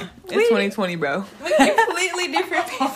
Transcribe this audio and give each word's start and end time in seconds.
It's 0.00 0.48
2020, 0.48 0.96
bro. 0.96 1.24
We 1.42 1.70
completely 1.74 2.28
different 2.32 2.66
people. 2.68 2.90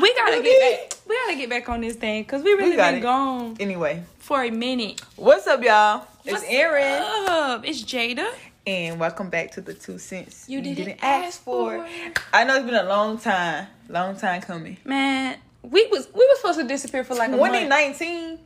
we 0.00 0.14
gotta 0.14 0.42
get 0.42 0.60
back. 0.90 0.98
We 1.08 1.16
gotta 1.26 1.36
get 1.36 1.50
back 1.50 1.68
on 1.68 1.80
this 1.80 1.96
thing 1.96 2.22
because 2.22 2.42
we 2.42 2.52
really 2.52 2.76
got 2.76 2.90
been 2.92 2.98
it. 2.98 3.02
gone 3.02 3.56
Anyway, 3.60 4.02
for 4.18 4.42
a 4.44 4.50
minute. 4.50 5.00
what's 5.16 5.46
up, 5.46 5.62
y'all? 5.62 6.06
It's 6.24 6.44
Erin. 6.46 7.02
Up? 7.28 7.64
It's 7.66 7.82
Jada. 7.82 8.30
and 8.66 9.00
welcome 9.00 9.28
back 9.30 9.50
to 9.52 9.60
the 9.60 9.74
two 9.74 9.98
cents 9.98 10.44
You 10.48 10.60
didn't 10.60 10.98
ask 11.02 11.42
for. 11.42 11.86
I 12.32 12.44
know 12.44 12.56
it's 12.56 12.64
been 12.66 12.74
a 12.76 12.84
long 12.88 13.18
time, 13.18 13.66
long 13.88 14.16
time 14.16 14.40
coming. 14.42 14.76
Man, 14.84 15.38
we 15.62 15.86
was 15.90 16.08
we 16.14 16.24
was 16.26 16.38
supposed 16.38 16.60
to 16.60 16.66
disappear 16.68 17.02
for 17.04 17.14
like 17.14 17.28
a 17.30 17.36
month. 17.36 17.52
2019 17.54 18.38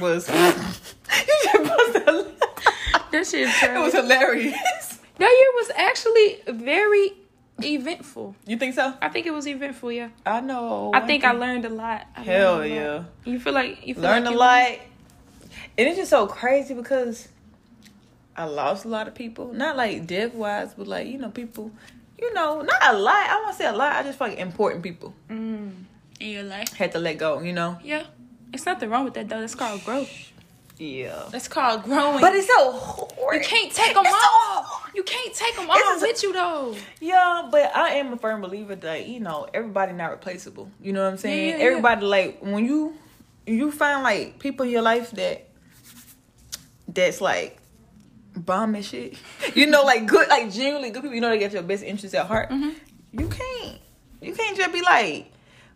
was 0.00 0.28
you 0.28 0.34
just 0.34 1.50
supposed 1.52 1.92
to. 1.94 2.26
That 3.12 3.26
shit. 3.26 3.48
It 3.62 3.78
was 3.78 3.92
hilarious. 3.92 4.81
That 5.22 5.30
year 5.40 5.50
was 5.54 5.70
actually 5.76 6.28
very 6.64 7.12
eventful. 7.62 8.34
You 8.46 8.56
think 8.56 8.74
so? 8.74 8.92
I 9.00 9.08
think 9.08 9.26
it 9.26 9.30
was 9.32 9.46
eventful. 9.46 9.92
Yeah. 9.92 10.08
I 10.26 10.40
know. 10.40 10.90
I 10.92 11.00
think 11.00 11.22
I 11.24 11.32
learned 11.32 11.64
a 11.64 11.68
lot. 11.68 12.06
I 12.16 12.20
Hell 12.22 12.56
learned 12.58 12.72
a 12.72 12.74
lot. 12.74 13.04
yeah. 13.26 13.32
You 13.32 13.38
feel 13.38 13.52
like 13.52 13.86
you 13.86 13.94
feel 13.94 14.02
learned 14.02 14.24
like 14.26 14.34
a 14.34 14.38
lot. 14.38 14.78
And 15.78 15.88
it's 15.88 15.96
just 15.96 16.10
so 16.10 16.26
crazy 16.26 16.74
because 16.74 17.28
I 18.36 18.44
lost 18.44 18.84
a 18.84 18.88
lot 18.88 19.06
of 19.08 19.14
people. 19.14 19.52
Not 19.52 19.76
like 19.76 20.06
death 20.06 20.34
wise, 20.34 20.74
but 20.74 20.86
like, 20.88 21.06
you 21.06 21.18
know, 21.18 21.30
people, 21.30 21.70
you 22.18 22.32
know, 22.34 22.62
not 22.62 22.82
a 22.94 22.98
lot. 22.98 23.14
I 23.30 23.40
won't 23.44 23.54
say 23.56 23.66
a 23.66 23.72
lot. 23.72 23.94
I 23.94 24.02
just 24.02 24.18
feel 24.18 24.28
like 24.28 24.38
important 24.38 24.82
people 24.82 25.14
Mm, 25.30 25.84
in 26.20 26.28
your 26.30 26.42
life. 26.42 26.72
had 26.74 26.92
to 26.92 26.98
let 26.98 27.18
go, 27.18 27.40
you 27.40 27.52
know? 27.52 27.78
Yeah. 27.84 28.04
It's 28.52 28.66
nothing 28.66 28.90
wrong 28.90 29.04
with 29.04 29.14
that 29.14 29.28
though. 29.28 29.40
That's 29.40 29.54
called 29.54 29.84
growth. 29.84 30.10
Yeah. 30.82 31.22
That's 31.30 31.46
called 31.48 31.84
growing. 31.84 32.20
But 32.20 32.34
it's 32.34 32.48
so 32.48 32.72
hard. 32.72 33.34
you 33.36 33.40
can't 33.40 33.72
take 33.72 33.94
them 33.94 34.04
It's 34.04 34.10
so 34.14 34.28
all. 34.30 34.82
You 34.94 35.02
can't 35.04 35.32
take 35.34 35.54
them 35.54 35.66
It's 35.70 35.86
all 35.86 35.92
just- 35.94 36.02
with 36.02 36.22
you 36.24 36.32
though. 36.32 36.74
Yeah, 37.00 37.48
but 37.50 37.74
I 37.74 37.90
am 37.94 38.12
a 38.12 38.16
firm 38.16 38.40
believer 38.40 38.74
that, 38.74 39.06
you 39.06 39.20
know, 39.20 39.46
everybody 39.54 39.92
not 39.92 40.10
replaceable. 40.10 40.70
You 40.80 40.92
know 40.92 41.04
what 41.04 41.10
I'm 41.12 41.18
saying? 41.18 41.38
Yeah, 41.50 41.56
yeah, 41.56 41.58
yeah. 41.62 41.68
everybody 41.68 42.04
like 42.06 42.38
when 42.40 42.64
you 42.64 42.96
you 43.46 43.70
find 43.70 44.02
like 44.02 44.38
people 44.38 44.64
in 44.66 44.72
your 44.72 44.82
life 44.82 45.10
that 45.12 45.46
that's 46.88 47.20
like 47.20 47.58
bomb 48.36 48.74
and 48.74 48.84
shit. 48.84 49.14
You 49.54 49.66
know, 49.66 49.82
like 49.84 50.06
good 50.06 50.28
like 50.28 50.50
genuinely 50.52 50.90
good 50.90 51.02
people, 51.02 51.14
you 51.14 51.20
know 51.20 51.30
they 51.30 51.38
get 51.38 51.52
your 51.52 51.62
best 51.62 51.82
interests 51.84 52.14
at 52.14 52.26
heart. 52.26 52.50
Mhm. 52.50 52.74
You 53.12 53.28
can't 53.28 53.78
you 54.20 54.34
can't 54.34 54.56
just 54.56 54.72
be 54.72 54.80
like 54.82 55.30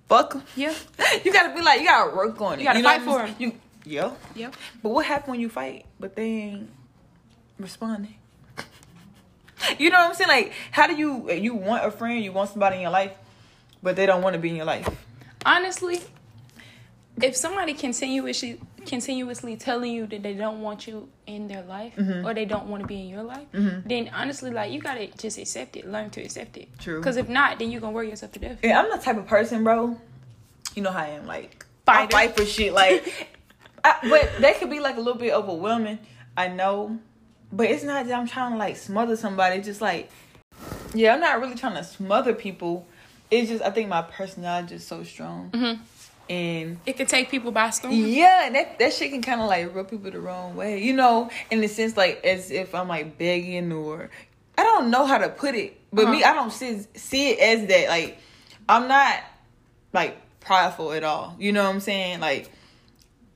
fuck 0.08 0.34
'em. 0.34 0.42
Yeah. 0.56 0.74
You 1.24 1.32
gotta 1.32 1.54
be 1.54 1.62
like 1.62 1.80
you 1.80 1.86
gotta 1.86 2.14
work 2.14 2.40
on 2.40 2.54
it. 2.54 2.58
You 2.60 2.64
gotta 2.64 2.82
know 2.82 2.88
fight 2.88 3.02
for 3.02 3.08
I'm 3.10 3.14
for 3.14 3.20
'em. 3.22 3.26
saying? 3.38 3.52
You 3.52 3.60
yeah. 3.86 4.12
Yep. 4.34 4.54
But 4.82 4.88
what 4.90 5.06
happened 5.06 5.30
when 5.32 5.40
you 5.40 5.48
fight, 5.48 5.86
but 5.98 6.14
they 6.16 6.24
ain't 6.24 6.70
responding? 7.58 8.16
You 9.78 9.88
know 9.90 9.98
what 9.98 10.08
I'm 10.10 10.14
saying? 10.14 10.28
Like, 10.28 10.52
how 10.70 10.86
do 10.86 10.94
you 10.94 11.30
you 11.32 11.54
want 11.54 11.84
a 11.84 11.90
friend, 11.90 12.22
you 12.22 12.30
want 12.30 12.50
somebody 12.50 12.76
in 12.76 12.82
your 12.82 12.90
life, 12.90 13.12
but 13.82 13.96
they 13.96 14.04
don't 14.06 14.22
want 14.22 14.34
to 14.34 14.38
be 14.38 14.50
in 14.50 14.56
your 14.56 14.66
life? 14.66 14.86
Honestly, 15.46 16.00
if 17.22 17.34
somebody 17.34 17.72
continuously 17.72 18.60
continuously 18.84 19.56
telling 19.56 19.90
you 19.92 20.06
that 20.06 20.22
they 20.22 20.34
don't 20.34 20.60
want 20.60 20.86
you 20.86 21.08
in 21.26 21.48
their 21.48 21.62
life 21.62 21.96
Mhm. 21.96 22.24
or 22.24 22.34
they 22.34 22.44
don't 22.44 22.66
want 22.68 22.82
to 22.82 22.86
be 22.86 23.00
in 23.00 23.08
your 23.08 23.22
life, 23.24 23.50
Mhm. 23.52 23.88
then 23.88 24.10
honestly, 24.14 24.50
like 24.50 24.70
you 24.70 24.80
gotta 24.80 25.06
just 25.18 25.38
accept 25.38 25.76
it, 25.76 25.90
learn 25.90 26.10
to 26.10 26.20
accept 26.22 26.56
it. 26.58 26.68
True. 26.78 27.00
Because 27.00 27.16
if 27.16 27.28
not, 27.28 27.58
then 27.58 27.70
you're 27.72 27.80
gonna 27.80 27.94
worry 27.94 28.10
yourself 28.10 28.32
to 28.32 28.38
death. 28.38 28.58
And 28.62 28.72
I'm 28.74 28.90
the 28.90 28.98
type 28.98 29.16
of 29.16 29.26
person, 29.26 29.64
bro. 29.64 29.96
You 30.76 30.82
know 30.82 30.92
how 30.92 31.00
I 31.00 31.08
am. 31.08 31.26
Like, 31.26 31.64
Fighter. 31.86 32.14
I 32.16 32.26
fight 32.26 32.36
for 32.36 32.44
shit. 32.44 32.72
Like, 32.74 33.28
I, 33.86 34.08
but 34.08 34.40
that 34.40 34.58
could 34.58 34.70
be 34.70 34.80
like 34.80 34.96
a 34.96 35.00
little 35.00 35.18
bit 35.20 35.32
overwhelming. 35.32 35.98
I 36.36 36.48
know, 36.48 36.98
but 37.52 37.66
it's 37.70 37.84
not 37.84 38.06
that 38.06 38.14
I'm 38.18 38.26
trying 38.26 38.52
to 38.52 38.58
like 38.58 38.76
smother 38.76 39.16
somebody. 39.16 39.56
It's 39.58 39.66
just 39.66 39.80
like, 39.80 40.10
yeah, 40.94 41.14
I'm 41.14 41.20
not 41.20 41.40
really 41.40 41.54
trying 41.54 41.74
to 41.76 41.84
smother 41.84 42.34
people. 42.34 42.86
It's 43.30 43.48
just 43.48 43.62
I 43.62 43.70
think 43.70 43.88
my 43.88 44.02
personality 44.02 44.76
is 44.76 44.86
so 44.86 45.02
strong, 45.02 45.50
Mhm. 45.50 45.78
and 46.30 46.78
It 46.86 46.96
could 46.96 47.08
take 47.08 47.30
people 47.30 47.50
by 47.52 47.70
storm. 47.70 47.92
Yeah, 47.94 48.46
and 48.46 48.54
that, 48.54 48.78
that 48.78 48.92
shit 48.92 49.10
can 49.10 49.22
kind 49.22 49.40
of 49.40 49.48
like 49.48 49.74
rub 49.74 49.90
people 49.90 50.10
the 50.10 50.20
wrong 50.20 50.56
way, 50.56 50.82
you 50.82 50.92
know, 50.92 51.30
in 51.50 51.60
the 51.60 51.68
sense 51.68 51.96
like 51.96 52.24
as 52.24 52.50
if 52.50 52.74
I'm 52.74 52.88
like 52.88 53.18
begging 53.18 53.72
or 53.72 54.10
I 54.58 54.62
don't 54.62 54.90
know 54.90 55.06
how 55.06 55.18
to 55.18 55.28
put 55.28 55.54
it, 55.54 55.78
but 55.92 56.08
me, 56.08 56.22
Uh-huh. 56.22 56.32
I 56.32 56.34
don't 56.34 56.52
see 56.52 56.80
see 56.94 57.30
it 57.30 57.38
as 57.40 57.68
that. 57.68 57.88
Like 57.88 58.18
I'm 58.68 58.88
not 58.88 59.16
like 59.92 60.16
prideful 60.40 60.92
at 60.92 61.02
all. 61.04 61.34
You 61.38 61.52
know 61.52 61.64
what 61.64 61.70
I'm 61.74 61.80
saying? 61.80 62.20
Like 62.20 62.50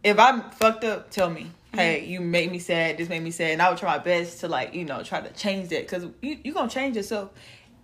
if 0.05 0.19
I'm 0.19 0.43
fucked 0.50 0.84
up, 0.84 1.11
tell 1.11 1.31
me. 1.31 1.50
Hey, 1.72 2.05
you 2.05 2.21
made 2.21 2.50
me 2.50 2.59
sad. 2.59 2.99
This 2.99 3.09
made 3.09 3.22
me 3.22 3.31
sad, 3.31 3.53
and 3.53 3.62
I 3.62 3.69
would 3.71 3.78
try 3.78 3.97
my 3.97 4.03
best 4.03 4.41
to 4.41 4.49
like 4.49 4.75
you 4.75 4.84
know 4.84 5.03
try 5.05 5.21
to 5.21 5.33
change 5.33 5.69
that 5.69 5.83
because 5.83 6.05
you 6.21 6.37
you 6.43 6.53
gonna 6.53 6.69
change 6.69 6.97
yourself 6.97 7.31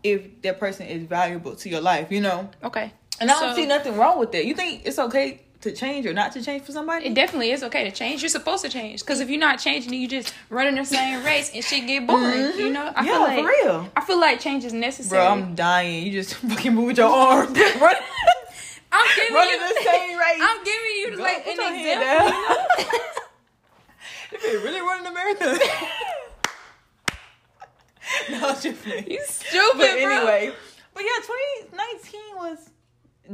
if 0.03 0.43
that 0.43 0.59
person 0.59 0.87
is 0.87 1.04
valuable 1.04 1.54
to 1.56 1.69
your 1.69 1.81
life. 1.81 2.10
You 2.10 2.21
know, 2.21 2.50
Okay. 2.65 2.93
and 3.21 3.31
I 3.31 3.38
don't 3.41 3.50
So- 3.50 3.56
see 3.56 3.66
nothing 3.66 3.97
wrong 3.97 4.19
with 4.19 4.32
that. 4.32 4.44
You 4.44 4.54
think 4.54 4.82
it's 4.84 4.99
okay 4.99 5.41
to 5.60 5.71
change 5.72 6.04
or 6.04 6.12
not 6.12 6.32
to 6.32 6.43
change 6.43 6.65
for 6.65 6.72
somebody? 6.72 7.06
It 7.06 7.15
definitely 7.15 7.50
is 7.53 7.62
okay 7.62 7.84
to 7.84 7.91
change. 7.91 8.22
You're 8.22 8.28
supposed 8.28 8.65
to 8.65 8.69
change 8.71 9.00
because 9.00 9.21
if 9.21 9.31
you're 9.31 9.41
not 9.41 9.59
changing, 9.60 9.94
you 9.94 10.06
just 10.09 10.34
running 10.50 10.75
the 10.75 10.84
same 10.84 11.25
race 11.25 11.50
and 11.54 11.62
shit 11.65 11.87
get 11.87 12.06
boring. 12.09 12.25
Mhm. 12.53 12.59
You 12.59 12.71
know, 12.71 12.93
I 12.94 13.04
yeah, 13.04 13.12
feel 13.12 13.21
like 13.21 13.38
for 13.38 13.47
real. 13.47 13.88
I 13.97 14.00
feel 14.04 14.21
like 14.21 14.41
change 14.41 14.65
is 14.65 14.72
necessary. 14.72 15.21
Bro, 15.22 15.28
I'm 15.28 15.54
dying. 15.54 16.04
You 16.06 16.12
just 16.12 16.34
fucking 16.50 16.75
move 16.75 16.97
your 16.98 17.09
arm. 17.09 17.54
I'm 18.99 19.17
giving 19.17 19.34
running 19.34 19.53
you 19.53 19.69
the 19.69 19.81
same 19.84 20.19
race. 20.19 20.41
I'm 20.43 20.65
giving 20.65 20.93
you 20.97 21.17
Go, 21.17 21.23
like 21.23 21.47
an 21.47 21.57
your 21.57 21.65
hand 21.73 22.03
example. 22.03 22.67
If 24.33 24.43
they 24.43 24.57
really 24.57 24.81
running 24.81 25.05
the 25.05 25.12
marathon. 25.12 25.59
no, 28.31 28.51
just. 28.55 28.67
You 28.67 29.21
stupid, 29.27 29.79
But 29.79 30.01
bro. 30.03 30.11
anyway, 30.11 30.53
but 30.95 31.03
yeah, 31.05 31.71
2019 31.71 32.21
was 32.37 32.71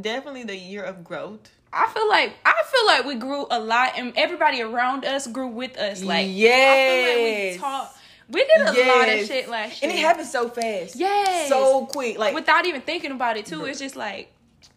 definitely 0.01 0.45
the 0.45 0.57
year 0.57 0.83
of 0.85 1.03
growth. 1.05 1.51
I 1.73 1.87
feel 1.95 2.09
like 2.09 2.35
I 2.45 2.53
feel 2.71 2.87
like 2.87 3.05
we 3.07 3.15
grew 3.15 3.47
a 3.51 3.59
lot, 3.59 3.93
and 3.97 4.13
everybody 4.17 4.61
around 4.61 5.05
us 5.07 5.27
grew 5.27 5.47
with 5.49 5.79
us. 5.79 6.03
Like 6.03 6.27
I 6.27 6.31
feel 6.31 7.09
like 7.09 7.17
we 7.17 7.31
Yes. 7.33 7.61
taught. 7.61 7.97
We 8.29 8.45
did 8.45 8.61
a 8.61 8.89
lot 8.97 9.09
of 9.09 9.27
shit 9.27 9.49
last 9.49 9.83
year, 9.83 9.91
And 9.91 9.99
it 9.99 10.03
happened 10.03 10.27
so 10.29 10.49
fast. 10.49 10.97
Yeah, 10.97 11.49
So 11.49 11.87
quick. 11.87 12.19
Like 12.19 12.35
without 12.35 12.67
even 12.67 12.81
thinking 12.83 13.11
about 13.13 13.37
it 13.37 13.47
too. 13.47 13.65
It's 13.65 13.79
just 13.79 13.97
like 13.97 14.33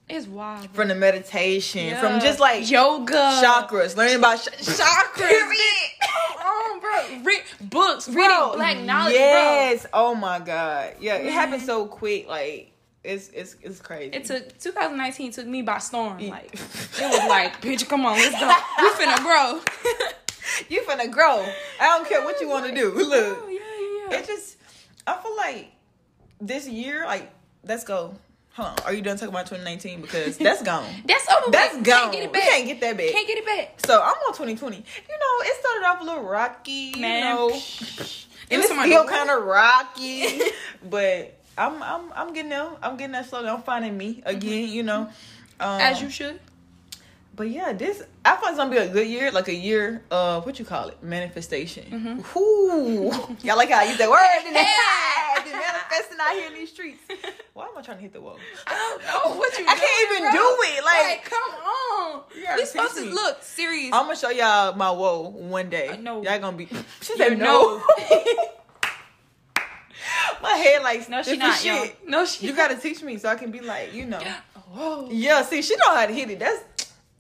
it's 0.10 0.28
wild. 0.28 0.70
from 0.72 0.88
the 0.90 0.96
meditation, 0.96 1.88
Yeah. 1.88 2.00
from 2.00 2.20
just 2.20 2.40
like 2.40 2.70
yoga, 2.70 3.14
chakras, 3.44 3.96
learning 3.98 4.18
about 4.18 4.40
sh- 4.40 4.48
chakras. 4.62 5.52
On, 6.46 6.80
bro. 6.80 7.22
Read 7.24 7.44
books, 7.62 8.08
reading 8.08 8.30
black 8.56 8.78
knowledge, 8.80 9.14
Yes. 9.16 9.86
Oh 9.94 10.14
my 10.16 10.40
god. 10.40 10.96
Yeah, 11.00 11.16
it 11.16 11.32
happened 11.34 11.62
so 11.64 11.86
quick. 11.88 12.28
Like 12.28 12.72
it's 13.04 13.30
it's 13.30 13.56
it's 13.62 13.80
crazy. 13.80 14.16
It 14.16 14.26
took 14.26 14.58
2019 14.60 15.32
took 15.32 15.48
me 15.48 15.62
by 15.62 15.80
storm. 15.80 16.20
Like 16.20 16.54
it 16.54 16.60
was 17.00 17.30
like, 17.30 17.62
bitch, 17.62 17.88
come 17.88 18.06
on, 18.06 18.18
let's 18.18 18.40
go. 18.40 18.48
We 18.82 18.90
finna 19.06 19.18
grow. 19.24 19.62
you 20.70 20.82
finna 20.84 21.10
grow. 21.12 21.46
I 21.80 21.86
don't 21.98 22.08
care 22.08 22.24
what 22.24 22.40
you 22.42 22.48
want 22.50 22.66
to 22.68 22.76
do. 22.76 22.92
Look, 22.92 23.40
Oh, 23.44 23.48
yeah, 23.48 24.12
yeah. 24.12 24.20
it 24.20 24.28
just. 24.28 24.58
I 25.08 25.18
feel 25.22 25.36
like 25.36 25.72
this 26.42 26.68
year, 26.68 27.06
like, 27.06 27.32
let's 27.64 27.84
go. 27.84 28.16
Hold 28.56 28.70
on. 28.70 28.86
Are 28.86 28.94
you 28.94 29.02
done 29.02 29.18
talking 29.18 29.30
about 29.30 29.48
2019? 29.48 30.02
Because 30.02 30.38
that's 30.38 30.64
gone. 30.64 30.90
That's 31.06 31.28
over. 31.30 31.52
That's 31.52 31.76
with. 31.76 31.84
gone. 31.84 32.12
Can't 32.12 32.14
get 32.14 32.24
it 32.24 32.32
We 32.32 32.40
can't 32.40 32.66
get 32.66 32.80
that 32.82 32.98
back. 32.98 33.12
Can't 33.12 33.28
get 33.28 33.38
it 33.38 33.46
back. 33.46 33.86
So 33.86 34.02
I'm 34.02 34.16
on 34.16 34.34
2020. 34.34 34.78
You 34.78 34.82
know, 34.82 34.86
it 35.42 35.60
started 35.60 35.86
off 35.86 36.02
a 36.02 36.04
little 36.06 36.24
rocky. 36.24 36.94
Man. 36.98 37.20
You 37.20 37.36
know, 37.36 37.50
It 38.48 38.54
and 38.54 38.64
it's 38.64 38.72
still 38.72 39.06
kind 39.06 39.30
of 39.32 39.44
rocky, 39.44 40.40
but 40.88 41.36
I'm 41.58 41.82
I'm 41.82 42.14
I'm 42.14 42.34
getting 42.34 42.52
there. 42.52 42.70
I'm 42.82 42.96
getting 42.96 43.14
there 43.14 43.24
slowly. 43.24 43.50
I'm 43.50 43.64
finding 43.64 43.98
me 43.98 44.22
again. 44.26 44.70
You 44.70 44.84
know, 44.84 45.10
um, 45.60 45.82
As 45.82 46.02
you 46.02 46.10
should. 46.12 46.40
But 47.36 47.50
yeah, 47.50 47.74
this 47.74 48.02
I 48.24 48.38
thought 48.38 48.50
it's 48.50 48.58
gonna 48.58 48.72
be 48.72 48.78
a 48.78 48.88
good 48.88 49.08
year, 49.08 49.30
like 49.30 49.50
a 49.50 49.54
year 49.54 50.02
of 50.10 50.46
what 50.46 50.58
you 50.58 50.64
call 50.64 50.88
it, 50.88 51.04
manifestation. 51.04 51.84
Mm-hmm. 51.92 52.40
Ooh, 52.40 53.12
y'all 53.44 53.58
like 53.58 53.70
how 53.70 53.80
I 53.80 53.84
use 53.84 53.98
that 53.98 54.10
word? 54.10 54.24
Been 54.46 54.54
manifesting 55.52 56.18
out 56.22 56.34
here 56.34 56.48
in 56.48 56.54
these 56.54 56.70
streets. 56.70 57.00
Why 57.54 57.66
am 57.66 57.78
I 57.78 57.82
trying 57.82 57.98
to 57.98 58.04
hit 58.04 58.14
the 58.14 58.22
wall? 58.22 58.38
I 58.68 58.74
don't 58.74 59.02
know 59.04 59.36
what 59.38 59.58
you. 59.60 59.66
I 59.68 59.76
can't 59.76 60.12
even 60.12 60.32
bro. 60.32 60.32
do 60.32 60.58
it. 60.62 60.84
Like, 60.86 61.08
Like, 61.08 61.26
come 61.26 61.54
on. 61.62 62.22
We 62.58 62.66
supposed 62.66 62.96
teach 62.96 63.10
to 63.10 63.14
look 63.14 63.44
serious. 63.44 63.92
I'm 63.94 64.06
gonna 64.06 64.16
show 64.16 64.30
y'all 64.30 64.74
my 64.76 64.92
whoa 64.92 65.28
one 65.30 65.70
day. 65.70 65.90
Uh, 65.90 65.98
no. 65.98 66.24
y'all 66.24 66.40
gonna 66.40 66.56
be. 66.56 66.70
She 67.02 67.18
said 67.18 67.38
no. 67.38 67.82
my 70.42 70.52
head 70.52 70.84
like 70.84 71.10
no, 71.10 71.22
she 71.22 71.36
not. 71.36 71.64
Yo. 71.66 71.84
shit. 71.84 72.08
No, 72.08 72.26
she. 72.26 72.48
You 72.48 72.56
gotta 72.56 72.78
teach 72.78 73.04
me 73.04 73.18
so 73.18 73.28
I 73.28 73.36
can 73.36 73.52
be 73.52 73.60
like, 73.60 73.94
you 73.94 74.06
know. 74.06 74.22
Whoa. 74.72 75.10
Yeah, 75.12 75.42
see, 75.44 75.62
she 75.62 75.76
know 75.78 75.96
how 75.96 76.06
to 76.06 76.14
hit 76.14 76.30
it. 76.30 76.40
That's 76.40 76.60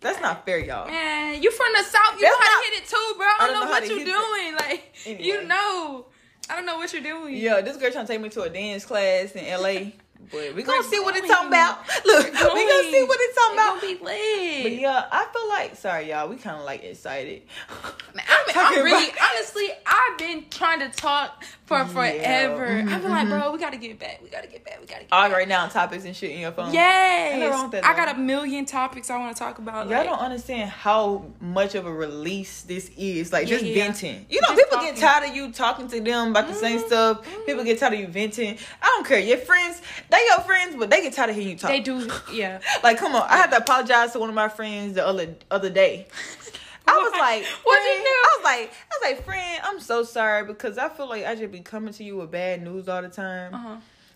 that's 0.01 0.21
not 0.21 0.45
fair, 0.45 0.59
y'all. 0.59 0.87
Man, 0.87 1.41
you 1.41 1.51
from 1.51 1.67
the 1.75 1.83
south. 1.83 2.15
You 2.15 2.21
That's 2.21 2.39
know 2.39 2.45
how 2.45 2.53
not- 2.53 2.63
to 2.63 2.71
hit 2.71 2.83
it 2.83 2.87
too, 2.89 3.13
bro. 3.17 3.25
I 3.27 3.35
don't, 3.39 3.47
don't 3.47 3.53
know 3.59 3.65
know 3.65 3.71
what 3.71 3.87
you're 3.89 4.05
doing. 4.05 4.55
Like, 4.55 4.93
Anyway. 5.05 5.23
you 5.23 5.43
know. 5.47 6.05
I 6.49 6.55
don't 6.55 6.65
know 6.67 6.77
what 6.77 6.93
you're 6.93 7.01
doing. 7.01 7.35
Yeah, 7.35 7.61
this 7.61 7.75
girl 7.77 7.91
trying 7.91 8.05
to 8.05 8.13
take 8.13 8.21
me 8.21 8.29
to 8.29 8.43
a 8.43 8.49
dance 8.49 8.85
class 8.85 9.31
in 9.31 9.45
LA. 9.61 9.91
But 10.31 10.55
we 10.55 10.63
gonna 10.63 10.81
see 10.81 10.99
what 10.99 11.15
it's 11.15 11.27
talking 11.27 11.49
about. 11.49 11.81
Look, 12.03 12.25
we 12.25 12.31
gonna 12.31 12.89
see 12.91 13.03
what 13.03 13.17
it's 13.21 13.35
talking 13.37 13.59
about. 13.59 13.79
be 13.81 14.03
lit. 14.03 14.63
But 14.63 14.71
yeah, 14.71 15.05
I 15.11 15.27
feel 15.31 15.47
like 15.49 15.75
sorry 15.75 16.09
y'all, 16.09 16.27
we 16.27 16.37
kinda 16.37 16.63
like 16.63 16.83
excited. 16.83 17.43
Man, 18.15 18.25
I'm 18.55 18.77
I'm 18.77 18.83
really 18.83 19.09
about- 19.09 19.29
honestly, 19.35 19.67
I've 19.85 20.17
been 20.17 20.45
trying 20.49 20.79
to 20.79 20.89
talk 20.89 21.43
for 21.65 21.77
Yeah. 21.79 21.85
forever. 21.87 22.67
Mhm, 22.67 22.93
I've 22.93 23.01
been 23.01 23.11
like, 23.11 23.27
bro, 23.27 23.51
we 23.51 23.57
gotta 23.59 23.77
get 23.77 23.97
back. 23.99 24.19
We 24.21 24.29
gotta 24.29 24.47
get 24.47 24.63
back. 24.63 24.79
We 24.79 24.85
gotta 24.85 25.01
get 25.01 25.07
All 25.11 25.27
back. 25.29 25.37
right 25.37 25.47
now 25.47 25.67
topics 25.67 26.05
and 26.05 26.15
shit 26.15 26.31
in 26.31 26.39
your 26.39 26.51
phone. 26.51 26.71
Yes, 26.73 27.31
Ain't 27.31 27.39
nothing 27.39 27.51
wrong 27.53 27.63
with 27.63 27.71
that, 27.81 27.85
I 27.85 27.95
got 27.95 28.15
a 28.15 28.19
million 28.19 28.65
topics 28.65 29.09
I 29.09 29.17
want 29.17 29.35
to 29.35 29.39
talk 29.39 29.57
about. 29.57 29.87
Y'all 29.87 29.97
like- 29.99 30.07
don't 30.09 30.19
understand 30.19 30.69
how 30.69 31.25
much 31.41 31.73
of 31.75 31.85
a 31.87 31.91
release 31.91 32.61
this 32.63 32.91
is. 32.97 33.33
Like 33.33 33.47
Yeah, 33.47 33.55
just 33.57 33.65
yeah. 33.65 33.83
venting. 33.83 34.25
You 34.29 34.41
know, 34.41 34.49
Just 34.49 34.59
people 34.61 34.77
talking. 34.77 34.93
get 34.93 35.01
tired 35.01 35.29
of 35.29 35.35
you 35.35 35.51
talking 35.51 35.87
to 35.87 36.01
them 36.01 36.29
about 36.31 36.47
the 36.47 36.53
same 36.53 36.79
Mhm, 36.79 36.87
stuff. 36.87 37.45
People 37.47 37.63
get 37.63 37.79
tired 37.79 37.93
of 37.93 37.99
you 37.99 38.07
venting. 38.07 38.57
I 38.81 38.85
don't 38.87 39.07
care. 39.07 39.19
Your 39.19 39.37
friends, 39.37 39.81
they 40.09 40.19
your 40.29 40.41
friends, 40.41 40.75
but 40.77 40.89
they 40.91 41.01
get 41.01 41.13
tired 41.13 41.31
of 41.31 41.35
hearing 41.35 41.49
you 41.51 41.57
talk. 41.57 41.71
They 41.71 41.79
do, 41.79 42.07
yeah. 42.31 42.59
Like, 42.83 42.97
come 42.99 43.15
on. 43.15 43.23
I 43.27 43.37
had 43.37 43.49
to 43.51 43.57
apologize 43.57 44.11
to 44.13 44.19
one 44.19 44.29
of 44.29 44.35
my 44.35 44.49
friends 44.49 44.93
the 44.95 45.05
other 45.07 45.29
other 45.49 45.69
day. 45.71 46.07
I 46.87 46.97
was 46.97 47.11
like, 47.13 47.45
What'd 47.63 47.83
you 47.83 48.03
do? 48.03 48.09
I 48.09 48.37
was 48.37 48.43
like, 48.43 48.71
I 48.71 48.97
was 48.99 49.17
like, 49.17 49.25
friend, 49.25 49.61
I'm 49.63 49.79
so 49.79 50.03
sorry 50.03 50.45
because 50.45 50.77
I 50.77 50.89
feel 50.89 51.09
like 51.09 51.25
I 51.25 51.35
should 51.35 51.51
be 51.51 51.61
coming 51.61 51.93
to 51.93 52.03
you 52.03 52.17
with 52.17 52.31
bad 52.31 52.63
news 52.63 52.87
all 52.87 53.01
the 53.01 53.09
time. 53.09 53.53
Uh-huh. 53.53 53.75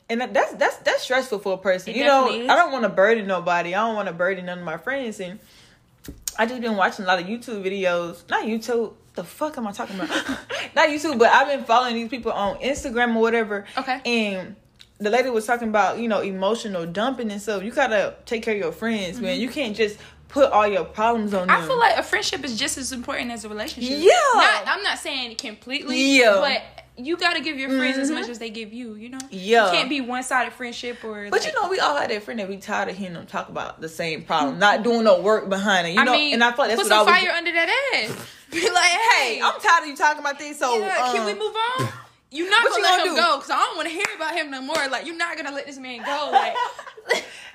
And 0.09 0.21
that, 0.21 0.33
that's 0.33 0.53
that's 0.53 0.77
that's 0.77 1.03
stressful 1.03 1.39
for 1.39 1.53
a 1.53 1.57
person. 1.57 1.93
It 1.93 1.97
you 1.97 2.05
know, 2.05 2.31
is. 2.31 2.49
I 2.49 2.55
don't 2.55 2.71
want 2.71 2.83
to 2.83 2.89
burden 2.89 3.27
nobody. 3.27 3.75
I 3.75 3.85
don't 3.85 3.95
want 3.95 4.07
to 4.07 4.13
burden 4.13 4.47
none 4.47 4.59
of 4.59 4.65
my 4.65 4.77
friends. 4.77 5.19
And 5.19 5.39
I 6.37 6.47
just 6.47 6.61
been 6.61 6.75
watching 6.75 7.05
a 7.05 7.07
lot 7.07 7.21
of 7.21 7.27
YouTube 7.27 7.63
videos. 7.63 8.27
Not 8.27 8.45
YouTube. 8.45 8.93
The 9.13 9.23
fuck 9.23 9.57
am 9.57 9.67
I 9.67 9.71
talking 9.71 9.97
about? 9.97 10.09
Not 10.75 10.89
YouTube, 10.89 11.19
but 11.19 11.29
I've 11.29 11.47
been 11.47 11.63
following 11.63 11.95
these 11.95 12.09
people 12.09 12.31
on 12.31 12.57
Instagram 12.57 13.15
or 13.15 13.21
whatever. 13.21 13.65
Okay. 13.77 14.01
And 14.05 14.55
the 14.99 15.09
lady 15.09 15.29
was 15.29 15.45
talking 15.45 15.69
about 15.69 15.99
you 15.99 16.07
know 16.07 16.21
emotional 16.21 16.85
dumping 16.85 17.31
and 17.31 17.41
stuff. 17.41 17.63
You 17.63 17.71
gotta 17.71 18.15
take 18.25 18.43
care 18.43 18.53
of 18.53 18.59
your 18.59 18.71
friends, 18.71 19.19
man. 19.19 19.39
You 19.39 19.49
can't 19.49 19.75
just 19.75 19.99
put 20.29 20.51
all 20.51 20.65
your 20.67 20.85
problems 20.85 21.33
on 21.33 21.47
them. 21.47 21.55
Mm-hmm. 21.57 21.63
I 21.65 21.67
feel 21.67 21.77
like 21.79 21.97
a 21.97 22.03
friendship 22.03 22.43
is 22.45 22.57
just 22.57 22.77
as 22.77 22.91
important 22.93 23.31
as 23.31 23.43
a 23.45 23.49
relationship. 23.49 23.97
Yeah. 23.99 24.11
Not, 24.35 24.63
I'm 24.67 24.83
not 24.83 24.97
saying 24.99 25.35
completely. 25.35 26.17
Yeah. 26.19 26.37
But 26.39 26.85
you 27.03 27.17
gotta 27.17 27.41
give 27.41 27.57
your 27.57 27.69
friends 27.69 27.97
as 27.97 28.09
Mhm. 28.11 28.15
much 28.15 28.29
as 28.29 28.39
they 28.39 28.49
give 28.49 28.71
you. 28.73 28.95
You 28.95 29.09
know. 29.09 29.17
Yeah. 29.31 29.65
You 29.67 29.71
can't 29.77 29.89
be 29.89 30.01
one 30.01 30.23
sided 30.23 30.53
friendship 30.53 31.03
or. 31.03 31.25
But 31.29 31.41
like- 31.41 31.45
you 31.53 31.53
know, 31.61 31.67
we 31.69 31.79
all 31.79 31.95
had 31.97 32.09
that 32.11 32.23
friend 32.23 32.39
that 32.39 32.47
we 32.49 32.57
tired 32.57 32.89
of 32.89 32.97
hearing 32.97 33.13
them 33.15 33.25
talk 33.25 33.49
about 33.49 33.81
the 33.81 33.89
same 33.89 34.23
problem, 34.23 34.59
not 34.59 34.83
doing 34.83 35.03
no 35.03 35.19
work 35.21 35.49
behind 35.49 35.87
it. 35.87 35.91
You 35.91 36.03
know, 36.03 36.11
mean, 36.13 36.33
and 36.35 36.43
I 36.43 36.51
feel 36.51 36.65
like 36.65 36.69
that's 36.77 36.81
put 36.83 36.91
what 36.91 37.05
some 37.05 37.07
I 37.07 37.11
was. 37.11 37.21
fire 37.21 37.31
under 37.35 37.51
that 37.51 37.91
ass. 37.95 38.15
Be 38.51 38.61
like, 38.69 38.83
hey, 39.11 39.39
I'm 39.43 39.59
tired 39.59 39.83
of 39.83 39.87
you 39.89 39.95
talking 39.95 40.19
about 40.19 40.37
this. 40.39 40.59
So 40.59 40.77
yeah, 40.77 40.95
can 41.11 41.21
um, 41.21 41.25
we 41.25 41.33
move 41.33 41.55
on? 41.79 41.87
You're 42.31 42.47
not 42.49 42.63
What 42.63 42.69
gonna 42.73 42.77
you 42.77 42.83
let 42.83 42.97
gonna 42.99 43.09
him 43.09 43.15
do? 43.15 43.21
go 43.21 43.35
because 43.37 43.49
I 43.49 43.57
don't 43.57 43.75
want 43.75 43.87
to 43.87 43.93
hear 43.95 44.05
about 44.15 44.35
him 44.35 44.51
no 44.51 44.61
more. 44.61 44.87
Like, 44.87 45.07
you're 45.07 45.17
not 45.17 45.35
gonna 45.35 45.51
let 45.51 45.65
this 45.65 45.79
man 45.79 46.03
go. 46.05 46.29
Like, 46.31 46.53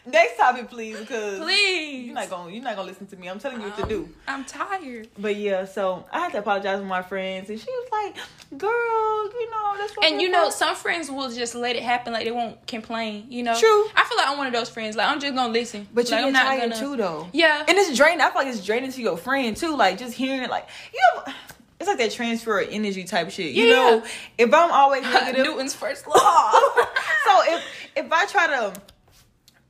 Next 0.06 0.36
topic, 0.36 0.68
please, 0.68 0.98
because 0.98 1.38
please. 1.40 2.04
you're 2.06 2.14
not 2.14 2.28
gonna 2.28 2.52
you're 2.52 2.62
not 2.62 2.76
gonna 2.76 2.88
listen 2.88 3.06
to 3.06 3.16
me. 3.16 3.28
I'm 3.28 3.38
telling 3.38 3.60
you 3.60 3.68
what 3.68 3.76
to 3.78 3.86
do. 3.86 4.08
I'm 4.28 4.44
tired. 4.44 5.08
But 5.18 5.36
yeah, 5.36 5.64
so 5.64 6.04
I 6.12 6.20
had 6.20 6.32
to 6.32 6.38
apologize 6.40 6.78
to 6.80 6.84
my 6.84 7.00
friends, 7.02 7.48
and 7.48 7.58
she 7.58 7.66
was 7.70 7.88
like, 7.90 8.16
"Girl, 8.58 8.68
you 8.70 9.50
know 9.50 9.74
that's 9.78 9.96
what." 9.96 10.04
And 10.06 10.20
you 10.20 10.28
know, 10.28 10.46
for." 10.46 10.52
some 10.52 10.76
friends 10.76 11.10
will 11.10 11.30
just 11.30 11.54
let 11.54 11.74
it 11.76 11.82
happen. 11.82 12.12
Like 12.12 12.24
they 12.24 12.32
won't 12.32 12.66
complain. 12.66 13.26
You 13.30 13.44
know. 13.44 13.58
True. 13.58 13.86
I 13.96 14.04
feel 14.04 14.18
like 14.18 14.28
I'm 14.28 14.36
one 14.36 14.46
of 14.46 14.52
those 14.52 14.68
friends. 14.68 14.94
Like 14.94 15.08
I'm 15.08 15.20
just 15.20 15.34
gonna 15.34 15.52
listen. 15.52 15.88
but 15.94 16.04
you 16.06 16.10
like, 16.16 16.20
get 16.20 16.26
I'm 16.26 16.32
not 16.34 16.44
tired 16.44 16.70
gonna. 16.72 16.80
too, 16.80 16.96
though. 16.96 17.28
Yeah. 17.32 17.64
and 17.66 17.78
it's 17.78 17.96
draining. 17.96 18.20
I 18.20 18.26
feel 18.30 18.42
like 18.42 18.48
it's 18.48 18.64
draining 18.64 18.92
to 18.92 19.00
your 19.00 19.16
friend 19.16 19.56
too. 19.56 19.74
Like 19.74 19.96
just 19.98 20.12
hearing, 20.14 20.42
it, 20.42 20.50
like 20.50 20.68
you 20.92 21.00
know, 21.16 21.32
it's 21.80 21.88
like 21.88 21.98
that 21.98 22.10
transfer 22.12 22.60
of 22.60 22.68
energy 22.70 23.04
type 23.04 23.30
shit. 23.30 23.52
You 23.54 23.64
Yeah. 23.64 23.72
know, 23.74 24.04
if 24.36 24.52
I'm 24.52 24.70
always 24.70 25.02
negative, 25.02 25.46
Newton's 25.46 25.74
first 25.74 26.06
law. 26.06 26.14
so 27.24 27.42
if 27.46 27.64
if 27.96 28.12
I 28.12 28.26
try 28.26 28.46
to 28.48 28.74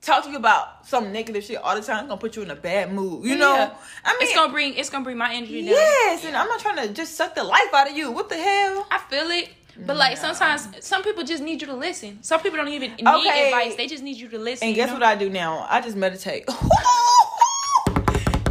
talk 0.05 0.25
to 0.25 0.31
you 0.31 0.37
about 0.37 0.87
some 0.87 1.13
negative 1.13 1.43
shit 1.45 1.57
all 1.59 1.75
the 1.75 1.83
time, 1.83 2.01
it's 2.01 2.09
gonna 2.09 2.21
put 2.21 2.37
you 2.37 2.43
in 2.43 2.51
a 2.51 2.57
bad 2.57 2.93
mood. 2.93 3.25
You 3.25 3.37
know, 3.37 3.55
Yeah. 3.55 3.71
I 4.05 4.13
mean, 4.13 4.23
it's 4.23 4.35
gonna 4.35 4.53
bring 4.53 4.75
it's 4.75 4.91
gonna 4.91 5.05
bring 5.05 5.17
my 5.19 5.33
energy 5.35 5.63
down. 5.63 5.71
yes, 5.75 6.25
and 6.25 6.37
I'm 6.37 6.49
not 6.49 6.61
trying 6.61 6.77
to 6.77 6.89
just 6.93 7.17
suck 7.17 7.35
the 7.35 7.45
life 7.45 7.73
out 7.73 7.91
of 7.91 7.97
you. 7.97 8.11
What 8.11 8.29
the 8.29 8.37
hell? 8.37 8.87
I 8.91 8.99
feel 9.11 9.31
it. 9.31 9.49
But 9.77 9.97
like 9.97 10.17
Nah. 10.23 10.33
sometimes 10.33 10.69
some 10.87 11.03
people 11.03 11.25
just 11.25 11.43
need 11.43 11.61
you 11.61 11.67
to 11.67 11.75
listen. 11.75 12.23
Some 12.23 12.41
people 12.41 12.59
don't 12.59 12.69
even 12.69 12.95
need 12.95 13.07
Okay. 13.09 13.47
advice. 13.49 13.75
They 13.75 13.89
just 13.89 14.05
need 14.05 14.17
you 14.17 14.29
to 14.29 14.39
listen. 14.39 14.69
And 14.69 14.77
you 14.77 14.81
guess 14.81 14.89
know? 14.91 14.95
what 14.95 15.03
I 15.03 15.17
do 15.17 15.29
now? 15.29 15.67
I 15.69 15.81
just 15.81 15.97
meditate. 15.97 16.45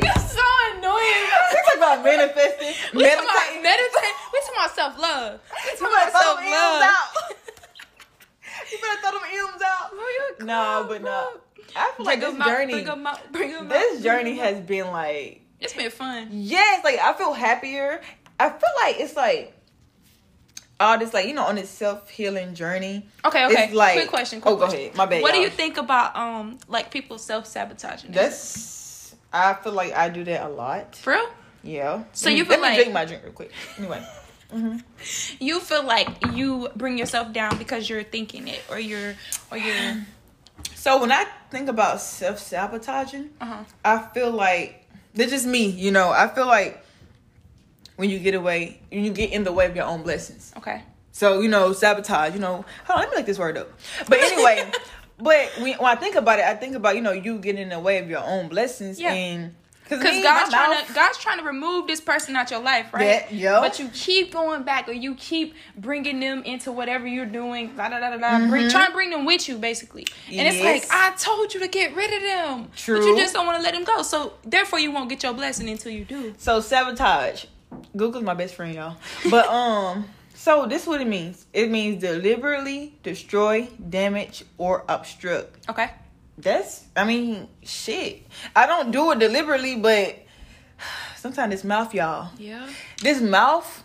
You're 0.04 0.16
so 0.20 0.44
annoying. 0.76 1.24
we 1.54 1.60
talk 1.64 1.78
about 1.78 2.04
manifesting, 2.04 2.74
We 2.94 3.04
talking 3.04 3.20
about 3.24 3.34
meditating. 3.34 3.64
meditate. 3.64 4.16
We 4.34 4.40
talking 4.42 4.58
about 4.58 4.76
self 4.76 5.00
love. 5.00 5.40
We 5.64 5.72
You 5.72 5.78
talking 5.78 5.96
about 5.96 6.12
self 6.12 6.40
love. 6.44 6.82
out. 6.92 7.10
you 8.72 8.78
better 8.82 9.00
throw 9.02 9.12
them 9.12 9.22
M's 9.32 9.62
out. 9.62 9.90
Oh, 9.94 10.34
no, 10.42 10.46
No, 10.46 10.86
but 10.90 11.02
no. 11.04 11.28
I 11.76 11.94
feel 11.98 12.06
like 12.06 12.20
this 12.20 12.40
out. 12.40 12.48
journey, 12.48 12.74
Bring 12.74 12.86
them 12.86 13.08
out. 13.08 13.32
Bring 13.32 13.52
them 13.52 13.66
out. 13.66 13.70
this 13.70 13.92
bring 14.02 14.04
journey 14.04 14.38
has 14.38 14.60
been 14.62 14.88
like, 14.88 15.42
It's 15.60 15.74
been 15.74 15.92
fun. 15.92 16.28
yes, 16.32 16.84
like 16.84 17.00
I 17.00 17.14
feel 17.14 17.34
happier. 17.34 18.02
I 18.40 18.50
feel 18.50 18.70
like 18.82 19.00
it's 19.00 19.16
like 19.16 19.58
all 20.80 20.98
this, 20.98 21.14
like 21.14 21.28
you 21.28 21.34
know, 21.34 21.44
on 21.46 21.56
this 21.56 21.70
self 21.70 22.10
healing 22.10 22.56
journey. 22.56 23.08
Okay, 23.24 23.46
okay. 23.46 23.64
It's 23.66 23.74
like, 23.74 23.94
quick 23.96 24.10
question. 24.10 24.42
Quick 24.42 24.54
oh, 24.54 24.58
go 24.58 24.64
question. 24.66 24.82
ahead. 24.82 24.96
My 24.98 25.06
bad. 25.06 25.22
What 25.22 25.32
do 25.32 25.38
y'all. 25.38 25.46
you 25.46 25.50
think 25.52 25.78
about 25.78 26.16
um 26.16 26.58
like 26.68 26.92
people 26.92 27.18
self 27.18 27.46
sabotaging? 27.46 28.12
That's. 28.12 29.16
I 29.32 29.54
feel 29.56 29.72
like 29.74 29.94
I 29.94 30.10
do 30.10 30.24
that 30.26 30.46
a 30.46 30.50
lot. 30.50 30.96
for 30.96 31.14
real? 31.14 31.30
Yeah. 31.64 32.04
So 32.14 32.30
you 32.30 32.44
feel 32.46 32.60
Let 32.60 32.62
me 32.62 32.68
like- 32.68 32.78
drink 32.78 32.94
my 32.94 33.06
drink 33.06 33.24
real 33.24 33.34
quick. 33.34 33.52
Anyway. 33.78 34.06
You 35.40 35.60
feel 35.60 35.84
like 35.84 36.08
you 36.34 36.70
bring 36.76 37.00
yourself 37.00 37.34
down 37.34 37.58
because 37.58 37.90
you're 37.90 38.04
thinking 38.04 38.48
it, 38.48 38.62
or 38.70 38.78
you're, 38.80 39.16
or 39.50 39.58
you're. 39.58 40.06
So 40.76 41.00
when 41.00 41.12
I 41.12 41.26
think 41.50 41.70
about 41.70 42.02
self 42.02 42.40
sabotaging, 42.40 43.30
Uh 43.40 43.46
huh. 43.46 43.64
I 43.86 43.98
feel 44.14 44.32
like 44.32 44.88
they're 45.14 45.28
just 45.28 45.46
me. 45.46 45.68
You 45.68 45.92
know, 45.92 46.10
I 46.12 46.28
feel 46.28 46.46
like 46.48 46.84
when 47.96 48.10
you 48.10 48.20
get 48.20 48.34
away, 48.36 48.82
when 48.92 49.04
you 49.04 49.14
get 49.14 49.32
in 49.32 49.44
the 49.44 49.52
way 49.52 49.66
of 49.68 49.76
your 49.76 49.86
own 49.86 50.04
blessings. 50.04 50.52
Okay. 50.58 50.82
So 51.12 51.42
you 51.42 51.48
know, 51.50 51.74
sabotage. 51.74 52.34
You 52.34 52.40
know, 52.40 52.66
hold 52.86 52.98
on, 52.98 53.00
let 53.00 53.10
me 53.12 53.18
look 53.18 53.26
this 53.26 53.40
word 53.40 53.58
up. 53.58 53.70
But 54.10 54.20
anyway, 54.20 54.70
but 55.20 55.52
when, 55.62 55.78
when 55.78 55.92
I 55.92 55.96
think 55.96 56.16
about 56.16 56.40
it, 56.40 56.46
I 56.46 56.56
think 56.56 56.76
about 56.76 56.96
you 56.96 57.02
know 57.02 57.12
you 57.12 57.38
getting 57.40 57.62
in 57.62 57.70
the 57.70 57.80
way 57.80 58.00
of 58.00 58.10
your 58.10 58.24
own 58.24 58.48
blessings 58.50 59.00
Yeah. 59.00 59.14
and 59.14 59.56
Because 59.98 60.24
God's 60.24 60.50
trying 60.52 60.70
mouth- 60.72 60.88
to 60.88 60.94
God's 60.94 61.18
trying 61.18 61.38
to 61.40 61.44
remove 61.44 61.88
this 61.88 62.02
person 62.02 62.36
out 62.36 62.52
your 62.52 62.62
life, 62.62 62.94
right? 62.94 63.06
Yeah, 63.06 63.28
yeah. 63.30 63.60
But 63.60 63.80
you 63.80 63.90
keep 63.94 64.34
going 64.34 64.64
back, 64.64 64.88
or 64.88 64.94
you 64.94 65.16
keep 65.16 65.54
bringing 65.78 66.20
them 66.20 66.44
into 66.44 66.72
whatever 66.72 67.08
you're 67.08 67.26
doing. 67.26 67.76
Da 67.76 67.90
da 67.90 68.00
da 68.00 68.10
da. 68.12 68.18
da. 68.18 68.48
Bring, 68.48 68.70
trying 68.70 68.88
to 68.88 68.94
bring 68.94 69.10
them 69.10 69.26
with 69.26 69.48
you, 69.48 69.58
basically. 69.58 70.06
And 70.32 70.48
it's 70.48 70.58
Mm-hmm. 70.58 70.66
Like 70.66 70.86
I 70.92 71.16
told 71.18 71.54
you 71.54 71.60
to 71.60 71.68
get 71.68 71.96
rid 71.96 72.14
of 72.14 72.22
them, 72.22 72.70
but 72.72 73.06
you 73.06 73.18
just 73.18 73.34
don't 73.34 73.46
want 73.46 73.58
to 73.58 73.64
let 73.64 73.74
them 73.74 73.84
go. 73.84 74.02
So 74.02 74.34
therefore, 74.44 74.80
you 74.80 74.92
won't 74.92 75.10
get 75.10 75.24
your 75.24 75.34
blessing 75.34 75.70
until 75.70 75.92
you 75.92 76.06
do. 76.06 76.34
So 76.38 76.60
sabotage. 76.62 77.46
Google's 77.98 78.24
my 78.24 78.34
best 78.34 78.56
friend, 78.56 78.74
y'all. 78.74 78.98
But 79.30 79.48
um, 79.50 80.06
so 80.36 80.66
this 80.68 80.84
is 80.84 80.88
what 80.88 81.02
it 81.02 81.08
means. 81.08 81.46
It 81.54 81.70
means 81.72 82.02
deliberately 82.02 82.94
destroy, 83.04 83.68
damage, 83.90 84.44
or 84.58 84.84
obstruct. 84.88 85.70
Okay. 85.70 85.90
That's 86.38 86.84
I 86.96 87.04
mean, 87.06 87.48
shit. 87.64 88.24
I 88.56 88.66
don't 88.66 88.92
do 88.92 89.12
it 89.12 89.20
deliberately, 89.20 89.76
but 89.76 90.18
sometimes 91.18 91.52
this 91.52 91.64
mouth, 91.64 91.94
y'all. 91.94 92.30
Yeah. 92.38 92.68
This 93.02 93.22
mouth. 93.22 93.84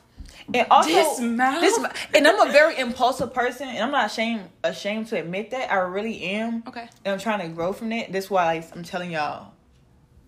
And 0.54 0.66
also 0.70 0.88
This 0.88 1.20
mouth? 1.20 1.60
this 1.60 1.78
and 2.14 2.26
I'm 2.26 2.48
a 2.48 2.50
very 2.50 2.78
impulsive 2.78 3.34
person, 3.34 3.68
and 3.68 3.78
I'm 3.80 3.90
not 3.90 4.06
ashamed 4.06 4.44
ashamed 4.64 5.08
to 5.08 5.18
admit 5.20 5.50
that. 5.50 5.70
I 5.70 5.76
really 5.76 6.22
am. 6.22 6.64
Okay. 6.66 6.88
And 7.04 7.12
I'm 7.12 7.18
trying 7.20 7.40
to 7.46 7.48
grow 7.54 7.74
from 7.74 7.90
that. 7.90 8.10
That's 8.12 8.30
why 8.30 8.46
like, 8.56 8.74
I'm 8.74 8.82
telling 8.82 9.10
y'all, 9.10 9.52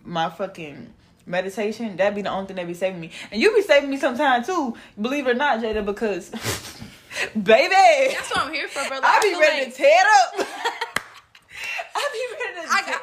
my 0.05 0.29
fucking 0.29 0.93
meditation, 1.25 1.97
that'd 1.97 2.15
be 2.15 2.21
the 2.21 2.29
only 2.29 2.49
thing 2.49 2.57
that 2.57 2.67
be 2.67 2.75
saving 2.75 3.01
me. 3.01 3.11
And 3.33 3.41
you 3.41 3.55
be 3.55 3.63
saving 3.63 3.89
me 3.89 3.97
sometimes 3.97 4.47
too, 4.47 4.77
believe 5.01 5.27
it 5.27 5.31
or 5.31 5.35
not, 5.35 5.61
Jada, 5.61 5.83
because 5.87 6.29
baby, 7.35 7.71
That's 8.13 8.31
what 8.31 8.41
I'm 8.47 8.53
here 8.53 8.69
for, 8.69 8.87
bro. 8.89 8.99
Like, 8.99 9.05
I 9.05 9.21
be 9.23 9.41
ready 9.41 9.65
like- 9.65 9.71
to 9.73 9.77
tear 9.79 9.89
it 10.01 10.41
up. 10.43 10.47
I 11.95 12.09
be 12.13 12.45
ready 12.45 12.67
to 12.69 12.73
I, 12.75 12.83
tear- 12.83 12.93
got, 12.95 13.03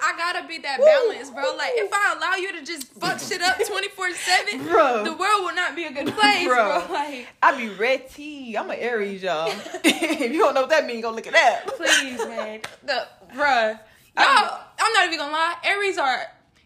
I 0.65 0.77
that 0.77 0.79
balance, 0.79 1.29
bro. 1.31 1.55
Like 1.57 1.71
if 1.75 1.91
I 1.93 2.15
allow 2.17 2.35
you 2.35 2.53
to 2.59 2.65
just 2.65 2.87
fuck 2.93 3.19
shit 3.19 3.41
up 3.41 3.57
twenty 3.67 3.89
four 3.89 4.11
seven, 4.11 4.63
Bro. 4.65 5.03
the 5.03 5.13
world 5.13 5.41
will 5.43 5.55
not 5.55 5.75
be 5.75 5.83
a 5.85 5.91
good 5.91 6.07
place, 6.13 6.45
bro. 6.47 6.85
Bro. 6.87 6.93
Like 6.93 7.27
I 7.43 7.57
be 7.57 7.69
ready. 7.69 8.55
I'm 8.57 8.69
an 8.69 8.77
Aries, 8.79 9.23
y'all. 9.23 9.47
if 9.83 10.31
you 10.31 10.39
don't 10.39 10.53
know 10.53 10.61
what 10.61 10.69
that 10.71 10.85
means, 10.85 11.01
go 11.03 11.11
look 11.11 11.27
at 11.27 11.33
that. 11.33 11.67
please, 11.67 12.17
man, 12.19 12.61
the 12.83 13.07
bruh, 13.33 13.79
y'all. 14.17 14.59
I'm 14.79 14.93
not 14.93 15.05
even 15.07 15.19
gonna 15.19 15.31
lie. 15.33 15.55
Aries 15.63 15.97
are 15.97 16.21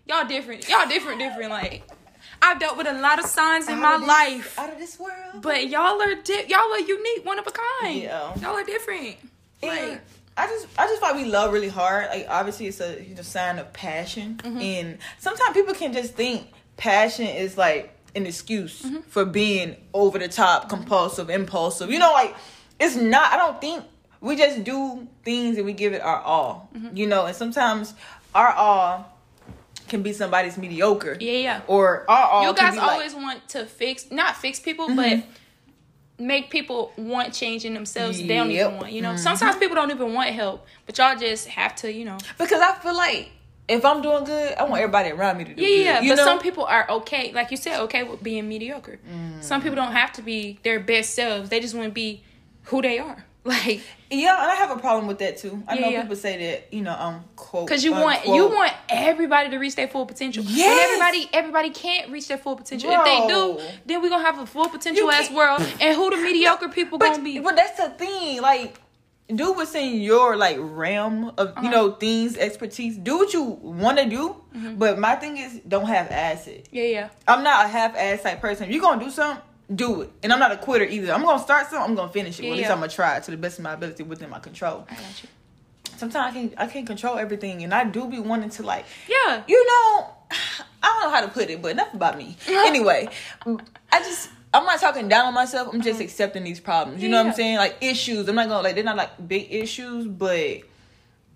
y'all 0.07 0.27
different. 0.27 0.67
Y'all 0.69 0.87
different, 0.87 1.19
different. 1.19 1.49
Like 1.49 1.83
I've 2.41 2.59
dealt 2.59 2.75
with 2.77 2.87
a 2.87 2.93
lot 2.93 3.19
of 3.19 3.25
signs 3.25 3.67
in 3.69 3.79
my 3.79 3.97
this- 3.97 4.07
life, 4.07 4.59
out 4.59 4.71
of 4.71 4.79
this 4.79 4.99
world. 4.99 5.41
but 5.41 5.67
y'all 5.69 6.01
are 6.01 6.15
di- 6.15 6.45
y'all 6.47 6.71
are 6.73 6.79
unique, 6.79 7.23
one 7.25 7.37
of 7.39 7.45
a 7.47 7.51
kind. 7.51 8.01
Yeah. 8.01 8.33
y'all 8.39 8.55
are 8.57 8.63
different. 8.63 9.17
And 9.63 9.91
Like 9.91 10.01
I 10.37 10.47
just 10.47 10.67
I 10.77 10.87
just 10.87 11.01
thought 11.01 11.15
we 11.15 11.25
love 11.25 11.51
really 11.53 11.67
hard. 11.69 12.07
Like 12.09 12.25
obviously 12.29 12.67
it's 12.67 12.79
a, 12.79 12.99
it's 12.99 13.19
a 13.19 13.23
sign 13.23 13.59
of 13.59 13.71
passion. 13.73 14.39
Mm-hmm. 14.43 14.57
And 14.59 14.97
sometimes 15.19 15.53
people 15.53 15.73
can 15.73 15.93
just 15.93 16.13
think 16.15 16.47
passion 16.77 17.27
is 17.27 17.57
like 17.57 17.95
an 18.15 18.25
excuse 18.25 18.81
Mm-hmm. 18.83 19.01
for 19.01 19.25
being 19.25 19.75
over 19.93 20.19
the 20.19 20.27
top, 20.27 20.69
compulsive, 20.69 21.29
impulsive. 21.29 21.89
You 21.91 21.99
know, 21.99 22.11
like 22.13 22.35
it's 22.79 22.95
not 22.95 23.33
I 23.33 23.37
don't 23.37 23.59
think 23.61 23.83
we 24.21 24.35
just 24.35 24.63
do 24.63 25.07
things 25.23 25.57
and 25.57 25.65
we 25.65 25.73
give 25.73 25.93
it 25.93 26.01
our 26.01 26.19
all. 26.21 26.69
Mm-hmm. 26.75 26.95
You 26.95 27.07
know, 27.07 27.25
and 27.25 27.35
sometimes 27.35 27.93
our 28.33 28.49
all 28.53 29.17
can 29.87 30.01
be 30.03 30.13
somebody's 30.13 30.57
mediocre. 30.57 31.17
Yeah, 31.19 31.31
yeah. 31.33 31.61
Or 31.67 32.09
our 32.09 32.23
all 32.29 32.43
you 32.47 32.53
can 32.53 32.65
guys 32.65 32.73
be 32.75 32.79
like- 32.79 32.85
Mm-hmm. 32.87 32.93
always 32.95 33.13
want 33.15 33.49
to 33.49 33.65
fix, 33.65 34.09
not 34.11 34.37
fix 34.37 34.59
people, 34.59 34.87
but 34.95 35.23
make 36.21 36.49
people 36.49 36.91
want 36.97 37.33
change 37.33 37.65
in 37.65 37.73
themselves. 37.73 38.17
They 38.19 38.27
don't 38.35 38.51
even 38.51 38.77
want, 38.77 38.91
you 38.91 39.01
know. 39.01 39.15
Sometimes 39.15 39.57
people 39.57 39.75
don't 39.75 39.91
even 39.91 40.13
want 40.13 40.29
help, 40.29 40.65
but 40.85 40.97
y'all 40.97 41.17
just 41.17 41.47
have 41.49 41.75
to, 41.77 41.91
you 41.91 42.05
know. 42.05 42.17
because 42.37 42.61
I 42.61 42.75
feel 42.75 42.95
like 42.95 43.31
if 43.67 43.85
I'm 43.85 44.01
doing 44.01 44.23
good, 44.25 44.53
I 44.55 44.63
want 44.63 44.81
everybody 44.81 45.11
around 45.11 45.37
me 45.37 45.45
to 45.45 45.53
do 45.53 45.61
Yeah, 45.61 45.67
good. 45.67 45.83
yeah. 45.85 46.01
You 46.01 46.09
But 46.11 46.15
know? 46.17 46.25
some 46.25 46.39
people 46.39 46.65
are 46.65 46.85
okay, 46.89 47.31
like 47.33 47.51
you 47.51 47.57
said, 47.57 47.79
okay 47.81 48.03
with 48.03 48.21
being 48.21 48.47
mediocre. 48.49 48.99
Mm. 49.09 49.41
Some 49.43 49.61
people 49.61 49.75
don't 49.75 49.93
have 49.93 50.11
to 50.13 50.21
be 50.21 50.59
their 50.63 50.79
best 50.79 51.15
selves. 51.15 51.49
They 51.49 51.59
just 51.59 51.73
want 51.75 51.87
to 51.87 51.93
be 51.93 52.21
who 52.63 52.81
they 52.81 52.99
are. 52.99 53.25
Like, 53.43 53.81
Yeah, 54.11 54.41
and 54.41 54.51
I 54.51 54.55
have 54.55 54.71
a 54.71 54.77
problem 54.77 55.07
with 55.07 55.19
that 55.19 55.37
too. 55.37 55.63
I 55.67 55.75
Yeah, 55.75 55.81
know 55.81 55.89
yeah. 55.89 56.01
people 56.01 56.15
say 56.17 56.37
that, 56.45 56.73
you 56.73 56.81
know, 56.81 56.93
um, 56.93 57.23
quote, 57.35 57.67
Cause 57.69 57.83
you 57.83 57.93
want 57.93 58.17
unquote. 58.19 58.35
you 58.35 58.47
want 58.47 58.73
everybody 58.89 59.49
to 59.49 59.57
reach 59.57 59.75
their 59.75 59.87
full 59.87 60.05
potential. 60.05 60.43
Yeah, 60.45 60.77
everybody 60.81 61.29
everybody 61.33 61.69
can't 61.69 62.11
reach 62.11 62.27
their 62.27 62.37
full 62.37 62.55
potential. 62.57 62.91
If 62.91 63.03
they 63.05 63.27
do, 63.27 63.59
then 63.85 64.01
we're 64.01 64.09
gonna 64.09 64.23
have 64.23 64.39
a 64.39 64.45
full 64.45 64.67
potential 64.69 65.05
You 65.05 65.11
ass 65.11 65.27
can't- 65.27 65.35
world. 65.35 65.61
And 65.79 65.95
who 65.95 66.09
the 66.09 66.17
mediocre 66.17 66.67
people 66.69 66.97
but, 66.97 67.11
gonna 67.11 67.23
be? 67.23 67.39
But 67.39 67.55
that's 67.55 67.77
the 67.77 67.89
thing, 67.89 68.41
like, 68.41 68.79
do 69.33 69.53
what's 69.53 69.73
in 69.75 70.01
your 70.01 70.35
like 70.35 70.57
realm 70.59 71.29
of 71.37 71.47
Uh-huh. 71.49 71.61
you 71.63 71.69
know 71.69 71.91
things, 71.91 72.35
expertise. 72.35 72.97
Do 72.97 73.17
what 73.19 73.33
you 73.33 73.43
want 73.43 73.97
to 73.97 74.05
do, 74.05 74.35
Mm-hmm. 74.53 74.75
but 74.75 74.99
my 74.99 75.15
thing 75.15 75.37
is 75.37 75.61
don't 75.65 75.85
have 75.87 76.11
ass 76.11 76.47
it. 76.47 76.67
yeah, 76.71 76.83
yeah. 76.83 77.09
I'm 77.25 77.41
not 77.41 77.63
a 77.63 77.67
half 77.69 77.95
ass 77.95 78.23
type 78.23 78.41
person. 78.41 78.65
If 78.65 78.71
you're 78.71 78.81
gonna 78.81 79.01
do 79.01 79.09
something, 79.09 79.41
do 79.73 80.01
it. 80.01 80.11
And 80.23 80.33
I'm 80.33 80.39
not 80.39 80.51
a 80.51 80.57
quitter 80.57 80.85
either. 80.85 81.13
I'm 81.13 81.23
gonna 81.23 81.41
start 81.41 81.69
something, 81.69 81.91
I'm 81.91 81.95
gonna 81.95 82.11
finish 82.11 82.39
it. 82.39 82.45
Yeah, 82.45 82.51
at 82.51 82.57
least. 82.57 82.69
I'm 82.69 82.77
gonna 82.79 82.91
try 82.91 83.17
it 83.17 83.23
to 83.23 83.31
the 83.31 83.37
best 83.37 83.57
of 83.59 83.63
my 83.63 83.73
ability 83.73 84.03
within 84.03 84.29
my 84.29 84.39
control. 84.39 84.85
I 84.89 84.95
got 84.95 85.23
you. 85.23 85.29
Sometimes 85.97 86.35
I 86.35 86.39
can't 86.39 86.53
I 86.57 86.67
can't 86.67 86.87
control 86.87 87.17
everything 87.17 87.63
and 87.63 87.73
I 87.73 87.83
do 87.83 88.07
be 88.07 88.19
wanting 88.19 88.49
to 88.51 88.63
like 88.63 88.85
Yeah. 89.07 89.43
you 89.47 89.65
know, 89.65 90.09
I 90.83 90.87
don't 90.87 91.03
know 91.03 91.09
how 91.15 91.21
to 91.21 91.27
put 91.27 91.49
it, 91.49 91.61
but 91.61 91.71
enough 91.71 91.93
about 91.93 92.17
me. 92.17 92.37
anyway, 92.47 93.07
I 93.45 93.99
just 93.99 94.29
I'm 94.53 94.65
not 94.65 94.79
talking 94.79 95.07
down 95.07 95.27
on 95.27 95.33
myself. 95.33 95.73
I'm 95.73 95.81
just 95.81 95.99
mm-hmm. 95.99 96.03
accepting 96.03 96.43
these 96.43 96.59
problems. 96.59 97.01
You 97.01 97.09
know 97.09 97.17
what 97.17 97.27
I'm 97.29 97.33
saying? 97.33 97.57
Like 97.57 97.77
issues. 97.81 98.27
I'm 98.27 98.35
not 98.35 98.49
gonna 98.49 98.63
like 98.63 98.75
they're 98.75 98.83
not 98.83 98.97
like 98.97 99.27
big 99.27 99.53
issues, 99.53 100.07
but 100.07 100.61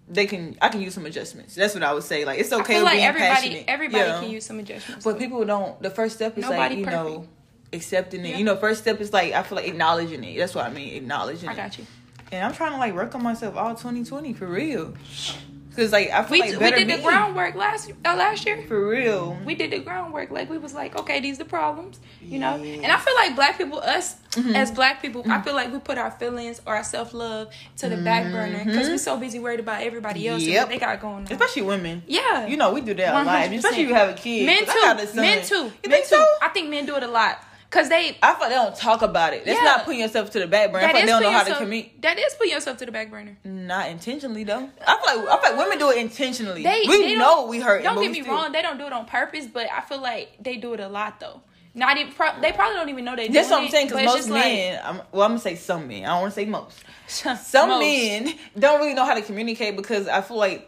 they 0.08 0.26
can 0.26 0.58
I 0.62 0.70
can 0.70 0.82
use 0.82 0.94
some 0.94 1.06
adjustments. 1.06 1.56
That's 1.56 1.74
what 1.74 1.84
I 1.84 1.94
would 1.94 2.04
say. 2.04 2.26
Like 2.26 2.40
it's 2.40 2.52
I 2.52 2.60
okay 2.60 2.74
feel 2.74 2.84
with 2.84 2.94
like 2.94 3.02
everybody 3.02 3.34
passionate. 3.34 3.66
everybody 3.68 4.04
Yeah. 4.04 4.20
can 4.20 4.30
use 4.30 4.46
some 4.46 4.60
adjustments. 4.60 5.06
But 5.06 5.18
people 5.18 5.46
don't. 5.46 5.82
The 5.82 5.90
first 5.90 6.16
step 6.16 6.38
is 6.38 6.44
Nobody 6.44 6.60
like 6.60 6.78
you 6.78 6.86
perfect. 6.86 7.04
know 7.04 7.28
accepting 7.74 8.26
it. 8.26 8.30
Yeah. 8.30 8.38
You 8.38 8.44
know, 8.44 8.56
first 8.56 8.82
step 8.82 9.00
is 9.02 9.12
like 9.14 9.34
I 9.34 9.44
feel 9.44 9.58
like 9.58 9.68
acknowledging 9.68 10.24
it. 10.24 10.38
That's 10.38 10.56
what 10.56 10.66
I 10.66 10.70
mean, 10.70 10.94
acknowledging 10.96 11.50
I 11.50 11.56
got 11.56 11.78
you. 11.78 11.86
And 12.32 12.44
I'm 12.44 12.54
trying 12.54 12.72
to 12.72 12.78
like 12.78 12.94
work 12.94 13.14
on 13.16 13.24
myself 13.24 13.56
all 13.56 13.72
2020 13.76 14.34
for 14.34 14.48
real. 14.48 14.94
Cause 15.76 15.92
like 15.92 16.10
I 16.10 16.24
feel 16.24 16.32
We, 16.32 16.40
like 16.40 16.52
we 16.52 16.58
better 16.58 16.78
did 16.78 16.88
the 16.90 16.98
me. 16.98 17.04
groundwork 17.04 17.54
last 17.56 17.92
uh, 18.06 18.16
last 18.16 18.46
year. 18.46 18.64
for 18.66 18.88
real. 18.88 19.38
We 19.44 19.56
did 19.56 19.72
the 19.72 19.80
groundwork. 19.80 20.32
Like 20.32 20.50
we 20.50 20.58
was 20.58 20.74
like, 20.74 20.98
okay, 20.98 21.20
these 21.20 21.36
are 21.36 21.44
the 21.44 21.50
problems, 21.50 22.00
you 22.22 22.40
know. 22.40 22.54
Mm-hmm. 22.54 22.82
And 22.86 22.94
I 22.94 22.98
feel 22.98 23.14
like 23.16 23.36
black 23.36 23.58
people, 23.58 23.80
us 23.80 24.16
as 24.56 24.72
black 24.72 25.02
people, 25.02 25.26
I 25.30 25.42
feel 25.42 25.54
like 25.54 25.74
we 25.74 25.80
put 25.80 25.98
our 25.98 26.12
feelings 26.12 26.62
or 26.66 26.78
our 26.78 26.84
self 26.86 27.14
love 27.14 27.50
to 27.80 27.90
the 27.90 27.98
back 27.98 28.32
burner 28.32 28.64
because 28.64 28.88
we're 28.88 28.98
so 28.98 29.18
busy 29.18 29.38
worried 29.40 29.60
about 29.60 29.84
everybody 29.84 30.26
else 30.30 30.44
and 30.44 30.48
Mm-hmm. 30.48 30.54
Yep. 30.54 30.64
what 30.64 30.70
they 30.72 30.80
got 30.80 31.02
going 31.02 31.26
on. 31.26 31.32
Especially 31.32 31.64
women. 31.64 32.04
yeah, 32.08 32.48
You 32.48 32.56
know, 32.56 32.72
we 32.72 32.80
do 32.80 32.94
that 32.94 33.14
a 33.14 33.26
lot. 33.26 33.52
Especially 33.52 33.84
if 33.84 33.90
you 33.90 33.96
have 33.96 34.10
a 34.12 34.14
kid. 34.14 34.46
men 34.46 34.64
'Cause 34.66 34.76
I 34.78 34.82
got 34.82 34.98
a 34.98 35.02
too. 35.02 35.08
son. 35.08 35.16
Men 35.18 35.46
too. 35.46 35.56
You 35.56 35.62
men 35.64 35.92
think 35.92 36.04
too. 36.06 36.16
so? 36.16 36.26
I 36.42 36.48
think 36.54 36.70
men 36.70 36.86
do 36.86 36.96
it 36.96 37.04
a 37.04 37.08
lot 37.08 37.44
because 37.76 37.90
they. 37.90 38.18
I 38.24 38.34
feel 38.36 38.48
they 38.50 38.56
don't 38.56 38.76
talk 38.76 39.02
about 39.02 39.34
it. 39.34 39.46
That's 39.46 39.58
Yeah. 39.60 39.64
not 39.66 39.86
putting 39.86 40.00
yourself 40.00 40.32
to 40.32 40.40
the 40.40 40.48
back 40.48 40.72
burner. 40.72 40.86
I 40.88 40.92
feel 40.94 41.02
they 41.02 41.08
don't 41.08 41.22
know 41.22 41.28
putting 41.28 41.34
how 41.34 41.44
to 41.44 41.50
yourself- 41.50 41.64
commit. 41.64 42.02
That 42.02 42.18
is 42.20 42.34
putting 42.36 42.54
yourself 42.54 42.78
to 42.78 42.86
the 42.86 42.92
back 42.92 43.12
burner. 43.12 43.38
Not 43.44 43.90
intentionally 43.90 44.44
though. 44.46 44.70
I 44.88 44.98
feel 44.98 45.24
like 45.26 45.30
I 45.30 45.42
feel 45.42 45.52
like 45.52 45.58
women 45.66 45.78
do 45.80 45.90
it 45.92 45.98
intentionally. 45.98 46.64
They 46.64 46.86
we 46.88 47.04
they 47.04 47.16
know 47.16 47.48
we 47.48 47.60
hurt. 47.60 47.84
Don't 47.84 48.02
get 48.02 48.12
me 48.12 48.22
wrong. 48.22 48.52
They 48.52 48.62
don't 48.62 48.78
do 48.78 48.86
it 48.86 48.94
on 48.94 49.06
purpose, 49.06 49.46
but 49.46 49.68
I 49.72 49.82
feel 49.82 50.00
like 50.02 50.38
they 50.42 50.58
do 50.58 50.74
it 50.74 50.80
a 50.80 50.88
lot 50.88 51.20
though. 51.20 51.42
Not 51.78 51.98
even. 51.98 52.14
Pro- 52.14 52.40
they 52.40 52.54
probably 52.54 52.78
don't 52.78 52.88
even 52.90 53.04
know 53.04 53.18
they. 53.18 53.28
That's 53.28 53.50
what 53.50 53.62
I'm 53.64 53.70
saying. 53.70 53.88
Because 53.90 54.06
most 54.06 54.30
men, 54.30 54.80
I'm, 54.82 55.02
well, 55.12 55.24
I'm 55.24 55.32
gonna 55.32 55.40
say 55.40 55.56
some 55.56 55.90
men. 55.90 56.06
I 56.06 56.14
don't 56.14 56.22
want 56.22 56.34
to 56.34 56.40
say 56.40 56.46
most. 56.46 56.84
Some 57.08 57.70
most. 57.70 57.80
men 57.82 58.34
don't 58.58 58.80
really 58.80 58.94
know 58.94 59.06
how 59.06 59.14
to 59.14 59.22
communicate 59.22 59.76
because 59.76 60.08
I 60.08 60.22
feel 60.22 60.38
like 60.38 60.68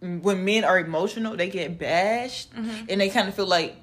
when 0.00 0.44
men 0.46 0.64
are 0.64 0.78
emotional, 0.78 1.36
they 1.36 1.48
get 1.50 1.78
bashed, 1.78 2.54
Mm-hmm. 2.54 2.86
and 2.88 3.00
they 3.00 3.10
kind 3.10 3.28
of 3.28 3.34
feel 3.34 3.46
like 3.46 3.76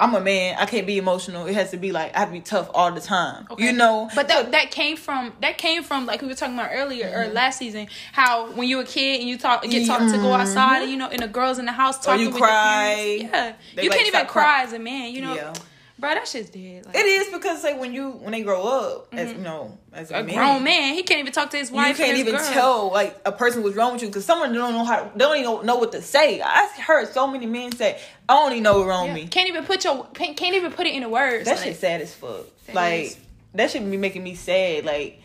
I'm 0.00 0.14
a 0.14 0.20
man. 0.20 0.56
I 0.58 0.66
can't 0.66 0.86
be 0.86 0.96
emotional. 0.96 1.46
It 1.46 1.54
has 1.54 1.72
to 1.72 1.76
be 1.76 1.90
like 1.90 2.14
I 2.14 2.20
have 2.20 2.28
to 2.28 2.32
be 2.34 2.40
tough 2.40 2.70
all 2.72 2.92
the 2.92 3.00
time. 3.00 3.46
Okay. 3.50 3.64
You 3.66 3.72
know. 3.72 4.08
But 4.14 4.28
that 4.28 4.52
that 4.52 4.70
came 4.70 4.96
from 4.96 5.32
that 5.40 5.58
came 5.58 5.82
from 5.82 6.06
like 6.06 6.22
we 6.22 6.28
were 6.28 6.34
talking 6.34 6.54
about 6.54 6.70
earlier 6.72 7.06
Mm-hmm. 7.06 7.30
or 7.30 7.32
last 7.34 7.58
season 7.58 7.88
how 8.12 8.50
when 8.52 8.68
you're 8.68 8.82
a 8.82 8.84
kid 8.84 9.20
and 9.20 9.28
you 9.28 9.36
talk 9.38 9.62
get 9.64 9.86
taught 9.86 10.08
to 10.10 10.16
go 10.18 10.32
outside 10.34 10.82
and 10.82 10.90
you 10.90 10.96
know 10.96 11.08
and 11.08 11.22
the 11.22 11.28
girls 11.28 11.58
in 11.58 11.64
the 11.66 11.72
house 11.72 11.98
talking 12.04 12.26
Mm-hmm. 12.26 12.26
you 12.26 12.30
with 12.30 12.40
cry. 12.42 13.18
Yeah, 13.20 13.52
They, 13.74 13.82
you 13.84 13.88
like, 13.90 13.98
can't 13.98 14.08
even 14.08 14.20
stop 14.20 14.28
cry 14.32 14.62
as 14.62 14.72
a 14.72 14.78
man. 14.78 15.12
You 15.12 15.22
know, 15.22 15.34
Yeah. 15.34 15.52
Bro, 15.98 16.14
that 16.14 16.28
shit's 16.28 16.50
dead. 16.50 16.86
Like, 16.86 16.94
It 16.94 17.06
is 17.06 17.28
because 17.32 17.62
like 17.64 17.78
when 17.80 17.92
you 17.92 18.10
when 18.10 18.32
they 18.32 18.42
grow 18.42 18.62
up 18.62 19.08
as 19.12 19.32
you 19.32 19.38
know 19.38 19.76
as 19.92 20.10
a, 20.10 20.14
Mm-hmm. 20.14 20.22
a 20.22 20.26
man, 20.26 20.34
grown 20.36 20.64
man, 20.64 20.94
he 20.94 21.02
can't 21.02 21.20
even 21.20 21.32
talk 21.32 21.50
to 21.50 21.56
his 21.56 21.70
wife. 21.70 21.88
you 21.88 21.94
can't 22.04 22.08
and 22.10 22.18
his 22.18 22.26
even 22.28 22.40
girl. 22.40 22.52
tell 22.52 22.92
like 22.92 23.20
a 23.26 23.32
person 23.32 23.62
what's 23.62 23.76
wrong 23.76 23.92
with 23.92 24.02
you 24.02 24.08
because 24.08 24.24
someone 24.24 24.52
don't 24.52 24.72
know 24.72 24.84
how 24.84 25.10
they 25.14 25.18
don't 25.18 25.36
even 25.38 25.66
know 25.66 25.76
what 25.76 25.92
to 25.92 26.02
say. 26.02 26.40
I 26.40 26.68
heard 26.86 27.08
so 27.08 27.26
many 27.26 27.46
men 27.46 27.72
say 27.72 28.00
I 28.28 28.34
don't 28.34 28.52
even 28.52 28.62
know 28.64 28.78
what's 28.78 28.88
wrong 28.88 29.06
Yeah. 29.08 29.14
with 29.14 29.22
me. 29.24 29.28
Can't 29.28 29.48
even 29.48 29.64
put 29.64 29.84
your 29.84 30.04
can't 30.14 30.36
can't 30.36 30.54
even 30.54 30.72
put 30.72 30.86
it 30.86 30.94
into 30.94 31.08
words. 31.08 31.44
That 31.46 31.56
like, 31.56 31.64
shit 31.64 31.76
sad 31.76 32.00
as 32.00 32.14
fuck. 32.14 32.46
That 32.66 32.74
like 32.74 33.04
is. 33.04 33.18
that 33.54 33.70
should 33.70 33.90
be 33.90 33.96
making 33.96 34.22
me 34.22 34.34
sad. 34.34 34.84
Like 34.84 35.20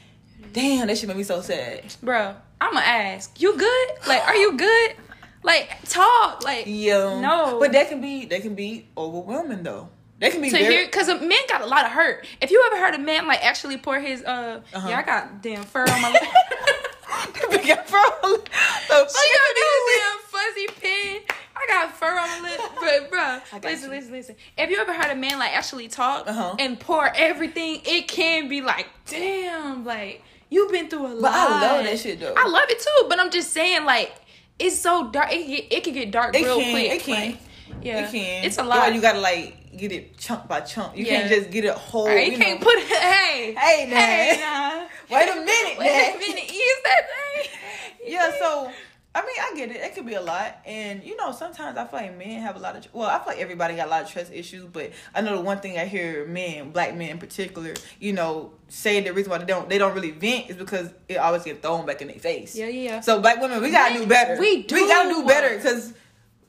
damn, 0.52 0.88
that 0.88 0.98
should 0.98 1.08
make 1.08 1.18
me 1.18 1.24
so 1.24 1.42
sad. 1.42 1.84
bro. 2.02 2.36
I'ma 2.62 2.80
ask, 2.80 3.42
you 3.42 3.58
good? 3.58 3.90
Like, 4.08 4.26
are 4.26 4.36
you 4.36 4.56
good? 4.58 4.92
Like, 5.44 5.78
talk. 5.90 6.46
Like, 6.46 6.64
Yeah. 6.68 7.20
No. 7.20 7.58
But 7.60 7.74
that 7.74 7.90
can 7.90 8.00
be 8.00 8.26
that 8.28 8.42
can 8.42 8.56
be 8.56 8.88
overwhelming 8.98 9.64
though. 9.64 9.90
That 10.24 10.32
can 10.32 10.42
be 10.42 10.50
to 10.50 10.58
very 10.58 10.74
hear 10.74 10.86
because 10.86 11.10
a 11.10 11.20
man 11.20 11.40
got 11.50 11.62
a 11.62 11.66
lot 11.68 11.86
of 11.86 11.92
hurt. 11.92 12.26
If 12.42 12.50
you 12.50 12.64
ever 12.72 12.78
heard 12.84 12.96
a 12.96 13.00
man 13.00 13.28
like 13.28 13.44
actually 13.46 13.78
pour 13.78 14.00
his 14.00 14.24
uh 14.24 14.62
Uh-huh. 14.74 14.90
yeah 14.90 14.98
I 15.00 15.04
got 15.04 15.42
damn 15.42 15.64
fur 15.64 15.82
on 15.84 16.02
my 16.02 16.12
lip. 16.14 16.24
Big 17.52 17.70
ass 17.70 17.90
fro. 17.90 18.02
The 18.02 18.38
fuck 18.88 19.10
she 19.10 19.30
you 19.30 19.38
got 19.38 19.56
this 19.56 19.84
damn 20.00 20.20
fuzzy 20.32 20.68
pen. 20.82 21.22
I 21.56 21.68
got 21.68 21.96
fur 21.96 22.08
on 22.08 22.42
my 22.42 22.50
lip, 22.50 22.62
but 22.80 23.12
bro, 23.12 23.40
listen, 23.70 23.90
you. 23.92 23.96
listen, 23.98 24.12
listen. 24.12 24.36
If 24.58 24.70
you 24.70 24.78
ever 24.80 24.94
heard 24.94 25.12
a 25.12 25.16
man 25.16 25.38
like 25.40 25.56
actually 25.56 25.88
talk 25.88 26.28
Uh-huh. 26.28 26.56
and 26.60 26.80
pour 26.80 27.06
everything, 27.16 27.82
it 27.86 28.08
can 28.08 28.48
be 28.50 28.62
like, 28.62 28.88
damn, 29.08 29.86
like 29.86 30.22
you've 30.50 30.72
been 30.72 30.90
through 30.90 31.08
a 31.08 31.14
lot. 31.14 31.22
But 31.22 31.32
I 31.34 31.62
love 31.76 31.84
that 31.86 32.00
shit 32.00 32.20
though. 32.20 32.34
I 32.36 32.48
love 32.48 32.70
it 32.70 32.80
too, 32.80 33.06
but 33.10 33.20
I'm 33.20 33.30
just 33.30 33.52
saying, 33.52 33.86
like, 33.86 34.12
it's 34.60 34.78
so 34.80 35.10
dark. 35.12 35.32
It 35.32 35.68
it 35.72 35.84
can 35.84 35.94
get 35.94 36.12
dark 36.12 36.36
It 36.36 36.44
real 36.44 36.60
can, 36.60 36.72
quick. 36.72 36.92
it 36.92 37.02
can. 37.04 37.30
like, 37.32 37.38
yeah, 37.84 38.08
It 38.08 38.12
can. 38.12 38.44
It's 38.46 38.58
a 38.58 38.64
lot. 38.64 38.80
why 38.80 38.88
you 38.90 39.02
gotta 39.02 39.20
like 39.20 39.56
get 39.78 39.92
it 39.92 40.18
chunk 40.18 40.48
by 40.48 40.62
chunk. 40.62 40.98
You 40.98 41.06
can't 41.06 41.30
just 41.30 41.52
get 41.52 41.66
it 41.66 41.74
whole. 41.74 42.08
Right, 42.08 42.26
you 42.28 42.34
you 42.34 42.38
can't 42.38 42.60
know. 42.60 42.66
put 42.66 42.76
it. 42.78 42.88
Hey, 42.88 43.54
Hey, 43.58 43.88
now. 43.90 43.96
hey, 43.98 44.38
nah. 44.40 44.88
Wait 45.18 45.30
a 45.30 45.36
minute, 45.36 45.78
Wait 45.80 46.16
a 46.16 46.18
minute, 46.20 46.52
use 46.52 46.82
that 46.86 47.02
thing. 47.08 47.52
Yeah, 48.06 48.32
so 48.38 48.70
I 49.16 49.22
mean, 49.22 49.36
I 49.40 49.54
get 49.56 49.70
it. 49.72 49.78
It 49.78 49.94
could 49.96 50.06
be 50.06 50.16
a 50.16 50.22
lot, 50.22 50.58
and 50.66 51.04
you 51.04 51.16
know, 51.16 51.32
sometimes 51.32 51.78
I 51.78 51.86
feel 51.86 52.00
like 52.02 52.18
men 52.18 52.42
have 52.42 52.56
a 52.56 52.60
lot 52.60 52.76
of. 52.76 52.88
Well, 52.94 53.08
I 53.08 53.18
feel 53.20 53.28
like 53.28 53.38
everybody 53.40 53.76
got 53.76 53.88
a 53.88 53.90
lot 53.90 54.04
of 54.04 54.10
trust 54.10 54.34
issues, 54.34 54.66
but 54.66 54.92
I 55.16 55.22
know 55.22 55.36
the 55.38 55.42
one 55.42 55.60
thing 55.60 55.78
I 55.78 55.86
hear 55.86 56.26
men, 56.26 56.72
black 56.72 56.96
men 56.96 57.10
in 57.12 57.18
particular, 57.20 57.76
you 58.00 58.12
know, 58.12 58.52
say 58.70 59.00
the 59.02 59.14
reason 59.14 59.30
why 59.30 59.38
they 59.38 59.46
don't 59.46 59.70
they 59.70 59.78
don't 59.78 59.94
really 59.94 60.12
vent 60.12 60.50
is 60.50 60.56
because 60.58 60.90
it 61.08 61.16
always 61.18 61.44
get 61.44 61.62
thrown 61.62 61.86
back 61.86 62.02
in 62.02 62.08
their 62.10 62.18
face. 62.20 62.56
Yeah, 62.56 62.66
yeah, 62.68 62.90
yeah. 62.92 63.00
So 63.02 63.22
black 63.22 63.40
women, 63.40 63.62
we 63.62 63.70
gotta 63.72 63.94
do 64.00 64.06
better. 64.08 64.38
we 64.40 64.64
do. 64.64 64.76
We 64.76 64.88
gotta 64.88 65.10
do. 65.10 65.22
do 65.22 65.28
better 65.28 65.56
because. 65.58 65.94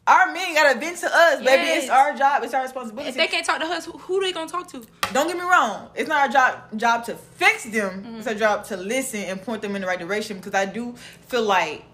Our 0.06 0.32
men 0.34 0.54
gotta 0.54 0.78
vent 0.78 0.98
to 0.98 1.06
us, 1.06 1.38
baby. 1.38 1.48
Yes. 1.62 1.82
It's 1.84 1.90
our 1.90 2.14
job. 2.14 2.42
It's 2.44 2.52
our 2.52 2.62
responsibility. 2.62 3.08
If 3.08 3.16
they 3.16 3.26
can't 3.26 3.46
talk 3.46 3.58
to 3.60 3.66
us, 3.66 3.86
who, 3.86 3.92
who 3.92 4.20
they 4.20 4.32
gonna 4.32 4.50
talk 4.50 4.68
to? 4.72 4.84
Don't 5.14 5.28
get 5.28 5.36
me 5.36 5.42
wrong. 5.42 5.88
It's 5.94 6.08
not 6.08 6.20
our 6.26 6.28
job 6.28 6.78
job 6.78 7.04
to 7.06 7.14
fix 7.14 7.64
them. 7.64 8.02
Mm-hmm. 8.02 8.16
It's 8.18 8.26
our 8.26 8.34
job 8.34 8.64
to 8.66 8.76
listen 8.76 9.20
and 9.20 9.40
point 9.40 9.62
them 9.62 9.74
in 9.76 9.80
the 9.80 9.86
right 9.88 9.98
direction. 9.98 10.36
Because 10.36 10.54
I 10.54 10.66
do 10.66 10.94
feel 11.28 11.42
like 11.44 11.84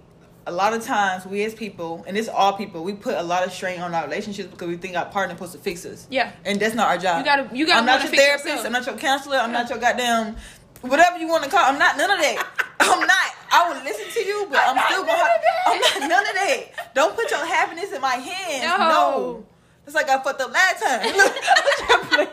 a 0.47 0.50
lot 0.50 0.73
of 0.73 0.83
times 0.83 1.25
we 1.25 1.45
as 1.45 1.55
people, 1.55 2.02
and 2.09 2.17
it's 2.17 2.29
all 2.29 2.55
people, 2.55 2.83
we 2.83 2.95
put 2.95 3.14
a 3.14 3.23
lot 3.23 3.47
of 3.47 3.52
strain 3.52 3.81
on 3.81 3.95
our 3.95 4.05
relationships 4.05 4.49
because 4.50 4.67
we 4.67 4.76
think 4.76 4.97
our 4.97 5.07
partner 5.07 5.37
supposed 5.37 5.52
to 5.52 5.59
fix 5.59 5.87
us. 5.87 6.09
Yeah. 6.11 6.33
and 6.45 6.59
that's 6.59 6.75
not 6.75 6.88
our 6.88 6.99
job. 6.99 7.19
You 7.19 7.25
gotta- 7.25 7.57
you 7.57 7.67
gotta 7.67 7.79
I'm 7.81 7.87
not 7.87 8.02
your 8.02 8.11
therapist. 8.12 8.47
yourself. 8.47 8.67
I'm 8.67 8.73
not 8.73 8.87
your 8.87 8.97
counselor. 8.97 9.37
I'm 9.37 9.52
not 9.52 9.69
your 9.71 9.79
goddamn 9.79 10.35
whatever 10.81 11.19
you 11.19 11.29
want 11.29 11.45
to 11.45 11.50
call. 11.50 11.61
I'm 11.64 11.79
not 11.79 11.97
none 11.97 12.11
of 12.11 12.19
that. 12.19 12.67
I'm 12.81 13.01
not. 13.01 13.31
I 13.53 13.69
will 13.69 13.83
listen 13.85 14.09
to 14.11 14.21
you, 14.27 14.47
but 14.51 14.61
I'm, 14.63 14.79
I'm 14.79 14.85
still 14.87 15.05
gonna. 15.05 15.23
I'm 15.67 15.81
not 15.81 16.01
none 16.09 16.27
of 16.27 16.35
that. 16.35 16.95
Don't 16.95 17.15
put 17.15 17.31
your 17.31 17.45
happiness 17.45 17.93
in 17.93 18.01
my 18.01 18.15
hands. 18.17 18.65
No. 18.65 18.77
No. 18.79 19.47
It's 19.87 19.95
like 19.95 20.09
I 20.09 20.23
fucked 20.23 20.41
up 20.41 20.53
last 20.53 20.83
time. 20.83 21.03
Look, 21.17 21.37
I'm 21.91 22.09
trying 22.09 22.27
to. 22.27 22.33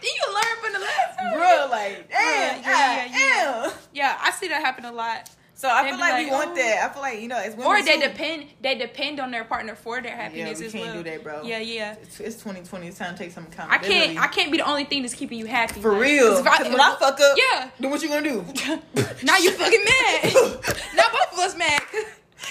Did 0.00 0.10
you 0.14 0.34
learn 0.34 0.56
from 0.62 0.72
the 0.74 0.78
last 0.78 1.18
time? 1.18 1.34
Bro, 1.34 1.68
like, 1.70 2.08
damn, 2.08 2.62
yeah, 2.62 2.70
yeah, 2.70 3.06
yeah. 3.06 3.62
damn. 3.62 3.72
Yeah, 3.92 4.18
I 4.20 4.30
see 4.30 4.48
that 4.48 4.62
happen 4.62 4.84
a 4.84 4.92
lot. 4.92 5.28
So 5.58 5.68
I 5.68 5.90
feel 5.90 5.98
like, 5.98 6.12
like, 6.12 6.24
we 6.26 6.30
want 6.30 6.50
oh. 6.52 6.54
that. 6.54 6.88
I 6.88 6.92
feel 6.92 7.02
like 7.02 7.20
you 7.20 7.26
know, 7.26 7.36
as 7.36 7.50
women 7.56 7.66
Or 7.66 7.82
they 7.82 7.96
too, 7.96 8.06
depend 8.06 8.44
they 8.60 8.78
depend 8.78 9.18
on 9.18 9.32
their 9.32 9.42
partner 9.42 9.74
for 9.74 10.00
their 10.00 10.14
happiness 10.14 10.60
yeah, 10.60 10.66
we 10.66 10.72
can't 10.72 10.84
well. 10.94 11.02
do 11.02 11.10
that, 11.10 11.24
bro. 11.24 11.42
Yeah, 11.42 11.58
yeah. 11.58 11.96
It's, 12.00 12.20
it's 12.20 12.36
2020. 12.36 12.86
It's 12.86 12.98
time 12.98 13.16
to 13.16 13.18
take 13.18 13.32
some 13.32 13.48
I 13.68 13.78
can't 13.78 14.20
I 14.20 14.28
can't 14.28 14.52
be 14.52 14.58
the 14.58 14.68
only 14.68 14.84
thing 14.84 15.02
that's 15.02 15.14
keeping 15.14 15.36
you 15.36 15.46
happy. 15.46 15.80
For 15.80 15.90
like, 15.94 16.02
real. 16.02 16.28
'cause 16.28 16.40
if 16.40 16.46
I- 16.46 16.58
Because 16.58 16.72
when 16.72 16.80
I 16.80 16.94
fuck 16.94 17.20
up, 17.20 17.36
Yeah. 17.36 17.70
then 17.80 17.90
what 17.90 18.00
you 18.00 18.08
gonna 18.08 18.22
do? 18.22 18.44
Now 19.24 19.38
you 19.38 19.50
fucking 19.50 19.84
mad. 19.84 20.32
now 20.94 21.06
both 21.10 21.32
of 21.32 21.38
us 21.40 21.56
mad. 21.56 21.82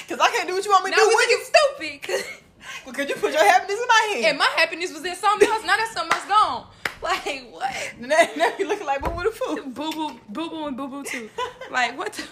Because 0.06 0.20
I 0.20 0.30
can't 0.36 0.50
do 0.50 0.56
what 0.56 0.66
you 0.66 0.72
want 0.72 0.84
me 0.84 0.92
to 0.92 0.98
do. 0.98 1.02
Now 1.02 1.08
we 1.08 1.16
looking 1.16 1.46
stupid. 1.46 2.26
Because 2.86 3.08
you 3.10 3.16
put 3.16 3.32
your 3.32 3.44
happiness 3.44 3.80
saying. 4.12 4.26
And 4.26 4.38
my 4.38 4.50
happiness 4.58 4.92
was 4.92 5.06
in 5.06 5.16
something 5.16 5.48
else. 5.48 5.64
Now 5.66 5.78
that 5.78 5.92
something 5.94 6.18
else 6.18 6.28
gone. 6.28 6.68
Like 7.02 7.48
what? 7.52 7.72
now, 8.00 8.28
now 8.36 8.52
you 8.60 8.68
looking 8.68 8.86
like 8.86 9.02
boo 9.02 9.12
boo 9.12 9.24
the 9.24 9.32
fool. 9.32 9.56
Boo 9.68 9.92
boo, 9.92 10.20
boo 10.30 10.50
boo, 10.50 10.66
and 10.68 10.76
boo 10.76 10.88
boo 10.88 11.04
too. 11.04 11.30
Like 11.72 11.98
what? 11.98 12.14
The- 12.14 12.24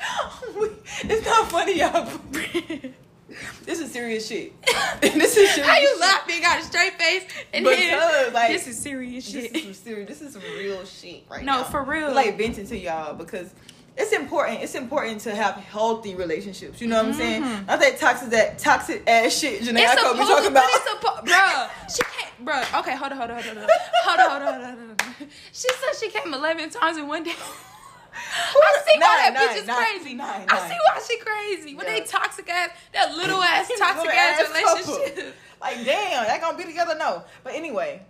it's 1.04 1.26
not 1.26 1.50
funny, 1.50 1.78
y'all. 1.78 2.08
this 3.64 3.80
is 3.80 3.92
serious 3.92 4.26
shit. 4.26 4.52
this 5.00 5.36
is 5.36 5.50
serious 5.50 5.66
How 5.66 5.78
you 5.78 5.88
shit. 5.88 6.00
laughing? 6.00 6.42
Got 6.42 6.60
a 6.60 6.64
straight 6.64 6.94
face 6.94 7.24
and 7.52 7.64
Because, 7.64 7.78
then 7.78 8.32
like, 8.32 8.52
this 8.52 8.66
is 8.66 8.78
serious 8.78 9.28
shit. 9.28 9.52
This 9.52 9.62
is 9.62 9.64
some 9.76 9.84
serious. 9.84 10.08
This 10.08 10.20
is 10.22 10.32
some 10.34 10.42
real 10.42 10.84
shit 10.84 11.24
right 11.30 11.44
No, 11.44 11.58
now. 11.58 11.64
for 11.64 11.82
real. 11.84 12.12
Like 12.12 12.36
venting 12.38 12.66
to 12.66 12.76
y'all 12.78 13.14
because 13.14 13.52
it's 13.96 14.12
important. 14.12 14.60
It's 14.62 14.74
important 14.74 15.20
to 15.22 15.34
have 15.34 15.56
healthy 15.56 16.14
relationships. 16.14 16.80
You 16.80 16.86
know 16.88 16.96
what 16.96 17.06
I'm 17.06 17.12
saying? 17.14 17.42
Mm-hmm. 17.42 17.66
Not 17.66 17.80
that 17.80 17.98
toxic, 17.98 18.30
that 18.30 18.58
toxic 18.58 19.02
ass 19.06 19.36
shit. 19.38 19.62
Janae, 19.62 19.84
I 19.86 19.94
could 19.96 20.12
be 20.16 20.18
talking 20.24 20.50
about. 20.50 20.64
it's 20.66 20.90
supposed, 20.90 21.26
bruh. 21.26 21.70
She 21.94 22.02
can't, 22.02 22.44
bruh. 22.46 22.80
Okay, 22.80 22.96
hold 22.96 23.12
on, 23.12 23.18
hold 23.18 23.30
on, 23.30 23.42
hold 23.42 23.58
on, 23.58 23.64
hold 24.04 24.20
on, 24.20 24.30
hold 24.30 24.42
on, 24.42 24.52
hold 24.52 24.64
on, 24.64 24.78
hold 24.78 25.00
on. 25.02 25.28
She 25.52 25.68
said 25.68 25.94
she 26.00 26.08
came 26.10 26.32
eleven 26.32 26.70
times 26.70 26.96
in 26.96 27.06
one 27.06 27.24
day. 27.24 27.34
I 28.12 28.82
see 28.86 28.98
why 28.98 29.30
that 29.30 29.34
Nine, 29.34 29.48
bitch 29.48 29.56
is 29.60 29.66
nine, 29.66 29.76
nine, 29.76 29.86
crazy. 30.00 30.14
nine, 30.14 30.46
I 30.48 30.68
see 30.68 30.76
why 30.76 31.02
she 31.06 31.18
crazy. 31.18 31.74
When 31.74 31.86
Yeah. 31.86 31.92
they 31.92 32.00
toxic 32.02 32.48
ass, 32.48 32.70
that 32.92 33.14
little 33.14 33.42
ass 33.42 33.70
toxic 33.78 34.10
ass 34.14 34.48
couple. 34.48 34.94
relationship. 34.94 35.34
Like 35.60 35.84
damn, 35.84 36.26
y'all 36.26 36.40
gonna 36.40 36.56
be 36.56 36.64
together? 36.64 36.96
No. 36.98 37.22
But 37.44 37.52
anyway, 37.54 38.00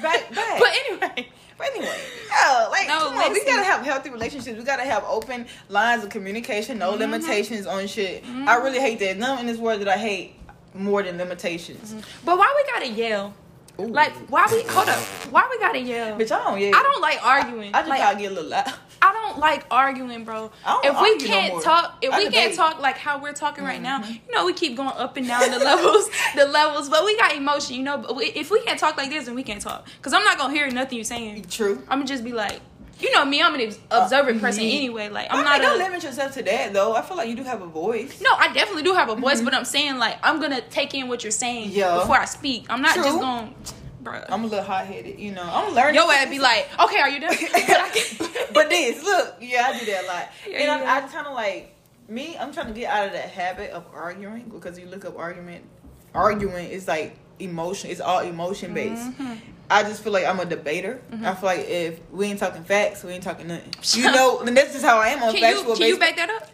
back 0.00 0.32
back. 0.34 0.60
But 0.60 0.68
anyway, 0.86 1.28
But 1.58 1.66
anyway, 1.74 1.98
yeah, 2.30 2.68
like 2.70 2.86
No, 2.86 2.98
come 3.08 3.18
on, 3.18 3.32
we 3.32 3.44
gotta 3.44 3.64
have 3.64 3.84
healthy 3.84 4.10
relationships. 4.10 4.56
We 4.56 4.62
gotta 4.64 4.84
have 4.84 5.02
open 5.08 5.46
lines 5.68 6.04
of 6.04 6.10
communication, 6.10 6.78
no 6.78 6.92
Mm-hmm. 6.92 7.00
limitations 7.00 7.66
on 7.66 7.88
shit. 7.88 8.22
I 8.46 8.54
really 8.58 8.78
hate 8.78 9.00
that. 9.00 9.18
None 9.18 9.40
in 9.40 9.46
this 9.46 9.56
world 9.58 9.80
that 9.80 9.88
I 9.88 9.96
hate 9.96 10.36
more 10.72 11.02
than 11.02 11.18
limitations. 11.18 11.96
but 12.24 12.38
why 12.38 12.54
we 12.56 12.72
gotta 12.72 12.88
yell? 12.88 13.34
Ooh. 13.80 13.86
Like, 13.88 14.12
why 14.30 14.46
we 14.52 14.62
hold 14.68 14.88
up? 14.88 14.98
Why 15.32 15.48
we 15.50 15.58
gotta 15.58 15.80
yell? 15.80 16.16
bitch, 16.16 16.30
I 16.30 16.44
don't. 16.44 16.60
yell. 16.60 16.76
I 16.76 16.82
don't 16.84 17.00
like 17.02 17.26
arguing. 17.26 17.74
I 17.74 17.78
just 17.80 17.88
like, 17.88 17.98
gotta 18.02 18.18
get 18.20 18.30
a 18.30 18.34
little 18.36 18.50
loud. 18.50 18.72
I 19.02 19.12
don't 19.12 19.38
like 19.38 19.64
arguing, 19.70 20.24
bro. 20.24 20.50
I 20.64 20.72
don't 20.72 20.84
If 20.84 21.00
we 21.00 21.26
can't 21.26 21.54
more. 21.54 21.62
talk, 21.62 21.96
if 22.02 22.12
I 22.12 22.18
we 22.18 22.30
can't. 22.30 22.52
Mm-hmm. 22.52 22.60
talk 22.60 22.80
like 22.80 22.98
how 22.98 23.18
we're 23.20 23.32
talking 23.32 23.64
right 23.64 23.80
now, 23.80 24.04
you 24.04 24.20
know, 24.34 24.44
we 24.44 24.52
keep 24.52 24.76
going 24.76 24.90
up 24.90 25.16
and 25.16 25.26
down 25.26 25.50
the 25.50 25.58
levels, 25.58 26.10
the 26.36 26.44
levels. 26.46 26.88
But 26.90 27.04
we 27.04 27.16
got 27.16 27.34
emotion, 27.34 27.76
you 27.76 27.82
know. 27.82 27.96
But 27.98 28.14
we, 28.16 28.26
if 28.26 28.50
we 28.50 28.60
can't 28.62 28.78
talk 28.78 28.96
like 28.96 29.08
this, 29.10 29.24
then 29.26 29.34
we 29.34 29.42
can't 29.42 29.62
talk. 29.62 29.86
Cause 30.02 30.12
I'm 30.12 30.24
not 30.24 30.36
gonna 30.38 30.52
hear 30.52 30.70
nothing 30.70 30.96
you're 30.98 31.04
saying. 31.04 31.46
True. 31.48 31.82
I'm 31.88 31.98
gonna 32.00 32.06
just 32.06 32.24
be 32.24 32.32
like, 32.32 32.60
you 32.98 33.10
know 33.12 33.24
me. 33.24 33.40
I'm 33.42 33.54
an 33.54 33.72
observant 33.90 34.42
person 34.42 34.64
yeah. 34.64 34.74
anyway. 34.74 35.08
Like 35.08 35.28
I'm 35.30 35.38
I'm 35.38 35.44
not. 35.44 35.62
not 35.62 35.62
Don't 35.62 35.80
a. 35.80 35.84
limit 35.84 36.02
yourself 36.02 36.32
to 36.34 36.42
that 36.42 36.74
though. 36.74 36.94
I 36.94 37.00
feel 37.00 37.16
like 37.16 37.30
you 37.30 37.36
do 37.36 37.44
have 37.44 37.62
a 37.62 37.66
voice. 37.66 38.20
No, 38.20 38.30
I 38.34 38.52
definitely 38.52 38.82
do 38.82 38.92
have 38.92 39.08
a 39.08 39.16
voice, 39.16 39.40
but 39.40 39.54
I'm 39.54 39.64
saying 39.64 39.96
like 39.96 40.18
I'm 40.22 40.38
gonna 40.40 40.60
take 40.60 40.92
in 40.92 41.08
what 41.08 41.24
you're 41.24 41.30
saying 41.30 41.70
Mm-hmm. 41.70 41.78
Yeah. 41.78 41.94
before 42.00 42.16
I 42.18 42.26
speak. 42.26 42.66
I'm 42.68 42.82
not 42.82 42.94
True. 42.94 43.04
just 43.04 43.18
going, 43.18 43.54
bruh. 44.02 44.24
I'm 44.28 44.44
a 44.44 44.46
little 44.46 44.64
hot 44.64 44.86
headed, 44.86 45.18
you 45.18 45.32
know. 45.32 45.42
I'm 45.42 45.74
learning. 45.74 45.94
Your 45.94 46.12
ass 46.12 46.28
be 46.28 46.38
like, 46.38 46.68
okay, 46.80 47.00
are 47.00 47.08
you 47.08 47.20
done? 47.20 47.36
but 48.18 48.50
but 48.52 48.70
this, 48.70 49.02
look, 49.02 49.36
yeah, 49.40 49.70
I 49.72 49.78
do 49.78 49.86
that 49.86 50.04
a 50.04 50.06
lot. 50.06 50.28
Yeah, 50.48 50.58
and 50.58 50.70
I'm, 50.70 50.80
yeah. 50.80 50.94
I 50.94 51.12
kind 51.12 51.26
of 51.26 51.34
like 51.34 51.74
me. 52.08 52.36
I'm 52.38 52.52
trying 52.52 52.68
to 52.68 52.72
get 52.72 52.90
out 52.90 53.06
of 53.06 53.12
that 53.12 53.30
habit 53.30 53.70
of 53.70 53.86
arguing 53.92 54.50
because 54.52 54.78
you 54.78 54.86
look 54.86 55.04
up 55.04 55.18
argument. 55.18 55.64
Arguing 56.12 56.68
is 56.68 56.88
like 56.88 57.16
emotion. 57.38 57.90
It's 57.90 58.00
all 58.00 58.20
emotion 58.20 58.74
based. 58.74 59.02
Mm-hmm. 59.02 59.34
I 59.70 59.84
just 59.84 60.02
feel 60.02 60.12
like 60.12 60.26
I'm 60.26 60.40
a 60.40 60.44
debater. 60.44 61.00
I 61.22 61.34
feel 61.34 61.46
like 61.46 61.60
if 61.68 62.00
we 62.10 62.26
ain't 62.26 62.40
talking 62.40 62.64
facts, 62.64 63.04
we 63.04 63.12
ain't 63.12 63.22
talking 63.22 63.46
nothing. 63.46 63.72
You 63.92 64.10
know, 64.12 64.40
and 64.40 64.56
that's 64.56 64.72
just 64.72 64.84
how 64.84 64.98
I 64.98 65.10
am 65.10 65.22
on 65.22 65.32
Can 65.32 65.42
factual 65.42 65.74
you 65.74 65.76
can 65.76 65.88
you 65.88 65.98
back 65.98 66.16
that 66.16 66.30
up? 66.30 66.48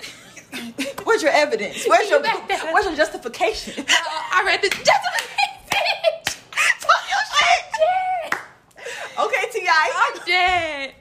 Where's 1.05 1.23
your 1.23 1.33
evidence? 1.33 1.87
Where's 1.87 2.03
Can 2.03 2.11
your 2.11 2.19
you 2.19 2.25
back 2.25 2.49
that 2.49 2.67
up? 2.67 2.75
Where's 2.75 2.85
your 2.85 2.95
justification? 2.95 3.81
Uh, 3.81 3.85
I 3.89 4.43
read 4.45 4.61
this. 4.61 4.71
Just 4.71 4.91
bitch. 4.91 6.37
Talk 6.81 7.03
your 7.09 7.25
shit. 7.33 8.39
I'm 9.77 10.27
dead. 10.27 10.95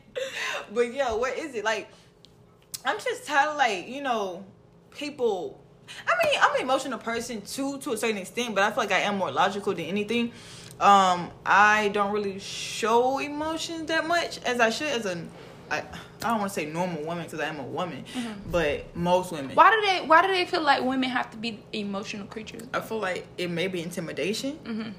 But 0.73 0.93
yeah, 0.93 1.13
what 1.13 1.37
is 1.37 1.55
it 1.55 1.63
like? 1.65 1.89
I'm 2.85 2.99
just 2.99 3.25
tired 3.25 3.49
of 3.49 3.57
like 3.57 3.87
you 3.87 4.01
know 4.01 4.45
people. 4.91 5.61
I 6.07 6.13
mean, 6.23 6.39
I'm 6.41 6.55
an 6.55 6.61
emotional 6.61 6.97
person 6.97 7.41
too, 7.41 7.77
to 7.79 7.91
a 7.93 7.97
certain 7.97 8.17
extent, 8.17 8.55
but 8.55 8.63
I 8.63 8.71
feel 8.71 8.77
like 8.83 8.91
I 8.91 9.01
am 9.01 9.17
more 9.17 9.31
logical 9.31 9.73
than 9.73 9.85
anything. 9.85 10.31
Um, 10.79 11.29
I 11.45 11.89
don't 11.93 12.11
really 12.11 12.39
show 12.39 13.19
emotions 13.19 13.87
that 13.87 14.07
much 14.07 14.39
as 14.43 14.59
I 14.59 14.69
should 14.69 14.87
as 14.87 15.05
a. 15.05 15.23
I, 15.69 15.79
I 15.79 16.29
don't 16.29 16.39
want 16.39 16.51
to 16.51 16.59
say 16.59 16.65
normal 16.65 17.03
woman 17.03 17.23
because 17.23 17.39
I 17.39 17.45
am 17.47 17.59
a 17.59 17.63
woman, 17.63 18.03
but 18.51 18.95
most 18.95 19.31
women. 19.31 19.55
Why 19.55 19.71
do 19.71 19.81
they 19.81 20.05
Why 20.05 20.21
do 20.21 20.27
they 20.27 20.45
feel 20.45 20.61
like 20.61 20.83
women 20.83 21.09
have 21.09 21.31
to 21.31 21.37
be 21.37 21.59
emotional 21.73 22.27
creatures? 22.27 22.63
I 22.73 22.81
feel 22.81 22.99
like 22.99 23.25
it 23.37 23.49
may 23.49 23.67
be 23.67 23.81
intimidation. 23.81 24.95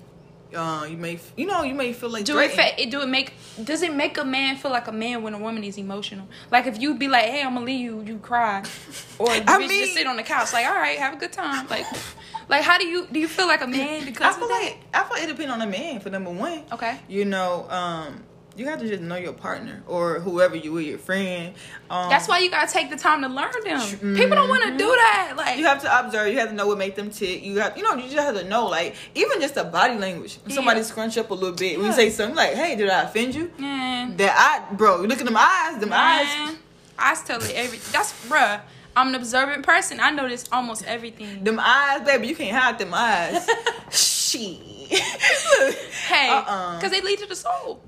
Uh, 0.55 0.87
you 0.89 0.97
may, 0.97 1.19
you 1.37 1.45
know, 1.47 1.63
you 1.65 1.75
may 1.75 1.93
feel 1.93 2.09
like 2.09 2.25
Do 2.25 2.39
it, 2.39 2.53
threatened. 2.53 2.77
fa- 2.77 2.83
it 2.83 2.91
do 2.91 3.01
it 3.03 3.09
make 3.09 3.33
does 3.63 3.83
it 3.83 3.93
make 3.93 4.17
a 4.19 4.25
man 4.25 4.57
feel 4.57 4.71
like 4.71 4.87
a 4.87 4.93
man 4.93 5.23
when 5.23 5.35
a 5.35 5.39
woman 5.39 5.65
is 5.65 5.77
emotional? 5.77 6.27
Like 6.51 6.67
if 6.67 6.81
you 6.81 6.95
be 6.97 7.09
like, 7.09 7.25
"Hey, 7.25 7.43
I'm 7.43 7.55
gonna 7.55 7.67
leave 7.67 7.81
you," 7.81 8.03
you 8.07 8.19
cry, 8.19 8.63
or 9.19 9.27
the 9.29 9.45
I 9.51 9.59
mean- 9.59 9.69
just 9.71 9.95
sit 9.95 10.07
on 10.07 10.17
the 10.17 10.23
couch 10.23 10.53
like, 10.53 10.67
"All 10.67 10.75
right, 10.75 10.99
have 10.99 11.15
a 11.15 11.17
good 11.17 11.33
time." 11.33 11.67
Like, 11.69 11.85
like 12.49 12.63
how 12.63 12.79
do 12.79 12.87
you 12.87 13.07
do 13.11 13.19
you 13.19 13.29
feel 13.29 13.47
like 13.49 13.63
a 13.63 13.67
man 13.67 14.05
because 14.05 14.35
I 14.35 14.39
feel 14.39 14.45
of 14.45 14.51
that? 14.51 14.63
like 14.63 14.79
I 14.95 15.05
feel 15.15 15.25
it 15.25 15.27
depends 15.29 15.53
on 15.53 15.59
the 15.59 15.67
man 15.67 16.01
for 16.01 16.11
number 16.11 16.31
one. 16.31 16.63
Okay. 16.73 16.99
You 17.09 17.25
know, 17.25 17.67
um, 17.69 18.23
you 18.57 18.67
have 18.67 18.81
to 18.81 18.89
just 18.89 19.03
know 19.03 19.17
your 19.17 19.33
partner 19.33 19.83
or 19.87 20.21
whoever 20.21 20.57
you 20.57 20.73
with, 20.73 20.87
your 20.87 20.99
friend. 20.99 21.55
Um, 21.91 22.09
That's 22.09 22.27
why 22.29 22.39
you 22.39 22.51
gotta 22.51 22.71
take 22.73 22.91
the 22.91 22.97
time 22.97 23.23
to 23.23 23.29
learn 23.29 23.53
them. 23.65 23.81
People 24.17 24.37
don't 24.37 24.49
want 24.49 24.65
to 24.65 24.71
do 24.77 24.87
that. 24.87 25.35
Like 25.37 25.59
you 25.59 25.65
have 25.67 25.81
to 25.83 25.99
observe. 26.01 26.33
You 26.33 26.39
have 26.41 26.49
to 26.51 26.55
know 26.55 26.67
what 26.67 26.79
make 26.79 26.95
them 26.95 27.11
tick. 27.11 27.43
You 27.45 27.59
have, 27.61 27.77
you 27.77 27.83
know, 27.83 27.95
you 27.95 28.03
just 28.05 28.17
have 28.17 28.35
to 28.37 28.45
know, 28.45 28.67
like, 28.67 28.95
even 29.15 29.41
just 29.41 29.55
the 29.55 29.65
body 29.65 29.97
language. 29.99 30.39
When 30.45 30.53
somebody 30.55 30.83
scrunch 30.83 31.17
up 31.19 31.31
a 31.31 31.35
little 31.35 31.55
bit, 31.57 31.77
when 31.79 31.87
you 31.87 31.93
say 31.93 32.11
something 32.11 32.37
like, 32.37 32.55
"Hey, 32.55 32.77
did 32.77 32.89
I 32.89 33.03
offend 33.03 33.35
you?" 33.35 33.51
man, 33.59 34.17
That 34.17 34.35
I, 34.71 34.75
bro, 34.75 35.03
look 35.03 35.19
at 35.21 35.25
them 35.27 35.37
eyes. 35.37 35.79
Them 35.79 35.93
eyes. 35.93 36.27
man, 36.27 36.57
I 36.99 37.15
tell 37.27 37.43
it 37.43 37.53
every. 37.55 37.79
That's 37.93 38.13
bruh. 38.29 38.61
I'm 38.99 39.09
an 39.09 39.15
observant 39.17 39.63
person. 39.63 40.01
I 40.01 40.11
notice 40.11 40.47
almost 40.51 40.83
everything. 40.87 41.45
Them 41.45 41.61
eyes, 41.61 42.01
baby. 42.07 42.29
You 42.29 42.35
can't 42.35 42.57
hide 42.57 42.79
them 42.79 42.95
eyes. 42.95 43.47
Shit. 43.91 44.59
Hey, 44.89 46.29
Uh-uh. 46.31 46.77
because 46.77 46.91
they 46.93 47.01
lead 47.03 47.19
to 47.19 47.27
the 47.27 47.37
soul. 47.37 47.81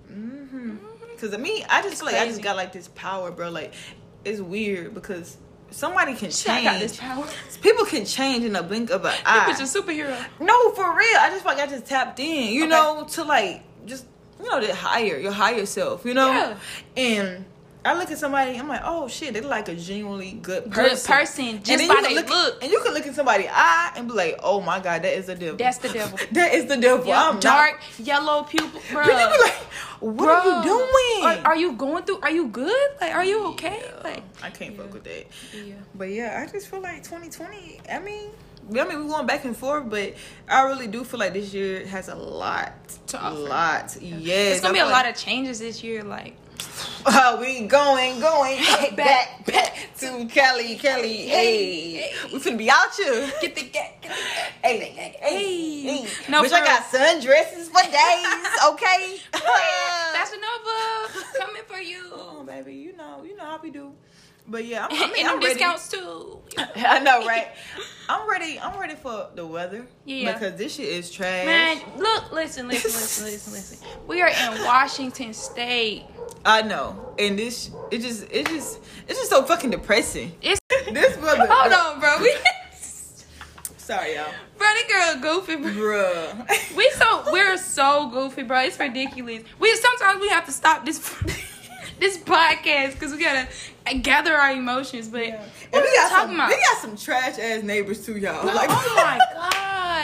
Cause 1.18 1.32
of 1.32 1.40
me, 1.40 1.64
I 1.68 1.82
just 1.82 1.96
feel 1.96 2.06
like 2.06 2.16
I 2.16 2.26
just 2.26 2.42
got 2.42 2.56
like 2.56 2.72
this 2.72 2.88
power, 2.88 3.30
bro. 3.30 3.50
Like 3.50 3.74
it's 4.24 4.40
weird 4.40 4.94
because 4.94 5.36
somebody 5.70 6.14
can 6.14 6.30
change. 6.30 6.64
got 6.64 6.80
this 6.80 6.96
power. 6.96 7.26
People 7.60 7.84
can 7.84 8.04
change 8.04 8.44
in 8.44 8.54
a 8.56 8.62
blink 8.62 8.90
of 8.90 9.04
an 9.04 9.14
eye. 9.26 9.46
You're 9.48 9.56
a 9.56 9.68
superhero. 9.68 10.26
No, 10.40 10.72
for 10.72 10.96
real. 10.96 11.18
I 11.18 11.28
just 11.30 11.42
feel 11.44 11.54
like 11.54 11.62
I 11.62 11.70
just 11.70 11.86
tapped 11.86 12.20
in, 12.20 12.52
you 12.52 12.62
Okay. 12.64 12.70
know, 12.70 13.04
to 13.10 13.24
like 13.24 13.62
just 13.86 14.06
you 14.40 14.48
know, 14.48 14.64
the 14.64 14.74
higher, 14.74 15.18
your 15.18 15.32
higher 15.32 15.66
self, 15.66 16.04
you 16.04 16.14
know? 16.14 16.28
Yeah. 16.28 16.56
And 16.96 17.44
I 17.84 17.96
look 17.96 18.10
at 18.10 18.18
somebody, 18.18 18.58
I'm 18.58 18.66
like, 18.68 18.80
oh 18.84 19.08
shit, 19.08 19.32
they're 19.32 19.42
like 19.42 19.68
a 19.68 19.74
genuinely 19.74 20.32
good 20.32 20.64
person. 20.70 20.72
Good 20.72 20.90
person. 20.90 21.12
person, 21.14 21.44
And 21.48 21.64
just 21.64 21.88
by 21.88 21.94
you 21.94 22.02
they 22.02 22.14
look, 22.16 22.28
look. 22.28 22.62
And 22.62 22.72
you 22.72 22.80
can 22.84 22.92
look 22.92 23.06
at 23.06 23.14
somebody 23.14 23.46
eye 23.48 23.92
and 23.96 24.08
be 24.08 24.14
like, 24.14 24.40
oh 24.42 24.60
my 24.60 24.80
god, 24.80 25.02
that 25.02 25.16
is 25.16 25.26
the 25.26 25.34
devil. 25.36 25.56
That's 25.56 25.78
the 25.78 25.88
devil. 25.88 26.18
that 26.32 26.54
is 26.54 26.66
the 26.66 26.76
devil. 26.76 27.06
Yeah, 27.06 27.28
I'm 27.28 27.38
dark 27.40 27.80
yellow 27.98 28.42
pupil, 28.42 28.80
bro. 28.90 29.04
Not, 29.06 29.06
People 29.06 29.30
be 29.32 29.42
like, 29.42 29.54
what 30.00 30.28
are 30.46 30.56
you 30.58 30.62
doing? 30.64 31.24
Are, 31.24 31.46
are 31.52 31.56
you 31.56 31.72
going 31.72 32.04
through? 32.04 32.20
Are 32.20 32.30
you 32.30 32.48
good? 32.48 32.88
Like, 33.00 33.14
are 33.14 33.24
you 33.24 33.46
okay? 33.48 33.80
Like, 34.02 34.22
I 34.42 34.50
can't 34.50 34.76
fuck 34.76 34.92
with 34.92 35.04
that. 35.04 35.26
yeah. 35.54 35.74
But 35.94 36.10
yeah, 36.10 36.42
I 36.44 36.50
just 36.50 36.68
feel 36.68 36.80
like 36.80 37.04
2020. 37.04 37.80
I 37.90 37.98
mean, 38.00 38.30
I 38.70 38.84
mean, 38.84 39.02
we 39.04 39.08
going 39.08 39.26
back 39.26 39.44
and 39.44 39.56
forth, 39.56 39.88
but 39.88 40.14
I 40.48 40.62
really 40.64 40.88
do 40.88 41.04
feel 41.04 41.20
like 41.20 41.32
this 41.32 41.54
year 41.54 41.86
has 41.86 42.08
a 42.08 42.14
lot 42.14 42.72
To 43.08 43.16
a 43.16 43.20
offer. 43.30 43.38
lot. 43.38 43.96
Yes, 44.02 44.56
It's 44.56 44.60
gonna 44.60 44.74
be 44.74 44.80
a 44.80 44.86
lot 44.86 45.08
of 45.08 45.16
changes 45.16 45.58
this 45.60 45.82
year. 45.82 46.02
Like, 46.04 46.36
of. 46.58 47.40
we 47.40 47.66
going, 47.66 48.20
going 48.20 48.58
Back, 48.62 48.96
back, 48.96 49.46
back 49.46 49.76
to 49.98 50.26
Cali, 50.26 50.76
Cali. 50.76 51.16
Hey, 51.28 51.92
Hey. 51.92 52.12
we 52.32 52.38
finna 52.38 52.58
be 52.58 52.70
out 52.70 52.94
here. 52.94 53.30
get 53.40 53.54
the 53.54 53.62
get. 53.62 54.00
get 54.02 54.02
the- 54.02 54.08
Hey, 54.68 54.78
Hey. 54.80 55.16
hey, 55.20 55.82
hey. 55.82 56.08
No, 56.28 56.42
Bitch, 56.42 56.48
for 56.50 56.56
I 56.56 56.64
got 56.64 56.82
sundresses 56.84 57.66
for 57.68 57.82
days. 57.82 58.48
Okay. 58.68 59.18
Fashion 59.32 60.40
Nova 60.40 61.24
coming 61.38 61.62
for 61.66 61.78
you. 61.78 62.10
Oh, 62.12 62.42
baby, 62.44 62.74
you 62.74 62.96
know, 62.96 63.22
you 63.24 63.36
know 63.36 63.44
how 63.44 63.60
we 63.62 63.70
do. 63.70 63.92
But 64.50 64.64
yeah, 64.64 64.86
I'm, 64.90 64.96
I 64.96 65.04
and 65.04 65.12
mean, 65.12 65.26
them 65.26 65.34
I'm 65.36 65.40
ready. 65.42 65.54
discounts 65.54 65.90
too. 65.90 66.40
I 66.76 66.98
know, 67.00 67.26
right? 67.26 67.48
I'm 68.08 68.28
ready. 68.28 68.58
I'm 68.58 68.78
ready 68.80 68.94
for 68.94 69.28
the 69.34 69.46
weather. 69.46 69.86
Yeah. 70.06 70.32
Because 70.32 70.56
this 70.58 70.74
shit 70.76 70.86
is 70.88 71.10
trash. 71.10 71.44
Man, 71.44 71.82
look, 71.98 72.32
listen, 72.32 72.66
listen, 72.66 72.90
listen, 72.92 73.24
listen, 73.26 73.52
listen. 73.52 73.78
We 74.06 74.22
are 74.22 74.28
in 74.28 74.64
Washington 74.64 75.34
State. 75.34 76.04
I 76.44 76.62
know, 76.62 77.14
and 77.18 77.38
this 77.38 77.70
it 77.90 78.00
just 78.00 78.26
it 78.30 78.46
just 78.46 78.78
it's 79.06 79.18
just 79.18 79.30
so 79.30 79.42
fucking 79.44 79.70
depressing. 79.70 80.32
It's 80.40 80.60
This 80.92 81.16
brother. 81.18 81.46
hold 81.50 81.72
on, 81.72 82.00
bro. 82.00 82.16
We, 82.22 82.34
Sorry, 83.76 84.14
y'all. 84.16 84.26
bro, 84.58 84.66
the 84.86 84.92
girl 84.92 85.40
goofy, 85.40 85.56
bro. 85.56 85.70
Bruh. 85.72 86.76
We 86.76 86.90
so 86.94 87.32
we're 87.32 87.56
so 87.56 88.08
goofy, 88.10 88.42
bro. 88.42 88.60
It's 88.60 88.78
ridiculous. 88.78 89.42
We 89.58 89.74
sometimes 89.76 90.20
we 90.20 90.28
have 90.28 90.44
to 90.46 90.52
stop 90.52 90.84
this 90.84 90.98
this 91.98 92.18
podcast 92.18 92.92
because 92.92 93.12
we 93.12 93.18
gotta 93.22 93.48
gather 94.00 94.34
our 94.34 94.52
emotions. 94.52 95.08
But 95.08 95.22
And 95.22 95.38
what 95.70 95.82
we 95.82 95.96
got 95.96 96.10
some 96.10 96.34
about? 96.34 96.48
we 96.50 96.56
got 96.56 96.78
some 96.82 96.96
trash 96.96 97.38
ass 97.38 97.62
neighbors 97.62 98.04
too, 98.04 98.16
y'all. 98.18 98.40
Oh 98.48 98.54
like 98.54 98.68
oh 98.70 98.92
my 98.96 99.18
god, 99.18 99.20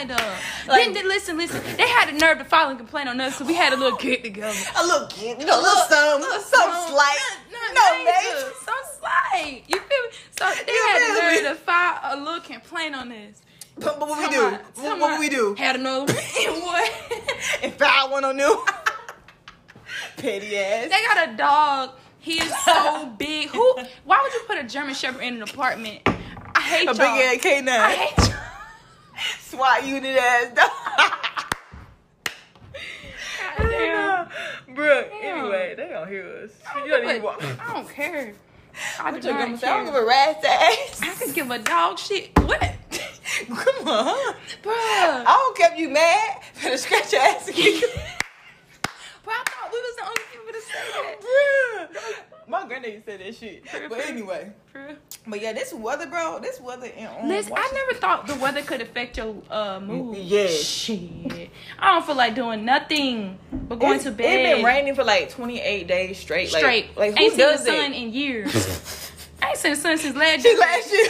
night 0.08 0.18
though. 0.18 0.72
Like- 0.72 0.94
then, 0.94 1.08
listen, 1.08 1.36
listen. 1.36 1.62
They 1.76 1.88
had 1.88 2.08
the 2.08 2.12
nerve 2.18 2.38
to 2.38 2.44
file 2.44 2.68
and 2.68 2.78
complain 2.78 3.08
on 3.08 3.20
us, 3.20 3.36
so 3.36 3.44
we 3.44 3.54
had 3.54 3.72
a 3.72 3.76
little 3.76 3.98
get 3.98 4.22
together. 4.24 4.56
A 4.76 4.86
little 4.86 5.06
kid, 5.08 5.40
you 5.40 5.46
know, 5.46 5.60
a 5.60 5.62
little 5.62 5.82
some, 5.88 6.22
some 6.42 6.88
slight, 6.88 7.18
no, 7.52 7.58
no 7.74 8.04
major, 8.04 8.52
some 8.64 8.74
slight. 8.98 9.62
You 9.68 9.78
feel 9.78 10.02
me? 10.02 10.08
So 10.38 10.50
they 10.66 10.72
You 10.72 10.88
had 10.92 11.00
the 11.00 11.20
nerve 11.48 11.56
to 11.58 11.62
file 11.62 12.00
a 12.02 12.16
little 12.16 12.40
complaint 12.40 12.94
on 12.94 13.12
us. 13.12 13.42
But, 13.76 13.98
but 13.98 14.08
what 14.08 14.30
we 14.30 14.36
do? 14.36 14.42
What, 14.82 15.00
what 15.00 15.18
we 15.20 15.28
do? 15.28 15.54
Had 15.56 15.76
another 15.80 16.12
one. 16.12 16.14
what? 16.62 16.92
If 17.62 17.82
I 17.82 18.06
want 18.08 18.24
on 18.24 18.36
new, 18.36 18.64
petty 20.16 20.56
ass. 20.56 20.84
They 20.90 21.02
got 21.02 21.28
a 21.28 21.36
dog. 21.36 21.90
He 22.18 22.40
is 22.40 22.52
so 22.64 23.12
big. 23.18 23.48
Who? 23.50 23.78
Why 24.04 24.20
would 24.22 24.32
you 24.32 24.40
put 24.46 24.58
a 24.58 24.64
German 24.64 24.94
Shepherd 24.94 25.22
in 25.22 25.34
an 25.36 25.42
apartment? 25.42 26.00
I 26.54 26.60
hate 26.60 26.82
A 26.82 26.84
y'all. 26.86 26.94
big 26.94 27.02
ass 27.04 27.42
K 27.42 27.58
I 27.66 27.90
hate 27.92 28.28
y'all. 28.28 28.38
SWAT 29.40 29.86
unit 29.86 30.16
ass 30.16 30.54
dog. 30.54 30.70
Damn. 33.58 34.28
anyway, 34.68 35.74
they 35.76 35.88
gonna 35.88 36.06
hear 36.06 36.42
us. 36.44 36.50
I 36.74 36.84
You 36.84 36.90
don't, 36.90 37.02
don't 37.02 37.16
even 37.16 37.24
a, 37.24 37.62
I 37.62 37.72
don't 37.74 37.88
care. 37.88 38.34
I 39.00 39.18
do 39.18 39.32
not 39.32 39.58
say? 39.60 39.68
I 39.68 39.76
don't 39.76 39.84
give 39.86 39.94
a 39.94 40.04
rat's 40.04 40.44
ass. 40.44 41.00
I 41.02 41.14
could 41.14 41.34
give 41.34 41.50
a 41.50 41.58
dog 41.58 41.98
shit. 41.98 42.36
What? 42.40 42.60
Come 43.48 43.88
on. 43.88 44.34
Bruh. 44.62 44.72
I 44.72 45.24
don't 45.24 45.56
care 45.56 45.72
if 45.72 45.78
you 45.78 45.88
mad. 45.90 46.40
Finna 46.56 46.78
scratch 46.78 47.12
your 47.12 47.22
ass 47.22 47.48
again. 47.48 47.82
But 49.24 49.32
I 49.32 49.42
thought 49.46 49.72
we 49.72 49.78
was 49.80 49.96
the 49.96 50.04
only 50.04 50.22
people 50.30 50.52
to 50.52 50.60
say 50.60 50.84
that. 50.92 51.16
Bruh. 51.22 52.33
My 52.46 52.66
granddaddy 52.66 53.02
said 53.04 53.20
that 53.20 53.34
shit. 53.34 53.64
But 53.88 54.00
anyway. 54.06 54.52
Bruh. 54.74 54.96
But 55.26 55.40
yeah, 55.40 55.52
this 55.52 55.72
weather, 55.72 56.06
bro. 56.06 56.38
This 56.40 56.60
weather 56.60 56.86
in 56.86 57.06
um, 57.06 57.28
Liz, 57.28 57.50
I 57.54 57.70
never 57.72 57.98
thought 57.98 58.26
the 58.26 58.34
weather 58.36 58.62
could 58.62 58.80
affect 58.82 59.16
your 59.16 59.36
uh 59.50 59.80
mood. 59.80 60.16
Yeah. 60.18 60.46
Shit. 60.48 61.50
I 61.78 61.92
don't 61.92 62.04
feel 62.04 62.16
like 62.16 62.34
doing 62.34 62.64
nothing 62.64 63.38
but 63.50 63.78
going 63.78 63.92
It's- 63.94 64.04
to 64.04 64.10
bed. 64.10 64.40
It's 64.46 64.56
been 64.56 64.64
raining 64.64 64.94
for 64.94 65.04
like 65.04 65.30
28 65.30 65.86
days 65.86 66.18
straight. 66.18 66.52
Like- 66.52 66.60
straight. 66.60 66.96
Like, 66.96 67.16
who 67.16 67.24
ain't 67.24 67.32
seen 67.34 67.38
the 67.38 67.56
sun 67.56 67.92
it? 67.92 68.02
in 68.02 68.12
years. 68.12 69.10
I 69.42 69.48
ain't 69.50 69.58
seen 69.58 69.72
the 69.72 69.76
sun 69.76 69.98
since 69.98 70.16
last 70.16 70.44
year. 70.44 70.58
Last 70.58 70.92
year. 70.92 71.06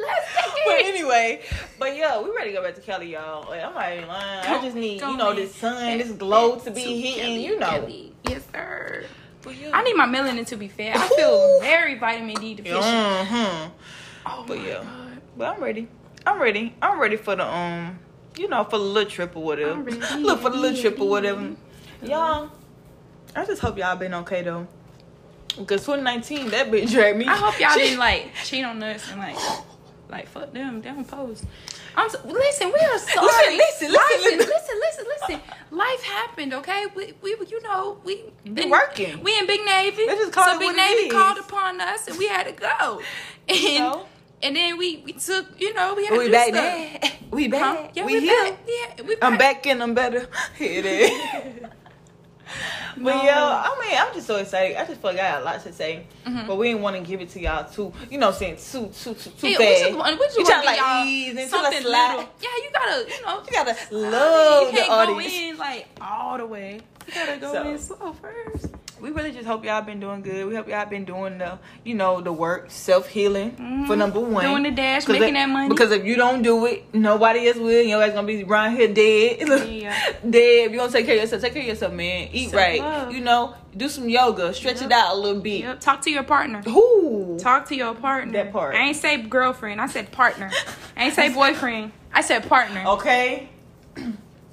Let's 0.00 0.26
take 0.34 0.54
but 0.66 0.80
anyway, 0.80 1.42
but 1.78 1.96
yeah, 1.96 2.20
we 2.20 2.30
ready 2.30 2.50
to 2.50 2.56
go 2.56 2.62
back 2.62 2.74
to 2.74 2.80
Cali, 2.80 3.12
y'all. 3.12 3.48
Like, 3.48 3.62
I'm 3.62 3.74
not 3.74 3.92
even 3.92 4.08
lying. 4.08 4.46
I 4.46 4.62
just 4.62 4.76
need, 4.76 5.00
you 5.00 5.16
know, 5.16 5.34
this 5.34 5.54
sun, 5.54 5.98
this 5.98 6.10
glow 6.12 6.56
to 6.56 6.70
be 6.70 7.00
hitting, 7.00 7.40
you 7.40 7.58
know. 7.58 7.70
Cali. 7.80 8.12
Yes, 8.24 8.42
sir. 8.52 9.04
But 9.44 9.56
yeah. 9.56 9.70
I 9.72 9.82
need 9.82 9.94
my 9.94 10.06
melanin 10.06 10.46
to 10.48 10.56
be 10.56 10.68
fair. 10.68 10.94
I 10.96 11.08
feel 11.08 11.60
very 11.60 11.98
vitamin 11.98 12.36
D 12.36 12.54
deficient. 12.54 12.82
Mm-hmm. 12.82 13.70
Oh 14.26 14.44
But 14.48 14.58
my 14.58 14.66
yeah. 14.66 14.74
God. 14.82 15.20
But 15.36 15.56
I'm 15.56 15.62
ready. 15.62 15.88
I'm 16.26 16.40
ready. 16.40 16.74
I'm 16.80 16.98
ready 16.98 17.16
for 17.16 17.36
the 17.36 17.46
um, 17.46 17.98
you 18.36 18.48
know, 18.48 18.64
for 18.64 18.78
the 18.78 18.84
little 18.84 19.10
trip 19.10 19.36
or 19.36 19.42
whatever. 19.44 19.82
Look 20.18 20.40
for 20.40 20.50
the 20.50 20.56
little 20.56 20.80
trip 20.80 20.98
or 21.00 21.08
whatever. 21.08 21.52
Y'all, 22.02 22.50
I 23.36 23.44
just 23.44 23.60
hope 23.60 23.76
y'all 23.78 23.96
been 23.96 24.14
okay 24.14 24.42
though. 24.42 24.66
Because 25.56 25.82
2019, 25.82 26.48
that 26.50 26.70
bitch 26.70 26.90
dragged 26.90 27.18
me. 27.18 27.26
I 27.26 27.36
hope 27.36 27.60
y'all 27.60 27.70
She- 27.74 27.78
didn't 27.80 27.98
like 28.00 28.32
cheat 28.44 28.64
on 28.64 28.82
us 28.82 29.08
and 29.10 29.20
like, 29.20 29.36
like 30.08 30.28
fuck 30.28 30.52
them. 30.52 30.82
They 30.82 30.90
don't 30.90 31.06
pose. 31.06 31.44
I'm 31.96 32.08
so, 32.10 32.18
listen. 32.24 32.68
We 32.72 32.78
are 32.80 32.98
sorry. 32.98 33.56
listen, 33.56 33.90
listen, 33.90 33.92
Life 33.92 34.02
listen. 34.20 34.38
listen, 34.38 34.76
listen, 34.80 35.04
listen. 35.20 35.40
Life 35.70 36.02
happened. 36.02 36.54
Okay, 36.54 36.86
we, 36.94 37.14
we, 37.22 37.30
you 37.48 37.62
know, 37.62 37.98
we 38.04 38.24
We 38.44 38.66
working. 38.70 39.22
We 39.22 39.38
in 39.38 39.46
Big 39.46 39.60
Navy. 39.64 40.04
Let's 40.06 40.20
just 40.20 40.32
call 40.32 40.52
so 40.52 40.58
Big 40.58 40.76
Navy 40.76 41.08
called 41.08 41.38
upon 41.38 41.80
us, 41.80 42.06
and 42.08 42.18
we 42.18 42.28
had 42.28 42.46
to 42.46 42.52
go. 42.52 43.00
And 43.48 43.78
know? 43.78 44.06
and 44.42 44.56
then 44.56 44.78
we 44.78 45.02
we 45.04 45.12
took, 45.12 45.46
you 45.60 45.74
know, 45.74 45.94
we 45.94 46.04
had 46.06 46.12
to 46.14 46.18
We 46.18 46.26
do 46.26 46.32
back 46.32 46.48
stuff. 46.48 46.54
there. 46.54 47.12
We 47.30 47.48
back. 47.48 47.62
Huh? 47.78 47.88
Yeah, 47.94 48.04
we, 48.06 48.14
we, 48.14 48.20
here. 48.20 48.44
back. 48.44 48.58
Yeah, 48.66 49.02
we 49.06 49.16
I'm 49.22 49.36
back 49.38 49.66
and 49.66 49.82
I'm 49.82 49.94
better. 49.94 50.28
Here 50.58 50.78
it 50.80 50.86
is. 50.86 51.70
But 52.96 53.16
No. 53.16 53.22
yeah, 53.24 53.62
I 53.64 53.78
mean, 53.80 53.98
I'm 53.98 54.14
just 54.14 54.26
so 54.26 54.36
excited. 54.36 54.76
I 54.76 54.84
just 54.86 55.00
feel 55.00 55.10
like 55.12 55.20
I 55.20 55.30
got 55.32 55.42
a 55.42 55.44
lot 55.44 55.62
to 55.62 55.72
say, 55.72 56.06
Mhm. 56.26 56.46
but 56.46 56.56
we 56.56 56.68
didn't 56.68 56.82
want 56.82 56.96
to 56.96 57.02
give 57.02 57.20
it 57.20 57.30
to 57.30 57.40
y'all 57.40 57.64
too. 57.68 57.92
You 58.10 58.18
know, 58.18 58.26
what 58.28 58.34
I'm 58.34 58.38
saying 58.38 58.56
too, 58.56 58.92
too, 58.94 59.14
too, 59.14 59.30
too 59.30 59.48
Yeah, 59.48 59.56
fast. 59.58 59.84
we 59.84 59.90
just, 59.98 60.18
we 60.20 60.26
just 60.26 60.38
You 60.38 60.44
tryna, 60.44 60.60
to 60.60 60.66
like, 60.66 60.78
y'all 60.80 61.04
ease 61.04 61.28
into 61.30 61.42
the 61.42 61.48
something 61.48 61.82
slide. 61.82 62.08
little. 62.16 62.28
Yeah, 62.40 62.48
you 62.62 62.70
gotta, 62.72 63.10
you 63.10 63.26
know, 63.26 63.42
You 63.46 63.52
gotta 63.52 63.76
you 63.90 63.96
love 63.98 64.66
the 64.70 64.76
can't 64.76 64.88
go 64.88 65.14
audience. 65.14 65.32
in 65.34 65.56
like 65.58 65.86
all 66.00 66.38
the 66.38 66.46
way. 66.46 66.80
You 67.06 67.12
gotta 67.14 67.36
go 67.38 67.52
So- 67.52 67.62
in 67.68 67.78
slow 67.78 68.12
first. 68.20 68.66
We 69.04 69.10
really 69.10 69.32
just 69.32 69.46
hope 69.46 69.66
y'all 69.66 69.82
been 69.82 70.00
doing 70.00 70.22
good. 70.22 70.46
We 70.46 70.54
hope 70.54 70.66
y'all 70.66 70.86
been 70.86 71.04
doing 71.04 71.36
the, 71.36 71.58
you 71.84 71.92
know, 71.94 72.22
the 72.22 72.32
work, 72.32 72.70
self 72.70 73.06
healing 73.06 73.50
Mhm. 73.50 73.86
for 73.86 73.96
number 73.96 74.18
one. 74.18 74.46
Doing 74.46 74.62
the 74.62 74.70
dash, 74.70 75.06
making 75.06 75.34
that 75.34 75.50
money. 75.50 75.68
Because 75.68 75.90
if 75.92 76.06
you 76.06 76.16
don't 76.16 76.40
do 76.40 76.64
it, 76.64 76.86
nobody 76.94 77.46
else 77.48 77.58
will. 77.58 77.82
Your 77.82 78.02
ass 78.02 78.12
gonna 78.14 78.26
be 78.26 78.42
around 78.44 78.76
here 78.76 78.88
dead. 78.88 79.46
Yeah. 79.70 79.94
dead. 80.28 80.66
If 80.68 80.72
you 80.72 80.78
gonna 80.78 80.90
take 80.90 81.04
care 81.04 81.16
of 81.16 81.20
yourself, 81.20 81.42
take 81.42 81.52
care 81.52 81.60
of 81.60 81.68
yourself, 81.68 81.92
man. 81.92 82.28
Eat 82.32 82.54
right. 82.54 82.80
Self-love. 82.80 83.12
You 83.12 83.20
know, 83.20 83.54
do 83.76 83.90
some 83.90 84.08
yoga, 84.08 84.54
stretch 84.54 84.80
it 84.80 84.90
out 84.90 85.14
a 85.14 85.18
little 85.18 85.42
bit. 85.42 85.60
Yep. 85.64 85.80
Talk 85.80 86.00
to 86.02 86.10
your 86.10 86.22
partner. 86.22 86.62
Ooh. 86.66 87.36
Talk 87.38 87.68
to 87.68 87.76
your 87.76 87.92
partner. 87.94 88.32
That 88.32 88.52
part. 88.54 88.74
I 88.74 88.78
ain't 88.86 88.96
say 88.96 89.18
girlfriend. 89.18 89.82
I 89.82 89.86
said 89.86 90.12
partner. 90.12 90.50
I 90.96 91.04
ain't 91.04 91.14
say 91.14 91.28
boyfriend. 91.28 91.92
I 92.14 92.22
said 92.22 92.48
partner. 92.48 92.82
Okay. 92.94 93.50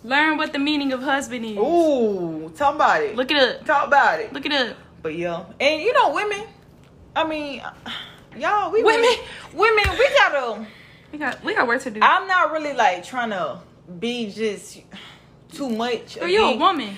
Learn 0.04 0.38
what 0.38 0.52
the 0.54 0.60
meaning 0.60 0.92
of 0.94 1.02
husband 1.04 1.46
is. 1.46 1.58
Ooh. 1.58 2.52
Talk 2.56 2.76
about 2.76 3.02
it. 3.04 3.16
Look 3.16 3.30
it 3.32 3.38
up. 3.38 3.66
Talk 3.66 3.88
about 3.88 4.20
it. 4.20 4.34
Look 4.34 4.46
it 4.46 4.52
up. 4.52 4.76
But 5.02 5.16
yeah, 5.16 5.46
and 5.60 5.82
you 5.82 5.94
know, 5.94 6.14
women. 6.14 6.42
I 7.16 7.28
mean, 7.28 7.62
y'all, 8.38 8.72
we 8.72 8.84
Women. 8.84 9.10
women, 9.54 9.84
we 9.98 10.10
gotta. 10.18 10.66
We 11.12 11.18
got 11.20 11.44
we 11.44 11.54
got 11.56 11.68
work 11.68 11.82
to 11.84 11.92
do. 11.92 12.00
I'm 12.02 12.28
not 12.28 12.52
really 12.52 12.74
like 12.74 13.04
trying 13.04 13.32
to 13.32 13.60
be 14.00 14.32
just 14.32 14.80
too 15.52 15.70
much. 15.70 16.18
Are 16.20 16.28
you 16.28 16.46
a 16.46 16.56
woman? 16.58 16.96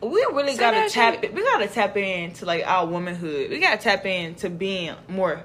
We 0.00 0.08
really 0.32 0.52
Say 0.52 0.58
gotta 0.60 0.88
tap. 0.90 1.20
shit. 1.22 1.34
We 1.34 1.42
gotta 1.42 1.66
tap 1.66 1.96
into 1.96 2.44
like 2.44 2.64
our 2.66 2.86
womanhood. 2.86 3.50
We 3.50 3.58
gotta 3.58 3.78
tap 3.82 4.04
into 4.06 4.50
being 4.50 4.94
more 5.08 5.42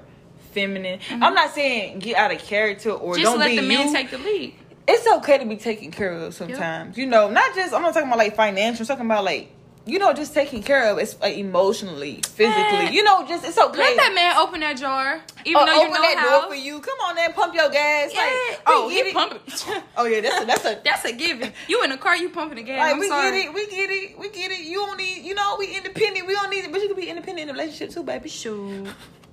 feminine. 0.52 1.00
I'm 1.10 1.34
not 1.34 1.52
saying 1.54 1.98
get 2.00 2.16
out 2.16 2.32
of 2.32 2.38
character 2.42 2.90
or 2.90 3.14
Mm-hmm. 3.14 3.22
Just 3.22 3.32
don't 3.32 3.40
let 3.40 3.48
be 3.50 3.56
the 3.56 3.62
men 3.62 3.88
you. 3.88 3.92
take 3.94 4.10
the 4.10 4.18
lead. 4.18 4.54
It's 4.88 5.06
okay 5.18 5.38
to 5.38 5.44
be 5.44 5.56
taken 5.56 5.90
care 5.90 6.12
of 6.12 6.34
sometimes. 6.34 6.96
You 6.96 7.06
know, 7.06 7.30
not 7.30 7.54
just 7.54 7.72
I'm 7.74 7.82
not 7.82 7.94
talking 7.94 8.08
about 8.08 8.18
like 8.18 8.34
financial. 8.36 8.82
I'm 8.82 8.86
talking 8.88 9.06
about 9.06 9.24
like 9.24 9.50
you 9.86 9.98
know 9.98 10.12
just 10.12 10.34
taking 10.34 10.62
care 10.62 10.90
of. 10.90 10.98
It's 10.98 11.18
like 11.20 11.36
emotionally, 11.38 12.20
physically. 12.26 12.52
Man. 12.52 12.92
You 12.92 13.02
know, 13.02 13.26
just 13.26 13.44
it's 13.46 13.56
okay. 13.58 13.78
Let 13.78 13.96
that 13.96 14.12
man 14.14 14.36
open 14.36 14.60
that 14.60 14.76
jar, 14.76 15.20
even 15.44 15.62
Oh, 15.62 15.66
though 15.66 15.72
you 15.72 15.80
open 15.88 15.92
know 15.94 16.02
that 16.02 16.16
how. 16.18 16.40
door 16.40 16.48
for 16.50 16.54
you. 16.54 16.80
Come 16.80 16.98
on, 17.06 17.14
then 17.14 17.32
pump 17.32 17.54
your 17.54 17.70
gas. 17.70 18.10
Yeah. 18.12 18.20
Like, 18.20 18.60
oh, 18.66 18.88
he 18.88 18.96
get 18.96 19.06
it. 19.16 19.82
Oh 19.96 20.04
yeah, 20.04 20.20
that's 20.20 20.42
a 20.42 20.46
that's 20.46 20.64
a 20.64 20.80
That's 20.84 21.04
a 21.06 21.12
given. 21.12 21.52
You 21.68 21.82
in 21.82 21.90
the 21.90 21.96
car, 21.96 22.16
you 22.16 22.28
pumping 22.30 22.56
the 22.56 22.62
gas. 22.62 22.78
like 22.78 22.92
I'm 22.94 22.98
we 23.00 23.08
sorry. 23.08 23.30
get 23.42 23.46
it, 23.48 23.54
we 23.54 23.66
get 23.68 23.90
it, 23.90 24.18
we 24.18 24.28
get 24.28 24.50
it. 24.50 24.60
You 24.60 24.76
don't 24.86 24.96
need, 24.98 25.24
you 25.24 25.34
know, 25.34 25.56
we 25.58 25.74
independent. 25.74 26.26
We 26.26 26.34
don't 26.34 26.50
need 26.50 26.64
it, 26.64 26.72
but 26.72 26.80
you 26.82 26.88
can 26.88 26.96
be 26.96 27.08
independent 27.08 27.48
in 27.48 27.50
a 27.50 27.52
relationship 27.52 27.90
too, 27.90 28.02
baby. 28.02 28.28
Shoot. 28.28 28.86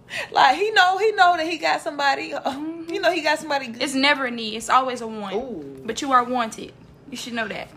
Like 0.31 0.57
he 0.57 0.71
know, 0.71 0.97
he 0.97 1.11
know 1.11 1.37
that 1.37 1.47
he 1.47 1.57
got 1.57 1.81
somebody. 1.81 2.33
Uh, 2.33 2.57
You 2.89 3.01
know, 3.01 3.11
he 3.11 3.21
got 3.21 3.39
somebody. 3.39 3.67
Good. 3.67 3.83
It's 3.83 3.93
never 3.93 4.25
a 4.25 4.31
need. 4.31 4.55
It's 4.55 4.69
always 4.69 5.01
a 5.01 5.07
want. 5.07 5.35
Ooh. 5.35 5.81
But 5.85 6.01
you 6.01 6.11
are 6.11 6.23
wanted. 6.23 6.73
You 7.11 7.17
should 7.17 7.33
know 7.33 7.47
that. 7.47 7.69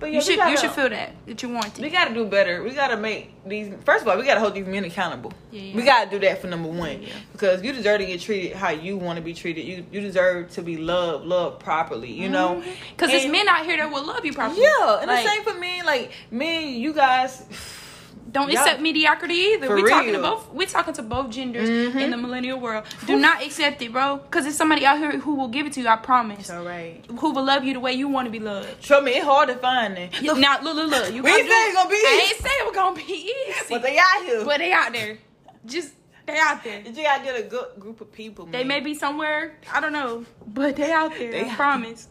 But 0.00 0.10
yeah, 0.10 0.16
You 0.16 0.22
should 0.22 0.36
gotta, 0.36 0.50
you 0.50 0.56
should 0.58 0.72
feel 0.72 0.88
that 0.90 1.12
that 1.26 1.42
you 1.42 1.48
want 1.48 1.78
We 1.78 1.88
gotta 1.88 2.12
do 2.12 2.26
better. 2.26 2.62
We 2.62 2.72
gotta 2.72 2.96
make 2.96 3.32
these. 3.46 3.72
First 3.84 4.02
of 4.02 4.08
all, 4.08 4.18
we 4.18 4.24
gotta 4.24 4.40
hold 4.40 4.54
these 4.54 4.66
men 4.66 4.84
accountable. 4.84 5.32
Yeah, 5.50 5.62
yeah. 5.62 5.76
We 5.76 5.82
gotta 5.82 6.10
do 6.10 6.18
that 6.20 6.40
for 6.40 6.48
number 6.48 6.68
one, 6.68 7.02
Yeah. 7.02 7.14
because 7.32 7.62
you 7.62 7.72
deserve 7.72 8.00
to 8.00 8.06
get 8.06 8.20
treated 8.20 8.56
how 8.56 8.70
you 8.70 8.98
want 8.98 9.16
to 9.16 9.22
be 9.22 9.32
treated. 9.32 9.64
You 9.64 9.86
you 9.92 10.00
deserve 10.00 10.50
to 10.52 10.62
be 10.62 10.76
loved, 10.76 11.24
loved 11.24 11.60
properly. 11.60 12.12
You 12.12 12.28
know, 12.28 12.62
Because 12.90 13.10
there's 13.12 13.30
men 13.30 13.48
out 13.48 13.64
here 13.64 13.76
that 13.78 13.90
will 13.90 14.04
love 14.04 14.24
you 14.26 14.32
properly. 14.34 14.60
Yeah, 14.62 14.98
and 14.98 15.06
Like, 15.06 15.24
the 15.24 15.30
same 15.30 15.42
for 15.44 15.54
men. 15.58 15.86
Like 15.86 16.10
men, 16.30 16.68
you 16.68 16.92
guys. 16.92 17.44
Don't 18.30 18.50
accept 18.50 18.80
mediocrity 18.80 19.34
either. 19.34 19.68
For 19.68 19.76
we 19.76 19.88
talking 19.88 20.12
to 20.12 20.18
both. 20.20 20.52
We 20.52 20.66
talking 20.66 20.92
to 20.94 21.02
both 21.02 21.30
genders 21.30 21.68
Mhm. 21.68 22.00
in 22.00 22.10
the 22.10 22.16
millennial 22.16 22.58
world. 22.58 22.84
Do 23.06 23.16
not 23.16 23.42
accept 23.44 23.80
it, 23.80 23.92
bro. 23.92 24.16
Because 24.16 24.42
there's 24.44 24.56
somebody 24.56 24.84
out 24.84 24.98
here 24.98 25.12
who 25.18 25.36
will 25.36 25.46
give 25.48 25.66
it 25.66 25.72
to 25.74 25.80
you. 25.80 25.86
I 25.88 25.94
promise. 25.96 26.50
All 26.50 26.64
right. 26.64 27.00
Who 27.20 27.30
will 27.30 27.44
love 27.44 27.62
you 27.62 27.74
the 27.74 27.78
way 27.80 27.92
you 27.92 28.08
want 28.08 28.26
to 28.26 28.32
be 28.32 28.40
loved. 28.40 28.82
Show 28.84 29.00
me 29.00 29.12
it's 29.12 29.24
hard 29.24 29.48
to 29.50 29.54
find 29.56 29.96
them. 29.96 30.10
You- 30.20 30.34
Now 30.36 30.60
look, 30.60 30.74
look, 30.74 30.90
look. 30.90 31.12
You 31.14 31.22
We 31.22 31.30
gonna 31.30 31.42
ain't 31.42 31.46
do- 31.46 31.52
say 31.52 31.64
it's 31.68 31.76
gonna 31.76 31.90
be 31.90 31.94
I 31.96 32.20
easy. 32.24 32.34
ain't 32.34 32.42
say 32.42 32.50
it 32.50 32.66
was 32.66 32.74
gonna 32.74 32.96
be 32.96 33.12
easy. 33.12 33.66
But 33.70 33.82
they 33.82 33.98
out 33.98 34.24
here. 34.24 34.44
But 34.44 34.58
they 34.58 34.72
out 34.72 34.92
there. 34.92 35.18
Just 35.64 35.92
they 36.26 36.38
out 36.38 36.64
there. 36.64 36.80
you 36.80 37.02
gotta 37.04 37.22
get 37.22 37.38
a 37.38 37.42
good 37.42 37.66
group 37.78 38.00
of 38.00 38.10
people. 38.12 38.46
They 38.46 38.64
may 38.64 38.80
be 38.80 38.94
somewhere 38.94 39.58
I 39.72 39.80
don't 39.80 39.92
know, 39.92 40.24
but 40.46 40.74
they 40.74 40.90
out 40.90 41.12
there. 41.16 41.30
They 41.30 41.48
I 41.48 41.54
promise. 41.54 42.08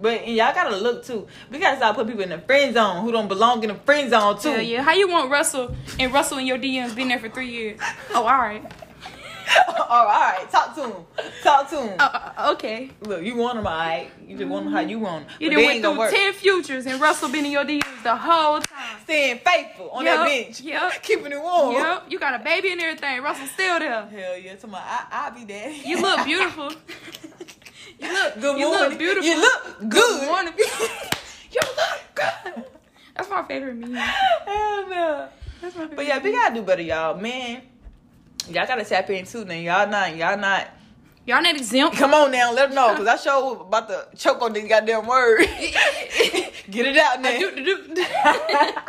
But 0.00 0.20
and 0.22 0.34
y'all 0.36 0.54
gotta 0.54 0.76
look 0.76 1.04
too. 1.04 1.26
We 1.50 1.58
gotta 1.58 1.76
start 1.76 1.96
putting 1.96 2.10
people 2.12 2.24
in 2.24 2.30
the 2.30 2.38
friend 2.38 2.74
zone 2.74 3.04
who 3.04 3.12
don't 3.12 3.28
belong 3.28 3.62
in 3.62 3.68
the 3.70 3.74
friend 3.76 4.10
zone 4.10 4.38
too. 4.38 4.50
Hell 4.50 4.60
yeah. 4.62 4.82
How 4.82 4.92
you 4.94 5.08
want 5.08 5.30
Russell 5.30 5.74
and 5.98 6.12
Russell 6.12 6.38
in 6.38 6.46
your 6.46 6.58
DMs 6.58 6.94
been 6.94 7.08
there 7.08 7.18
for 7.18 7.28
three 7.28 7.50
years? 7.50 7.80
Oh, 8.14 8.22
all 8.24 8.38
right. 8.38 8.62
oh, 9.68 9.86
all 9.88 10.04
right, 10.04 10.46
talk 10.50 10.74
to 10.74 10.82
him. 10.82 10.92
Talk 11.42 11.70
to 11.70 11.80
him. 11.80 11.96
Uh, 11.98 12.30
uh, 12.36 12.52
okay. 12.52 12.90
Look, 13.00 13.22
you 13.22 13.34
want 13.34 13.56
them, 13.56 13.66
all 13.66 13.72
right. 13.78 14.10
You 14.26 14.36
just 14.36 14.48
want 14.50 14.64
them 14.66 14.74
how 14.74 14.80
you 14.80 14.98
want 14.98 15.26
them. 15.26 15.36
You 15.40 15.48
done 15.50 15.64
went 15.64 15.82
through 15.82 15.98
work. 15.98 16.10
ten 16.10 16.34
futures 16.34 16.84
and 16.84 17.00
Russell 17.00 17.30
been 17.30 17.46
in 17.46 17.52
your 17.52 17.64
DMs 17.64 18.02
the 18.02 18.14
whole 18.14 18.60
time. 18.60 18.98
Staying 19.04 19.38
faithful 19.38 19.88
on 19.90 20.04
Yep, 20.04 20.16
that 20.16 20.24
bench. 20.26 20.60
yep. 20.60 20.92
Keeping 21.02 21.32
it 21.32 21.40
warm. 21.40 21.74
Yep. 21.76 22.04
You 22.10 22.18
got 22.18 22.38
a 22.38 22.44
baby 22.44 22.72
and 22.72 22.80
everything. 22.82 23.22
Russell's 23.22 23.50
still 23.52 23.78
there. 23.78 24.04
Hell 24.06 24.36
yeah. 24.36 24.54
To 24.56 24.66
my, 24.66 24.78
I, 24.80 25.06
I'll 25.10 25.30
be 25.34 25.44
daddy. 25.46 25.80
You 25.82 26.02
look 26.02 26.24
beautiful. 26.26 26.70
You 27.98 28.12
look, 28.12 28.34
Good 28.40 28.58
you 28.58 28.68
morning. 28.68 28.88
look 28.90 28.98
beautiful. 28.98 29.28
You 29.28 29.40
look 29.40 29.88
good. 29.88 30.26
morning. 30.26 30.54
you 30.58 31.60
look 31.76 32.00
good. 32.14 32.64
That's 33.16 33.28
my 33.28 33.42
favorite 33.42 33.76
meme. 33.76 33.94
Hell 33.94 34.88
no. 34.88 35.28
That's 35.60 35.74
my 35.74 35.82
favorite. 35.82 35.96
But 35.96 36.06
yeah, 36.06 36.22
we 36.22 36.32
gotta 36.32 36.54
do 36.54 36.62
better, 36.62 36.82
y'all. 36.82 37.18
Man, 37.18 37.62
y'all 38.48 38.66
gotta 38.66 38.84
tap 38.84 39.10
in 39.10 39.24
too. 39.24 39.44
Now 39.44 39.54
y'all 39.54 39.88
not, 39.88 40.16
y'all 40.16 40.38
not. 40.38 40.68
y'all 41.26 41.42
not 41.42 41.56
exempt. 41.56 41.96
Come 41.96 42.14
on 42.14 42.30
now, 42.30 42.52
let 42.52 42.68
them 42.68 42.76
know, 42.76 42.94
cause 42.94 43.06
I 43.06 43.16
show 43.16 43.60
about 43.60 43.88
to 43.88 44.06
choke 44.16 44.42
on 44.42 44.52
these 44.52 44.68
goddamn 44.68 45.06
words. 45.06 45.46
Get 46.70 46.86
it 46.86 46.96
out 46.98 47.20
now. 47.20 48.82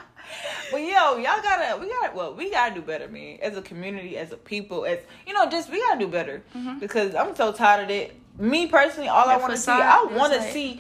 But 0.71 0.81
yo, 0.81 1.17
y'all 1.17 1.41
gotta, 1.41 1.79
we 1.79 1.89
gotta, 1.89 2.15
well, 2.15 2.35
we 2.35 2.51
gotta 2.51 2.75
do 2.75 2.81
better, 2.81 3.07
man. 3.07 3.39
As 3.41 3.57
a 3.57 3.61
community, 3.61 4.17
as 4.17 4.31
a 4.31 4.37
people, 4.37 4.85
as 4.85 4.99
you 5.25 5.33
know, 5.33 5.49
just 5.49 5.71
we 5.71 5.79
gotta 5.79 5.99
do 5.99 6.07
better 6.07 6.43
mm-hmm. 6.55 6.77
because 6.79 7.15
I'm 7.15 7.35
so 7.35 7.51
tired 7.51 7.85
of 7.85 7.89
it. 7.89 8.15
Me 8.39 8.67
personally, 8.67 9.09
all 9.09 9.27
I 9.29 9.37
want 9.37 9.51
to 9.51 9.57
see, 9.57 9.71
I 9.71 10.03
want 10.11 10.33
to 10.33 10.39
like- 10.39 10.51
see 10.53 10.79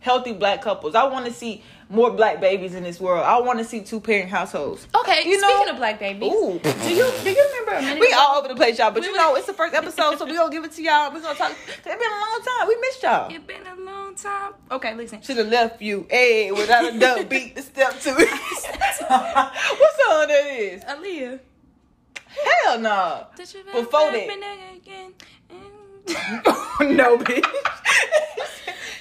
healthy 0.00 0.32
black 0.32 0.62
couples. 0.62 0.94
I 0.94 1.04
want 1.04 1.26
to 1.26 1.32
see 1.32 1.62
more 1.90 2.10
black 2.10 2.40
babies 2.40 2.74
in 2.74 2.82
this 2.82 2.98
world. 3.00 3.24
I 3.24 3.38
want 3.40 3.58
to 3.58 3.64
see 3.64 3.80
two 3.82 4.00
parent 4.00 4.30
households. 4.30 4.86
Okay, 4.94 5.22
You 5.28 5.38
speaking 5.38 5.66
know- 5.66 5.72
of 5.72 5.76
black 5.76 5.98
babies, 5.98 6.32
Ooh. 6.32 6.58
do 6.62 6.94
you 6.94 7.10
do 7.22 7.30
you 7.30 7.50
remember 7.60 7.72
a 7.72 7.98
We 8.00 8.06
ago- 8.08 8.16
all 8.18 8.38
over 8.38 8.48
the 8.48 8.54
place, 8.54 8.78
y'all. 8.78 8.90
But 8.90 9.00
We 9.02 9.06
you 9.08 9.12
was- 9.12 9.18
know, 9.18 9.34
it's 9.34 9.46
the 9.46 9.52
first 9.54 9.74
episode, 9.74 10.18
so 10.18 10.24
we 10.24 10.34
gonna 10.36 10.50
give 10.50 10.64
it 10.64 10.72
to 10.72 10.82
y'all. 10.82 11.10
We 11.10 11.20
gonna 11.20 11.34
talk. 11.36 11.52
It's 11.68 11.82
been 11.82 11.92
a 11.98 11.98
long 11.98 12.40
time. 12.44 12.68
We 12.68 12.76
missed 12.76 13.02
y'all. 13.02 13.30
It's 13.34 13.44
been 13.44 13.66
a 13.66 13.80
long 13.90 14.14
time. 14.14 14.52
Okay, 14.70 14.94
listen. 14.94 15.20
Should 15.22 15.36
have 15.38 15.48
left 15.48 15.82
you, 15.82 16.06
hey, 16.10 16.52
without 16.52 16.84
a 16.94 16.98
dub 16.98 17.28
beat 17.28 17.56
to 17.56 17.62
step 17.62 17.98
to 18.00 18.10
it. 18.10 18.30
what 19.08 19.92
song 20.06 20.28
that 20.28 20.46
is? 20.46 20.84
Aaliyah. 20.84 21.40
Hell 22.64 22.78
no. 22.80 23.26
You 23.38 23.44
Before 23.72 24.10
that. 24.10 24.26
No, 26.06 27.18
bitch. 27.18 27.44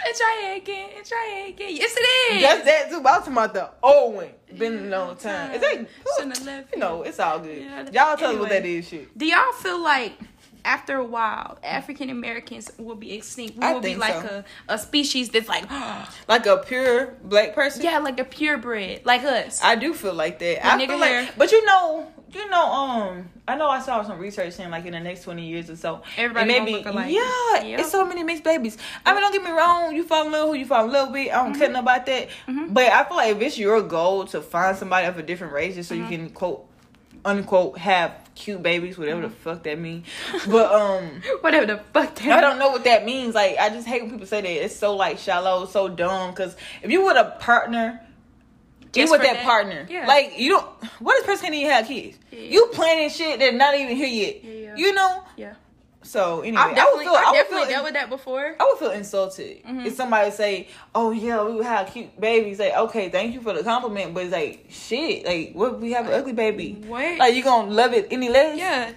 And 0.06 0.18
try 0.18 0.54
again. 0.58 0.89
And 0.98 1.06
try 1.06 1.46
again. 1.48 1.76
Yes, 1.78 1.96
it 1.98 2.36
is. 2.36 2.42
That's 2.42 2.66
that 2.66 2.89
too. 2.89 3.02
But 3.02 3.10
I'm 3.13 3.20
talking 3.20 3.34
about 3.34 3.54
the 3.54 3.70
old 3.82 4.16
one. 4.16 4.30
Been 4.58 4.88
a 4.94 4.98
long 4.98 5.16
time. 5.16 5.54
Is 5.54 5.62
that? 5.62 5.88
Shouldn't 6.20 6.70
You 6.74 6.78
know, 6.80 7.04
it's 7.04 7.20
all 7.20 7.39
good. 7.39 7.58
Yeah, 7.63 7.84
Y'all 7.84 8.18
tell 8.18 8.32
us 8.32 8.38
what 8.38 8.52
anyway. 8.52 8.60
that 8.60 8.66
is, 8.66 8.88
shit. 8.89 9.18
Do 9.18 9.26
y'all 9.26 9.54
feel 9.54 9.82
like 9.82 10.13
after 10.66 10.98
a 10.98 11.06
while, 11.06 11.58
African 11.63 12.10
Americans 12.10 12.70
will 12.78 12.96
be 12.96 13.13
extinct? 13.13 13.58
We 13.58 13.63
I 13.63 13.74
will 13.74 13.80
be 13.80 13.96
like 13.96 14.22
so. 14.22 14.44
a, 14.68 14.74
a 14.74 14.78
species 14.78 15.30
that's 15.30 15.48
like, 15.48 15.66
Like 16.28 16.46
a 16.46 16.58
pure 16.58 17.16
black 17.24 17.56
person. 17.56 17.82
yeah, 17.84 18.00
like 18.00 18.20
a 18.20 18.26
purebred, 18.26 19.06
like 19.06 19.24
us. 19.24 19.63
I 19.63 19.76
do 19.76 19.94
feel 19.94 20.13
like 20.13 20.38
that. 20.39 20.66
I 20.66 20.86
feel 20.86 20.98
like, 21.00 21.10
hair. 21.12 21.30
but 21.38 21.52
you 21.52 21.66
know, 21.66 22.12
you 22.36 22.50
know, 22.50 22.65
um, 22.72 23.30
I 23.48 23.56
know 23.56 23.67
I 23.69 23.80
saw 23.82 24.02
some 24.04 24.19
research 24.19 24.54
saying 24.54 24.69
like 24.72 24.86
in 24.86 24.93
the 24.93 25.00
next 25.00 25.24
twenty 25.24 25.48
years 25.48 25.69
or 25.69 25.76
so, 25.76 26.02
Everybody 26.17 26.52
it 26.54 26.84
gonna 26.84 27.02
may 27.02 27.06
look. 27.13 27.13
Yeah, 27.63 27.63
Yep. 27.67 27.80
it's 27.82 27.91
so 27.91 28.06
many 28.06 28.24
mixed 28.24 28.43
babies. 28.43 28.78
I 29.06 29.13
mean, 29.13 29.22
don't 29.22 29.32
get 29.34 29.43
me 29.43 29.52
wrong, 29.52 29.96
you 29.96 30.04
fall 30.04 30.26
in 30.26 30.32
love 30.32 30.50
who 30.50 30.56
you 30.56 30.65
fall 30.65 30.86
in 30.86 30.91
love 30.91 31.12
with. 31.12 31.32
I 31.32 31.36
don't 31.43 31.54
Mm-hmm. 31.54 31.62
care 31.74 31.80
about 31.80 32.06
that. 32.06 32.30
But 32.69 32.91
I 32.91 33.04
feel 33.06 33.17
like 33.17 33.36
if 33.36 33.41
it's 33.41 33.58
your 33.58 33.82
goal 33.82 34.26
to 34.28 34.41
find 34.41 34.78
somebody 34.78 35.08
of 35.08 35.17
a 35.17 35.24
different 35.24 35.54
race, 35.54 35.76
just 35.76 35.89
so 35.89 35.96
Mm-hmm. 35.96 36.12
you 36.12 36.17
can 36.17 36.30
quote 36.32 36.65
unquote 37.26 37.78
have 37.78 38.13
cute 38.36 38.62
babies, 38.63 38.98
whatever 38.98 39.22
the 39.22 39.30
fuck 39.30 39.63
that 39.63 39.80
means. 39.80 40.06
But 40.48 40.72
um. 40.74 41.22
Whatever 41.41 41.65
the 41.67 41.78
fuck 41.93 42.15
that 42.15 42.32
I 42.32 42.41
don't 42.41 42.58
know 42.60 42.69
what 42.69 42.84
that 42.86 43.06
means. 43.06 43.36
Like, 43.36 43.58
I 43.60 43.69
just 43.69 43.88
hate 43.88 44.02
when 44.02 44.12
people 44.12 44.26
say 44.28 44.41
that. 44.41 44.50
It's 44.65 44.76
so 44.76 44.96
like 44.96 45.19
shallow, 45.19 45.65
so 45.67 45.88
dumb. 45.88 46.32
Because 46.32 46.56
if 46.82 46.89
you 46.91 47.06
with 47.06 47.15
a 47.17 47.36
partner, 47.39 48.02
you 48.96 49.04
Just 49.04 49.12
with 49.12 49.22
that, 49.22 49.34
that? 49.38 49.44
partner. 49.44 49.86
Yeah. 49.90 50.06
Like 50.08 50.34
you 50.38 50.50
don't. 50.52 50.66
What 51.00 51.20
if 51.20 51.26
person 51.26 51.52
can't 51.52 51.72
have 51.72 51.88
kids? 51.88 52.18
Yeah. 52.32 52.40
You 52.40 52.68
planning 52.74 53.10
shit 53.10 53.40
that's 53.40 53.56
not 53.56 53.76
even 53.76 53.96
here 53.96 54.08
yet. 54.08 54.44
Yeah. 54.44 54.76
You 54.76 54.94
know. 54.94 55.24
Yeah. 55.38 55.54
So 56.06 56.42
anyway, 56.42 56.58
I've 56.62 56.76
definitely, 56.76 57.06
I 57.06 57.10
would 57.10 57.14
feel. 57.14 57.16
I've 57.16 57.26
I 57.28 57.34
definitely 57.34 57.62
feel. 57.66 57.70
dealt 57.72 57.84
with 57.86 57.94
that 57.94 58.10
before. 58.10 58.56
I 58.60 58.64
would 58.66 58.78
feel 58.78 58.92
insulted 58.92 59.64
Mhm. 59.64 59.86
if 59.86 59.96
somebody 59.96 60.32
say, 60.32 60.68
"Oh 60.94 61.12
yeah, 61.12 61.42
we 61.44 61.54
would 61.54 61.66
have 61.66 61.92
cute 61.94 62.20
babies." 62.20 62.60
Like, 62.60 62.76
okay, 62.76 63.08
thank 63.10 63.34
you 63.34 63.42
for 63.42 63.54
the 63.54 63.64
compliment, 63.64 64.14
but 64.14 64.24
it's 64.26 64.34
like, 64.34 64.66
shit, 64.70 65.26
like, 65.26 65.54
what 65.54 65.76
if 65.76 65.80
we 65.80 65.94
have 65.94 66.06
an 66.08 66.14
ugly 66.14 66.34
baby? 66.34 66.84
What? 66.88 67.18
Like, 67.18 67.34
you 67.36 67.42
gonna 67.42 67.72
love 67.72 67.94
it 67.94 68.10
any 68.12 68.28
less? 68.30 68.58
yeah. 68.58 68.92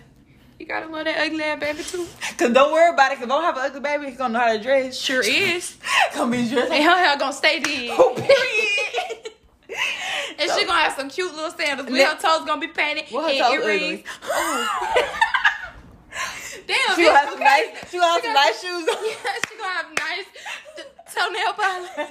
You 0.59 0.65
gotta 0.65 0.87
love 0.87 1.05
that 1.05 1.19
ugly 1.25 1.45
ass 1.45 1.61
baby 1.61 1.83
too. 1.85 2.07
Cause 2.39 2.51
don't 2.51 2.73
worry 2.73 2.91
about 2.93 3.13
it. 3.13 3.19
Cause 3.19 3.29
don't 3.29 3.45
have 3.45 3.57
an 3.59 3.63
ugly 3.67 3.81
baby. 3.81 4.07
He's 4.07 4.17
gonna 4.17 4.33
know 4.33 4.41
how 4.41 4.53
to 4.55 4.59
dress. 4.61 4.97
Sure 4.99 5.21
is. 5.23 5.77
gonna 6.15 6.31
be 6.33 6.49
dressed. 6.49 6.73
And 6.73 6.83
her 6.83 6.97
hair 6.97 7.17
gonna 7.19 7.33
stay 7.35 7.61
dead. 7.61 7.91
Oh, 7.93 8.15
period. 8.17 8.86
And 10.38 10.51
she 10.53 10.64
gonna 10.66 10.79
have 10.81 10.92
some 10.94 11.09
cute 11.09 11.35
little 11.35 11.51
sandals. 11.51 11.88
With 11.90 12.01
her 12.07 12.14
toes 12.18 12.46
gonna 12.46 12.61
be 12.61 12.68
painted. 12.68 13.05
Well, 13.12 13.22
her 13.25 13.31
and 13.31 13.38
toes 13.38 13.53
earrings. 13.53 14.05
Oh. 14.25 14.90
ugly. 14.90 15.03
Damn, 16.66 16.96
She 16.96 17.05
gonna 17.05 17.18
have 17.18 17.31
some 17.31 17.40
nice. 17.40 17.90
She 17.90 17.99
gonna 17.99 18.12
have 18.12 18.20
She 18.20 18.27
some 18.27 18.35
got- 18.35 18.44
nice 18.46 18.61
shoes 18.61 18.88
on. 18.88 18.96
Yeah, 19.07 19.33
she 19.49 19.57
gonna 19.57 19.72
have 19.72 19.87
nice 19.99 20.27
t- 20.77 20.83
toenail 21.14 21.53
polish. 21.53 22.11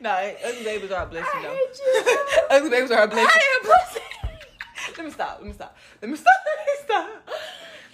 nah, 0.00 0.48
ugly 0.48 0.64
babies 0.64 0.90
are 0.90 1.02
a 1.04 1.06
blessing 1.06 1.30
I 1.34 1.42
though. 1.42 1.54
hate 1.54 1.78
you. 1.78 2.46
ugly 2.50 2.70
babies 2.70 2.90
are 2.90 3.02
a 3.02 3.08
blessing. 3.08 3.28
I 3.30 3.40
ain't 3.56 3.64
a 3.64 3.68
pussy. 3.68 4.96
Let 4.96 5.04
me 5.06 5.10
stop. 5.12 5.38
Let 5.38 5.46
me 5.46 5.52
stop. 5.52 5.76
Let 6.02 6.10
me 6.10 6.16
stop. 6.16 6.34
Let 6.56 6.66
me 6.66 6.72
stop. 6.84 7.28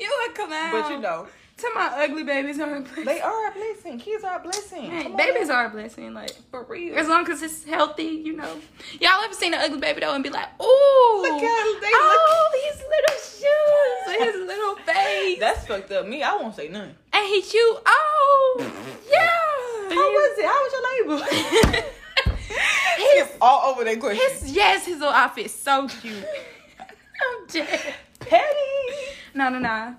You 0.00 0.16
would 0.26 0.34
come 0.34 0.52
out. 0.52 0.72
But 0.72 0.90
you 0.90 0.98
know, 1.00 1.26
to 1.56 1.70
my 1.74 1.86
ugly 2.04 2.24
babies 2.24 2.58
are 2.58 2.76
a 2.76 2.80
blessing. 2.80 3.04
they 3.04 3.20
are 3.20 3.48
a 3.48 3.52
blessing. 3.52 3.98
Kids 3.98 4.24
are 4.24 4.38
a 4.38 4.42
blessing. 4.42 4.88
Man, 4.88 5.02
Come 5.04 5.12
on 5.12 5.18
babies 5.18 5.50
are 5.50 5.66
a 5.66 5.70
blessing, 5.70 6.12
like 6.12 6.32
for 6.50 6.64
real. 6.64 6.96
as 6.96 7.06
long 7.08 7.28
as 7.30 7.42
it's 7.42 7.64
healthy, 7.64 8.02
you 8.24 8.34
know. 8.36 8.56
Y'all 9.00 9.22
ever 9.22 9.34
seen 9.34 9.54
an 9.54 9.60
ugly 9.60 9.78
baby 9.78 10.00
though 10.00 10.14
and 10.14 10.24
be 10.24 10.30
like, 10.30 10.48
"Ooh, 10.60 11.18
Look 11.22 11.42
at 11.42 11.80
they 11.80 11.90
oh, 11.92 12.70
his 12.72 12.82
little 12.82 13.18
shoes, 13.20 14.08
and 14.08 14.24
his 14.24 14.46
little 14.48 14.74
face, 14.84 15.38
That's 15.38 15.66
fucked 15.66 15.92
up. 15.92 16.06
Me, 16.06 16.22
I 16.22 16.34
won't 16.36 16.54
say 16.56 16.68
none. 16.68 16.94
and 17.12 17.26
he 17.28 17.40
cute. 17.42 17.78
Oh, 17.86 18.72
yeah. 19.10 19.28
How 19.94 20.10
was 20.10 20.38
it? 20.38 20.44
How 20.44 20.60
was 20.62 20.72
your 20.72 21.78
label? 21.78 21.84
Skip 23.24 23.36
all 23.40 23.70
over 23.72 23.84
that 23.84 24.00
question. 24.00 24.22
His 24.30 24.52
yes, 24.52 24.86
his 24.86 24.98
little 24.98 25.14
outfit 25.14 25.50
so 25.50 25.86
cute. 25.88 26.14
I'm 26.80 27.46
dead. 27.48 27.94
Petty. 28.18 29.14
No, 29.34 29.48
no, 29.50 29.58
no. 29.58 29.94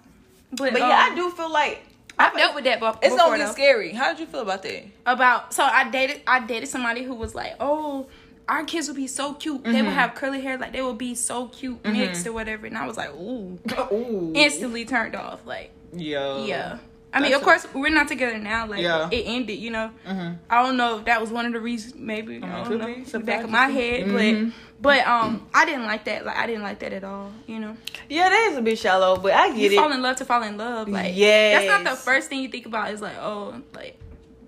But, 0.52 0.74
But 0.74 0.80
yeah, 0.82 1.06
um, 1.08 1.12
I 1.12 1.16
do 1.16 1.30
feel 1.32 1.52
like 1.52 1.84
I've 2.18 2.34
dealt 2.36 2.56
with 2.56 2.64
that 2.66 2.80
before. 2.80 3.00
it's 3.02 3.14
before. 3.14 3.18
gonna 3.32 3.38
get 3.40 3.46
though. 3.48 3.52
scary. 3.54 3.92
How 3.94 4.12
did 4.12 4.20
you 4.20 4.26
feel 4.26 4.42
about 4.42 4.64
that? 4.64 4.84
about 5.06 5.54
so 5.54 5.64
I 5.64 5.90
dated 5.90 6.22
I 6.28 6.40
dated 6.46 6.70
somebody 6.70 7.04
who 7.04 7.14
was 7.16 7.36
like, 7.36 7.56
oh, 7.60 8.08
our 8.48 8.64
kids 8.64 8.88
would 8.88 8.96
be 8.96 9.08
so 9.08 9.34
cute. 9.34 9.64
They 9.64 9.72
Mm-hmm. 9.72 9.86
would 9.86 9.94
have 9.96 10.16
curly 10.16 10.40
hair, 10.42 10.58
like 10.58 10.72
they 10.72 10.82
would 10.82 10.98
be 10.98 11.16
so 11.16 11.48
cute 11.48 11.84
mixed 11.86 12.26
or 12.28 12.32
whatever. 12.34 12.68
And 12.68 12.78
I 12.78 12.86
was 12.88 12.96
like, 12.96 13.10
ooh, 13.16 13.60
Ooh. 13.92 14.32
instantly 14.36 14.86
turned 14.86 15.16
off. 15.16 15.46
Like, 15.46 15.72
Yeah. 15.94 16.46
yeah. 16.46 16.78
I 17.16 17.22
mean, 17.22 17.34
of 17.34 17.42
course, 17.42 17.66
we're 17.74 17.90
not 17.90 18.08
together 18.10 18.38
now. 18.38 18.68
Like, 18.68 18.82
Yeah. 18.82 19.08
it 19.10 19.24
ended. 19.26 19.58
You 19.58 19.72
know, 19.72 19.90
Mm-hmm. 20.06 20.34
I 20.50 20.64
don't 20.64 20.76
know 20.78 21.00
if 21.00 21.06
that 21.06 21.22
was 21.22 21.32
one 21.32 21.46
of 21.46 21.54
the 21.54 21.60
reasons. 21.60 21.96
Maybe 21.96 22.38
I 22.44 22.64
could 22.64 22.80
don't 22.80 22.82
know. 22.82 22.88
in 22.88 23.04
the 23.06 23.20
back 23.20 23.44
of 23.44 23.50
my 23.50 23.68
head, 23.68 24.06
Mhm. 24.06 24.52
but 24.82 25.00
but 25.02 25.08
um, 25.08 25.48
I 25.54 25.66
didn't 25.66 25.86
like 25.86 26.04
that. 26.06 26.26
Like, 26.26 26.36
I 26.38 26.46
didn't 26.46 26.64
like 26.64 26.80
that 26.80 26.92
at 26.94 27.04
all. 27.06 27.32
You 27.48 27.60
know, 27.60 27.78
Yeah, 28.10 28.30
that 28.30 28.50
is 28.52 28.58
a 28.58 28.62
bit 28.62 28.78
shallow, 28.78 29.16
but 29.18 29.34
I 29.34 29.48
get 29.50 29.58
you 29.58 29.72
it. 29.72 29.76
fall 29.82 29.92
in 29.94 30.02
love 30.02 30.18
to 30.18 30.26
fall 30.26 30.44
in 30.44 30.58
love. 30.58 30.90
Like, 30.90 31.16
Yes. 31.16 31.64
that's 31.64 31.84
not 31.86 31.90
the 31.90 31.98
first 32.00 32.30
thing 32.30 32.42
you 32.42 32.50
think 32.50 32.66
about. 32.66 32.92
Is 32.92 33.02
like, 33.02 33.18
oh, 33.20 33.62
like, 33.74 33.98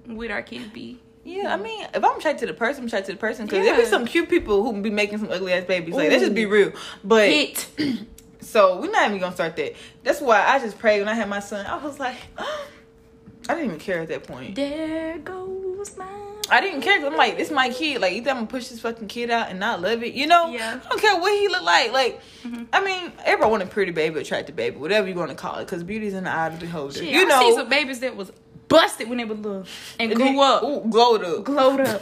would 0.08 0.30
our 0.30 0.42
kids 0.42 0.66
be? 0.68 1.00
Yeah, 1.24 1.54
I 1.54 1.58
mean, 1.58 1.86
if 1.94 2.04
I'm 2.04 2.20
straight 2.20 2.38
to 2.40 2.46
the 2.46 2.54
person, 2.54 2.84
I'm 2.84 2.88
straight 2.90 3.06
to 3.06 3.12
the 3.14 3.18
person. 3.18 3.46
Because 3.48 3.66
there 3.66 3.76
be 3.78 3.86
some 3.86 4.06
cute 4.06 4.30
people 4.30 4.64
who 4.64 4.82
be 4.82 4.90
making 4.90 5.18
some 5.20 5.30
ugly 5.32 5.52
ass 5.54 5.66
babies. 5.66 5.94
Like, 5.96 6.10
let's 6.10 6.22
just 6.24 6.34
be 6.36 6.46
Ooh. 6.46 6.50
real. 6.50 6.72
But 7.04 7.28
Hit. 7.30 7.68
so 8.48 8.80
we're 8.80 8.92
not 8.92 9.08
even 9.08 9.20
gonna 9.20 9.36
start 9.36 9.56
that. 9.58 9.74
That's 10.04 10.22
why 10.22 10.44
I 10.46 10.60
just 10.60 10.80
prayed 10.80 11.00
when 11.00 11.10
I 11.10 11.14
had 11.14 11.28
my 11.30 11.40
son. 11.40 11.66
I 11.66 11.78
was 11.84 12.00
like, 12.00 12.16
I 12.38 13.54
didn't 13.54 13.66
even 13.66 13.80
care 13.80 14.00
at 14.02 14.08
that 14.10 14.24
point. 14.24 14.56
There 14.56 15.18
goes 15.20 15.96
my. 15.98 16.06
I 16.50 16.62
didn't 16.62 16.80
care. 16.82 17.02
i 17.02 17.06
I'm 17.06 17.16
like, 17.18 17.38
this 17.38 17.52
my 17.52 17.70
kid. 17.70 18.00
Like, 18.02 18.14
you 18.14 18.20
think 18.20 18.30
I'm 18.30 18.36
gonna 18.38 18.48
push 18.48 18.70
this 18.70 18.80
fucking 18.80 19.08
kid 19.10 19.30
out 19.30 19.50
and 19.50 19.60
not 19.60 19.82
love 19.82 20.02
it? 20.04 20.14
You 20.14 20.28
know? 20.28 20.50
Yeah. 20.50 20.80
I 20.86 20.90
don't 20.90 21.02
care 21.02 21.20
what 21.20 21.38
he 21.38 21.48
look 21.50 21.64
like. 21.64 21.92
Like, 21.92 22.22
Mhm. 22.46 22.68
I 22.72 22.84
mean, 22.84 23.12
everybody 23.26 23.52
want 23.52 23.64
a 23.64 23.66
pretty 23.66 23.92
baby, 23.92 24.20
attractive 24.22 24.56
baby, 24.56 24.78
whatever 24.78 25.08
you 25.10 25.16
want 25.16 25.30
to 25.30 25.36
call 25.36 25.58
it, 25.58 25.66
because 25.66 25.84
beauty's 25.84 26.14
in 26.14 26.24
the 26.24 26.30
eye 26.32 26.48
of 26.48 26.54
the 26.60 26.66
beholder. 26.66 26.94
Shit, 26.94 27.10
you 27.10 27.22
I 27.22 27.26
know? 27.26 27.40
see 27.42 27.56
some 27.56 27.68
babies 27.70 28.00
that 28.00 28.16
was 28.16 28.32
busted 28.70 29.10
when 29.10 29.18
they 29.18 29.26
were 29.26 29.36
little 29.36 29.66
and 30.00 30.12
And 30.12 30.20
grew 30.22 30.40
up, 30.42 30.64
Ooh, 30.64 30.90
glowed 30.90 31.24
up. 31.24 31.44
glowed 31.44 31.82
up, 31.82 32.02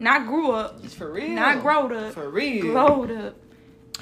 not 0.00 0.26
grew 0.26 0.50
up, 0.50 0.84
For 0.86 1.10
real. 1.12 1.28
not 1.30 1.60
growed 1.62 1.92
up, 1.92 2.14
For 2.14 2.28
real. 2.28 2.62
glowed 2.72 3.10
up. 3.12 3.34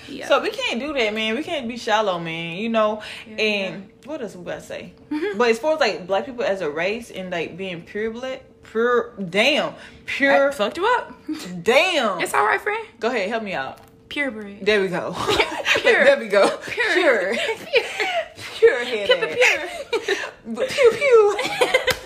Yeah. 0.09 0.29
So 0.29 0.41
we 0.41 0.51
can't 0.51 0.81
do 0.81 0.93
that, 0.93 1.15
man. 1.15 1.37
We 1.37 1.43
can't 1.43 1.69
be 1.69 1.77
shallow, 1.77 2.19
man. 2.19 2.57
You 2.57 2.69
know. 2.69 3.03
Yeah. 3.29 3.37
and 3.37 3.89
what 4.05 4.21
else 4.23 4.35
we 4.35 4.45
gotta 4.45 4.61
say? 4.61 4.93
But 5.37 5.51
as 5.51 5.59
far 5.59 5.75
as 5.75 5.81
like 5.81 6.07
black 6.07 6.27
people 6.27 6.45
as 6.45 6.61
a 6.61 6.71
race 6.71 7.11
and 7.11 7.31
like 7.31 7.57
being 7.57 7.83
pure 7.83 8.11
blood, 8.11 8.41
pure, 8.65 9.13
damn, 9.29 9.75
pure, 10.07 10.49
I 10.49 10.53
fucked 10.53 10.77
you 10.77 10.87
up. 10.99 11.13
damn. 11.63 12.21
It's 12.21 12.35
all 12.35 12.45
right, 12.45 12.61
friend. 12.61 12.87
Go 13.01 13.09
ahead, 13.09 13.29
help 13.29 13.43
me 13.43 13.53
out. 13.55 13.79
Purebred. 14.09 14.67
There 14.67 14.83
we 14.83 14.89
go. 14.89 15.15
Pure. 15.81 16.05
there 16.05 16.19
we 16.19 16.29
go. 16.29 16.47
Pure. 16.59 16.93
Pure. 16.95 17.35
Pure. 17.73 17.85
Pure 18.59 18.85
head. 18.85 19.09
Keep 19.09 19.19
it 19.23 19.39
pure. 20.45 20.67
Pew 20.69 20.91
pew. 20.93 21.99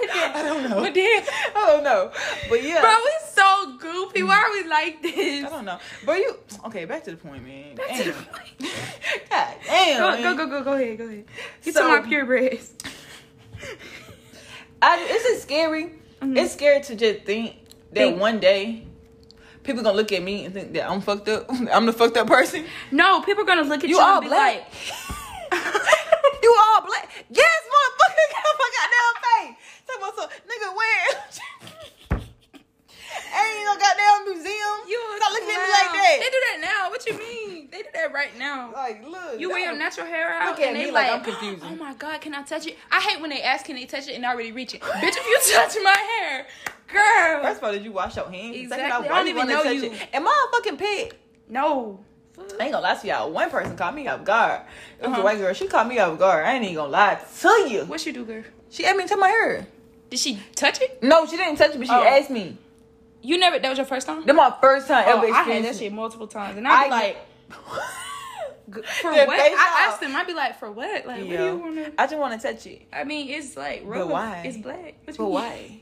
Who 0.00 0.06
said 0.08 0.14
that? 0.14 0.32
I 0.36 0.42
don't 0.42 0.68
know. 0.70 0.80
But 0.80 0.94
then, 0.94 1.22
I 1.56 1.66
don't 1.66 1.84
know. 1.84 2.10
But 2.48 2.62
yeah. 2.62 2.80
bro, 2.80 2.94
we 3.04 3.12
so 3.32 3.76
goofy. 3.78 4.22
Why 4.22 4.36
are 4.36 4.52
we 4.52 4.68
like 4.68 5.02
this? 5.02 5.44
I 5.44 5.48
don't 5.48 5.64
know. 5.64 5.78
But 6.06 6.18
you 6.18 6.36
okay, 6.66 6.84
back 6.84 7.04
to 7.04 7.10
the 7.12 7.16
point, 7.16 7.44
man. 7.46 7.74
Back 7.76 7.88
to 7.88 8.04
damn. 8.04 8.06
the 8.06 8.12
point. 8.12 8.50
God 9.30 9.54
damn. 9.66 10.22
Go, 10.22 10.22
go, 10.22 10.36
go, 10.36 10.50
go, 10.58 10.64
go 10.64 10.72
ahead, 10.74 10.98
go 10.98 11.04
ahead. 11.06 11.24
You 11.64 11.72
So- 11.72 11.80
talking 11.80 12.12
about 12.12 12.28
purebreds? 12.28 12.70
I, 14.82 14.98
it's 15.10 15.24
just 15.24 15.42
scary. 15.42 15.94
Mhm. 16.22 16.36
It's 16.38 16.52
scary 16.54 16.82
to 16.82 16.94
just 16.94 17.24
think 17.24 17.56
that 17.92 18.00
Think- 18.00 18.20
one 18.20 18.40
day 18.40 18.86
people 19.62 19.82
gonna 19.82 19.96
look 19.96 20.10
at 20.12 20.22
me 20.22 20.44
and 20.46 20.54
think 20.54 20.72
that 20.72 20.90
I'm 20.90 21.00
fucked 21.02 21.28
up. 21.28 21.46
I'm 21.72 21.84
the 21.86 21.92
fucked 21.92 22.16
up 22.16 22.26
person. 22.26 22.64
No, 22.90 23.20
people 23.20 23.42
are 23.44 23.46
gonna 23.46 23.62
look 23.62 23.84
at 23.84 23.90
you, 23.90 23.96
You 23.96 24.02
all 24.02 24.14
and 24.16 24.22
be 24.22 24.28
black. 24.28 24.54
like, 25.52 26.42
you 26.42 26.56
all 26.58 26.80
black. 26.86 27.10
Yes, 27.28 27.60
motherfucker, 27.68 28.26
got 28.32 28.56
my 28.58 28.70
goddamn 28.76 29.14
face. 29.22 29.56
Talk 29.86 29.98
about 29.98 30.16
some 30.16 30.30
nigga 30.48 30.68
where? 30.76 32.20
Ain't 33.32 33.64
no 33.64 33.74
goddamn 33.78 34.34
museum. 34.34 34.76
"You 34.88 34.98
a 34.98 35.16
Stop 35.18 35.32
looking 35.32 35.48
at 35.50 35.60
me 35.60 35.66
clown." 35.66 35.86
like 35.86 35.92
that. 35.92 36.16
They 36.20 36.30
do 36.30 36.40
that 36.40 36.58
now. 36.60 36.90
What 36.90 37.06
you 37.06 37.18
mean? 37.18 37.68
They 37.70 37.82
do 37.82 37.88
that 37.94 38.12
right 38.12 38.36
now. 38.38 38.72
Like, 38.72 39.04
look. 39.06 39.29
You 39.40 39.48
wear 39.50 39.58
your 39.60 39.76
natural 39.76 40.06
hair 40.06 40.32
out, 40.34 40.50
Look 40.50 40.60
at 40.60 40.68
and 40.68 40.76
they 40.76 40.86
me 40.86 40.90
like 40.90 41.08
like, 41.10 41.18
I'm 41.18 41.24
confused. 41.24 41.62
Oh 41.66 41.74
my 41.76 41.94
god, 41.94 42.20
can 42.20 42.34
I 42.34 42.42
touch 42.42 42.66
it? 42.66 42.76
I 42.90 43.00
hate 43.00 43.20
when 43.20 43.30
they 43.30 43.42
ask, 43.42 43.64
can 43.66 43.76
they 43.76 43.86
touch 43.86 44.06
it, 44.08 44.14
and 44.14 44.24
already 44.24 44.52
reach 44.52 44.74
it. 44.74 44.80
Bitch, 44.82 45.16
if 45.16 45.26
you 45.26 45.38
touch 45.54 45.76
my 45.82 45.96
hair, 46.20 46.46
girl, 46.92 47.42
First 47.42 47.58
of 47.58 47.64
all, 47.64 47.72
did 47.72 47.84
you 47.84 47.92
wash 47.92 48.16
your 48.16 48.28
hands? 48.30 48.54
Second 48.54 48.60
Exactly. 48.62 48.90
off, 48.90 49.04
I 49.04 49.08
why 49.10 49.18
don't 49.18 49.28
even 49.28 49.48
know 49.48 49.62
you. 49.62 49.92
It? 49.92 50.08
Am 50.12 50.26
I 50.28 50.46
a 50.48 50.56
fucking 50.56 50.76
pig? 50.76 51.14
no. 51.48 52.00
I 52.58 52.64
ain't 52.64 52.72
gonna 52.72 52.80
lie 52.80 52.94
to 52.94 53.06
y'all. 53.06 53.30
One 53.30 53.50
person 53.50 53.76
caught 53.76 53.94
me 53.94 54.08
off 54.08 54.24
guard. 54.24 54.62
It 54.98 55.02
was 55.02 55.10
Uh-huh. 55.12 55.20
a 55.20 55.24
white 55.24 55.36
girl. 55.38 55.52
She 55.52 55.68
caught 55.68 55.86
me 55.86 55.98
off 55.98 56.18
guard. 56.18 56.46
I 56.46 56.54
ain't 56.54 56.62
even 56.64 56.76
gonna 56.76 56.90
lie 56.90 57.16
to 57.40 57.48
you. 57.68 57.84
What 57.84 58.00
she 58.00 58.12
do, 58.12 58.24
girl? 58.24 58.42
She 58.70 58.86
asked 58.86 58.96
me 58.96 59.02
to 59.02 59.08
touch 59.10 59.18
my 59.18 59.28
hair. 59.28 59.66
Did 60.08 60.18
she 60.18 60.40
touch 60.56 60.80
it? 60.80 61.02
No, 61.02 61.26
she 61.26 61.36
didn't 61.36 61.56
touch 61.56 61.74
me. 61.76 61.84
She 61.84 61.92
Oh. 61.92 62.02
asked 62.02 62.30
me. 62.30 62.56
You 63.20 63.36
never. 63.36 63.58
That 63.58 63.68
was 63.68 63.76
your 63.76 63.86
first 63.86 64.06
time. 64.06 64.24
That 64.24 64.34
my 64.34 64.54
first 64.58 64.88
time 64.88 65.04
Oh, 65.06 65.18
ever 65.20 65.34
I 65.34 65.42
had 65.42 65.64
that 65.64 65.76
shit 65.76 65.92
multiple 65.92 66.26
times, 66.28 66.56
and 66.56 66.66
I'd 66.66 66.86
be 66.86 66.90
I- 66.94 66.96
like, 66.98 67.16
for 69.00 69.10
what? 69.12 69.28
I 69.40 69.86
asked 69.88 70.02
him. 70.02 70.14
I'd 70.16 70.26
be 70.26 70.34
like, 70.34 70.58
for 70.58 70.70
what? 70.70 71.06
Like, 71.06 71.18
what 71.20 71.28
do 71.28 71.44
you 71.44 71.56
wanna? 71.56 71.92
I 71.98 72.06
just 72.06 72.18
want 72.18 72.40
to 72.40 72.52
touch 72.52 72.66
it. 72.66 72.82
I 72.92 73.04
mean, 73.04 73.28
it's 73.30 73.56
like, 73.56 73.88
But 73.88 74.08
why? 74.08 74.42
It's 74.44 74.56
black. 74.56 74.94
What 75.04 75.16
But 75.16 75.18
mean? 75.24 75.32
why? 75.32 75.80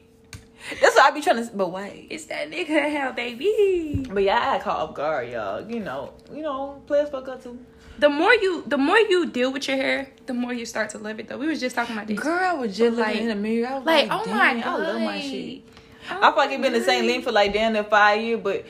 That's 0.80 0.96
what 0.96 1.04
I 1.04 1.10
be 1.14 1.20
trying 1.20 1.46
to. 1.46 1.56
But 1.56 1.70
why? 1.70 2.06
It's 2.10 2.24
that 2.26 2.50
nigga 2.50 2.90
hell, 2.90 3.12
baby. 3.12 4.06
But 4.10 4.22
yeah, 4.22 4.52
I 4.52 4.58
call 4.58 4.74
caught 4.76 4.88
off 4.90 4.94
guard, 4.94 5.28
y'all. 5.30 5.70
You 5.70 5.80
know, 5.80 6.12
you 6.32 6.42
know, 6.42 6.82
players 6.86 7.10
fuck 7.10 7.28
up 7.28 7.42
too. 7.42 7.58
The 7.98 8.08
more 8.08 8.32
you, 8.32 8.62
the 8.66 8.78
more 8.78 8.98
you 8.98 9.26
deal 9.26 9.52
with 9.52 9.66
your 9.66 9.76
hair, 9.76 10.08
the 10.26 10.34
more 10.34 10.52
you 10.52 10.66
start 10.66 10.90
to 10.90 10.98
love 10.98 11.18
it. 11.18 11.28
Though 11.28 11.38
we 11.38 11.46
was 11.48 11.58
just 11.60 11.74
talking 11.74 11.94
about 11.96 12.06
this. 12.06 12.18
Girl, 12.18 12.38
I 12.38 12.52
was 12.52 12.76
just 12.76 12.96
Like- 12.96 13.16
in 13.16 13.28
the 13.28 13.34
mirror. 13.34 13.68
I 13.68 13.74
was 13.76 13.86
like, 13.86 14.08
like, 14.08 14.20
oh 14.20 14.30
my 14.30 14.54
god, 14.54 14.64
I 14.66 14.76
love 14.76 15.00
my 15.02 15.20
shit. 15.20 15.62
Oh 16.10 16.38
I 16.38 16.46
it 16.52 16.62
been 16.62 16.72
the 16.72 16.82
same 16.82 17.06
length 17.06 17.24
for 17.24 17.32
like 17.32 17.52
damn 17.52 17.72
near 17.72 17.84
five 17.84 18.20
years, 18.20 18.40
but. 18.42 18.64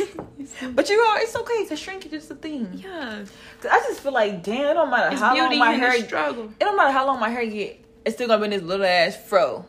but 0.74 0.88
you 0.88 0.96
know, 0.96 1.14
it's 1.16 1.34
okay 1.36 1.66
to 1.66 1.76
shrink 1.76 2.06
it. 2.06 2.10
Just 2.12 2.30
a 2.30 2.34
thing. 2.34 2.68
yeah, 2.74 3.24
'Cause 3.60 3.70
I 3.70 3.78
just 3.88 4.00
feel 4.00 4.12
like 4.12 4.42
damn, 4.42 4.70
it 4.70 4.74
don't 4.74 4.90
matter 4.90 5.12
it's 5.12 5.20
how 5.20 5.36
long 5.36 5.58
my 5.58 5.72
hair. 5.72 5.92
the 5.92 6.04
It 6.04 6.60
don't 6.60 6.76
matter 6.76 6.92
how 6.92 7.06
long 7.06 7.20
my 7.20 7.28
hair 7.28 7.44
get. 7.46 7.78
It's 8.04 8.16
still 8.16 8.28
gonna 8.28 8.48
be 8.48 8.56
this 8.56 8.62
little 8.64 8.86
ass 8.86 9.16
fro. 9.16 9.64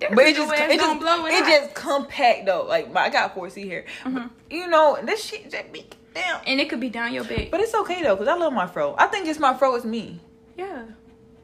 But 0.00 0.14
But 0.14 0.24
it 0.26 0.36
just, 0.36 0.52
it 0.52 0.78
just, 0.78 1.00
blow 1.00 1.26
it. 1.26 1.32
it 1.34 1.44
just 1.44 1.74
compact 1.74 2.46
though. 2.46 2.64
Like 2.64 2.90
my, 2.92 3.02
I 3.02 3.08
got 3.10 3.34
4C 3.34 3.68
hair. 3.68 3.84
Mhm. 4.04 4.30
You 4.50 4.66
know, 4.68 4.98
this 5.02 5.22
shit 5.24 5.50
just 5.50 5.72
be 5.72 5.84
damn. 6.14 6.40
and 6.46 6.58
it 6.60 6.68
could 6.70 6.80
be 6.80 6.88
down 6.88 7.12
your 7.12 7.24
back. 7.24 7.50
But 7.50 7.60
it's 7.60 7.74
okay 7.74 8.02
though, 8.02 8.16
cause 8.16 8.26
I 8.28 8.34
love 8.34 8.52
my 8.52 8.66
fro. 8.66 8.94
I 8.98 9.06
think 9.08 9.26
it's 9.28 9.38
my 9.38 9.54
fro 9.54 9.74
is 9.76 9.84
me. 9.84 10.20
yeah, 10.56 10.84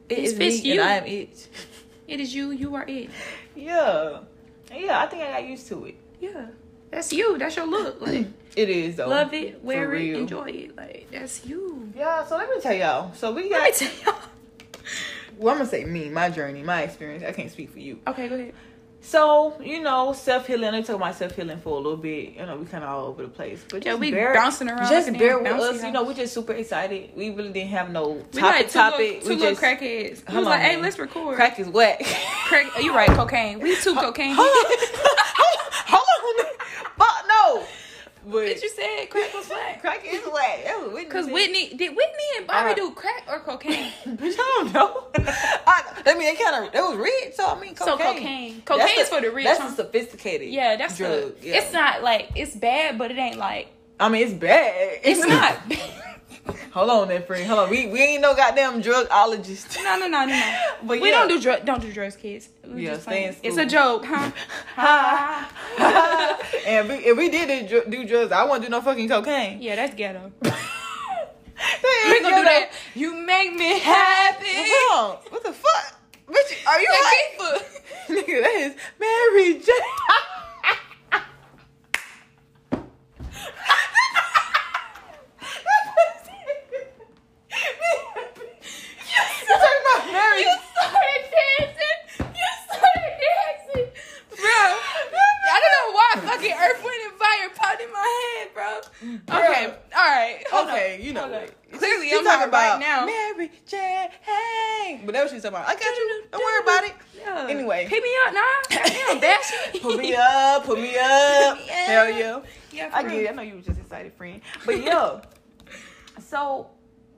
It 0.09 0.17
It's 0.19 0.31
is 0.33 0.39
me, 0.39 0.49
you. 0.73 0.81
and 0.81 0.89
I 0.89 0.93
am 0.95 1.05
it. 1.05 1.47
it 2.07 2.19
is 2.19 2.33
you. 2.33 2.51
You 2.51 2.75
are 2.75 2.85
it. 2.87 3.09
Yeah, 3.55 4.19
yeah. 4.71 4.99
I 5.01 5.07
think 5.07 5.23
I 5.23 5.31
got 5.41 5.45
used 5.47 5.67
to 5.69 5.85
it. 5.85 5.95
Yeah, 6.19 6.45
that's 6.91 7.11
you. 7.13 7.37
That's 7.37 7.55
your 7.55 7.67
look. 7.67 8.01
Like 8.01 8.27
It 8.55 8.69
is 8.69 8.95
though. 8.95 9.07
love 9.07 9.33
it, 9.35 9.63
wear 9.63 9.83
it, 9.93 9.99
real. 9.99 10.17
enjoy 10.19 10.45
it. 10.49 10.75
Like 10.75 11.07
that's 11.11 11.45
you. 11.45 11.91
Yeah. 11.95 12.25
So 12.25 12.37
let 12.37 12.49
me 12.49 12.59
tell 12.59 12.73
y'all. 12.73 13.13
So 13.13 13.31
we 13.33 13.49
got. 13.49 13.61
Let 13.61 13.81
me 13.81 13.87
tell 13.87 14.13
y'all. 14.13 14.21
Well, 15.39 15.53
I'm 15.53 15.59
gonna 15.59 15.69
say 15.69 15.85
me, 15.85 16.09
my 16.09 16.31
journey, 16.31 16.63
my 16.63 16.81
experience. 16.81 17.23
I 17.23 17.31
can't 17.31 17.51
speak 17.51 17.69
for 17.69 17.77
you. 17.77 17.99
Okay, 18.07 18.27
go 18.27 18.33
ahead. 18.33 18.55
So 19.01 19.53
you 19.61 19.83
know, 19.83 20.11
self 20.13 20.47
healing. 20.47 20.73
I 20.73 20.81
talk 20.81 20.95
about 20.95 21.13
self 21.13 21.35
healing 21.35 21.59
for 21.59 21.73
a 21.73 21.77
little 21.77 21.95
bit. 21.95 22.33
You 22.33 22.43
know, 22.47 22.57
we 22.57 22.65
kind 22.65 22.83
of 22.83 22.89
all 22.89 23.05
over 23.05 23.21
the 23.21 23.27
place, 23.29 23.63
but 23.69 23.85
Yeah, 23.85 23.93
we 23.93 24.09
bear, 24.09 24.33
bouncing 24.33 24.67
around 24.67 24.89
Just 24.89 25.13
bear 25.13 25.37
with 25.37 25.51
us. 25.51 25.83
You 25.83 25.91
know, 25.91 26.03
we're 26.03 26.15
just 26.15 26.33
super 26.33 26.53
excited. 26.53 27.11
We 27.15 27.29
really 27.29 27.51
didn't 27.53 27.69
have 27.69 27.91
no 27.91 28.09
We 28.13 28.19
topic. 28.23 28.41
like 28.41 28.65
two 28.65 28.73
topic. 28.73 28.99
little, 28.99 29.21
two 29.21 29.29
we 29.29 29.35
little 29.35 29.49
just 29.51 29.61
crackheads. 29.61 30.27
We 30.27 30.35
was 30.37 30.45
like, 30.47 30.59
on, 30.59 30.65
hey, 30.65 30.73
man. 30.77 30.81
let's 30.81 30.97
record. 30.97 31.35
crack 31.35 31.59
is 31.59 31.67
wet. 31.69 32.01
Crack. 32.47 32.65
You 32.81 32.95
right, 32.95 33.09
cocaine. 33.09 33.59
We 33.59 33.75
two 33.75 33.93
cocaine. 34.03 34.33
Hold 34.35 34.47
on, 34.49 34.65
hold 35.87 36.39
on, 36.47 36.66
no. 37.55 37.63
But 38.29 38.45
Did 38.45 38.61
you 38.61 38.69
say 38.69 39.05
crack 39.05 39.33
was 39.33 39.47
whack? 39.47 39.79
crack 39.81 40.03
is. 40.05 40.21
That's 40.21 40.25
what 40.25 40.93
Whitney 40.93 41.09
Cause. 41.09 41.27
Whitney 41.27 41.69
did 41.69 41.89
Whitney 41.95 42.23
and 42.37 42.47
Bobby 42.47 42.71
Uh, 42.71 42.75
do 42.75 42.91
crack 42.91 43.23
or 43.29 43.39
cocaine? 43.39 43.91
Bitch, 44.05 44.35
I 44.37 44.63
don't 44.63 44.73
know. 44.73 45.03
I, 45.15 46.01
I 46.05 46.13
mean, 46.15 46.35
they 46.35 46.35
kind 46.43 46.67
of, 46.67 46.75
it 46.75 46.81
was 46.81 46.97
red, 46.97 47.33
so 47.33 47.45
I 47.45 47.57
mean, 47.59 47.73
cocaine. 47.73 47.97
So 47.97 48.03
cocaine. 48.03 48.61
Cocaine 48.65 48.85
That's 48.87 48.99
is 48.99 49.09
the- 49.09 49.15
for 49.15 49.21
the 49.21 49.31
rich. 49.31 49.45
That's 49.45 49.59
huh? 49.61 49.67
a 49.67 49.75
sophisticated 49.75 50.49
yeah, 50.49 50.75
that's 50.75 50.97
drug. 50.97 51.39
the. 51.39 51.47
yeah. 51.47 51.55
It's 51.61 51.71
not 51.71 52.03
like 52.03 52.31
it's 52.35 52.53
bad, 52.55 52.97
but 52.97 53.11
it 53.11 53.17
ain't 53.17 53.37
like 53.37 53.67
I 53.99 54.09
mean, 54.09 54.27
it's 54.27 54.33
bad. 54.33 54.99
it's 55.03 55.25
not. 55.25 55.57
Hold 56.73 56.89
on, 56.89 57.07
there, 57.07 57.21
friend. 57.21 57.45
Hold 57.47 57.59
on. 57.59 57.69
We 57.69 57.87
we 57.87 57.99
ain't 58.01 58.21
no 58.21 58.35
goddamn 58.35 58.81
drugologist. 58.81 59.75
no, 59.83 59.97
no, 59.97 60.07
no, 60.07 60.25
no, 60.25 60.27
no. 60.27 60.57
But 60.83 61.01
we 61.01 61.09
yeah. 61.09 61.19
don't 61.19 61.27
do 61.29 61.41
drug. 61.41 61.65
Don't 61.65 61.81
do 61.81 61.91
drugs, 61.91 62.15
kids. 62.15 62.49
We 62.65 62.83
Yeah, 62.85 62.91
just 62.91 63.03
stay 63.03 63.25
in 63.25 63.33
playing. 63.33 63.43
It's 63.43 63.57
a 63.57 63.65
joke, 63.65 64.05
huh? 64.05 64.31
Ha. 64.75 65.49
and 66.65 66.89
if 66.91 66.97
we, 66.97 67.05
if 67.11 67.17
we 67.17 67.29
did 67.29 67.67
do, 67.69 67.83
do 67.89 68.05
drugs, 68.07 68.31
I 68.31 68.43
wouldn't 68.43 68.63
do 68.63 68.69
no 68.69 68.81
fucking 68.81 69.09
cocaine. 69.09 69.61
yeah, 69.61 69.75
that's 69.75 69.95
ghetto. 69.95 70.31
we 70.41 70.51
gonna 72.21 72.35
do 72.37 72.43
that. 72.43 72.69
You 72.95 73.15
make 73.15 73.53
me 73.53 73.79
happy. 73.79 74.45
Hold 74.47 75.15
on. 75.15 75.31
What 75.31 75.43
the 75.43 75.53
fuck? 75.53 75.95
Bitch, 76.29 76.67
are 76.67 76.79
you 76.79 76.87
Yeah, 76.91 76.99
right? 76.99 77.29
Keefa. 77.39 77.63
Nigga, 78.09 78.41
that 78.43 78.55
is 78.55 78.75
Mary 78.99 79.59
J. 79.59 79.71
You 89.07 89.23
talking 89.47 89.81
about 89.81 90.11
Mary? 90.11 90.41
You 90.41 90.55
started 90.73 91.23
dancing. 91.31 91.99
You 92.35 92.49
started 92.67 93.13
dancing, 93.23 93.87
bro. 94.29 94.63
I 95.49 95.57
don't 95.61 95.73
know 95.77 95.89
why 95.95 96.09
fucking 96.27 96.51
Earth, 96.53 96.83
Wind, 96.83 97.01
and 97.07 97.15
Fire 97.17 97.49
popped 97.55 97.81
in 97.81 97.91
my 97.91 98.07
head, 98.37 98.47
bro. 98.53 99.37
Okay, 99.37 99.65
all 99.95 100.03
right. 100.11 100.43
Hold 100.51 100.67
Okay, 100.69 100.95
up. 100.95 101.03
you 101.03 101.13
know 101.13 101.21
Hold 101.21 101.33
up. 101.33 101.43
it. 101.43 101.57
Clearly, 101.71 102.09
She 102.09 102.15
I'm 102.17 102.23
talking 102.51 102.79
about 102.79 102.79
right 102.79 102.79
now. 102.79 103.05
Mary 103.05 103.51
J. 103.65 104.09
But 105.05 105.13
that 105.13 105.23
was 105.23 105.31
she 105.31 105.37
talking 105.37 105.49
about. 105.49 105.67
I 105.67 105.73
got 105.73 105.83
you. 105.83 106.23
Don't 106.31 106.43
worry 106.43 106.63
about 106.63 106.83
it. 106.85 106.93
Yeah. 107.17 107.47
Anyway. 107.49 107.87
pick 107.89 108.03
me 108.03 108.09
up, 108.25 108.33
nah. 108.33 108.41
Damn, 108.69 109.19
me. 109.73 109.79
Put 109.79 109.97
me 109.97 110.15
up, 110.15 110.63
put 110.63 110.79
me 110.79 110.97
up. 110.97 111.57
Me 111.57 111.63
Hell 111.67 112.09
yeah. 112.09 112.39
Yeah, 112.71 112.89
I 112.93 113.03
get 113.03 113.13
it. 113.13 113.29
I 113.29 113.33
know 113.33 113.41
you 113.41 113.55
were 113.55 113.61
just 113.61 113.79
excited, 113.79 114.13
friend. 114.13 114.41
But 114.65 114.83
yo, 114.83 115.21
so 116.19 116.69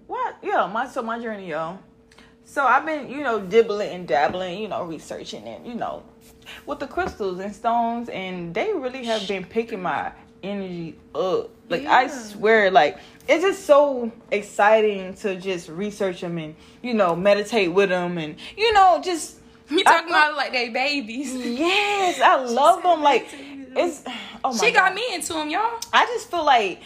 what? 0.08 0.38
Yeah, 0.42 0.70
my 0.72 0.88
so 0.88 1.02
my 1.02 1.20
journey, 1.20 1.50
yo. 1.50 1.80
So 2.44 2.66
I've 2.66 2.86
been, 2.86 3.10
you 3.10 3.22
know, 3.22 3.40
dibbling 3.40 3.92
and 3.92 4.08
dabbling, 4.08 4.60
you 4.60 4.68
know, 4.68 4.84
researching 4.84 5.44
and 5.44 5.68
you 5.68 5.76
know, 5.76 6.04
with 6.66 6.80
the 6.80 6.88
crystals 6.88 7.40
and 7.40 7.54
stones, 7.54 8.10
and 8.10 8.54
they 8.54 8.74
really 8.74 9.06
have 9.06 9.28
been 9.28 9.46
picking 9.46 9.82
my 9.82 10.12
energy 10.44 10.96
up. 11.14 11.50
Like 11.70 11.86
I 11.86 12.08
swear, 12.08 12.72
like 12.72 12.98
it's 13.28 13.44
just 13.44 13.66
so 13.66 14.12
exciting 14.32 15.14
to 15.16 15.36
just 15.36 15.70
research 15.70 16.22
them 16.22 16.38
and 16.38 16.56
you 16.82 16.94
know 16.94 17.16
meditate 17.16 17.72
with 17.72 17.90
them 17.90 18.18
and 18.18 18.36
you 18.58 18.74
know 18.74 19.02
just 19.04 19.38
You 19.70 19.84
talking 19.84 20.10
thought- 20.10 20.32
about 20.32 20.38
like 20.38 20.52
they 20.52 20.70
babies? 20.70 21.34
Yes, 21.36 22.20
I 22.22 22.36
love 22.44 22.82
them. 22.84 23.04
Like 23.04 23.28
it's 23.32 24.04
oh 24.44 24.52
my 24.52 24.58
she 24.58 24.72
God. 24.72 24.88
got 24.90 24.94
me 24.96 25.04
into 25.14 25.34
them, 25.34 25.50
y'all. 25.50 25.80
I 25.94 26.06
just 26.08 26.32
feel 26.32 26.44
like 26.44 26.82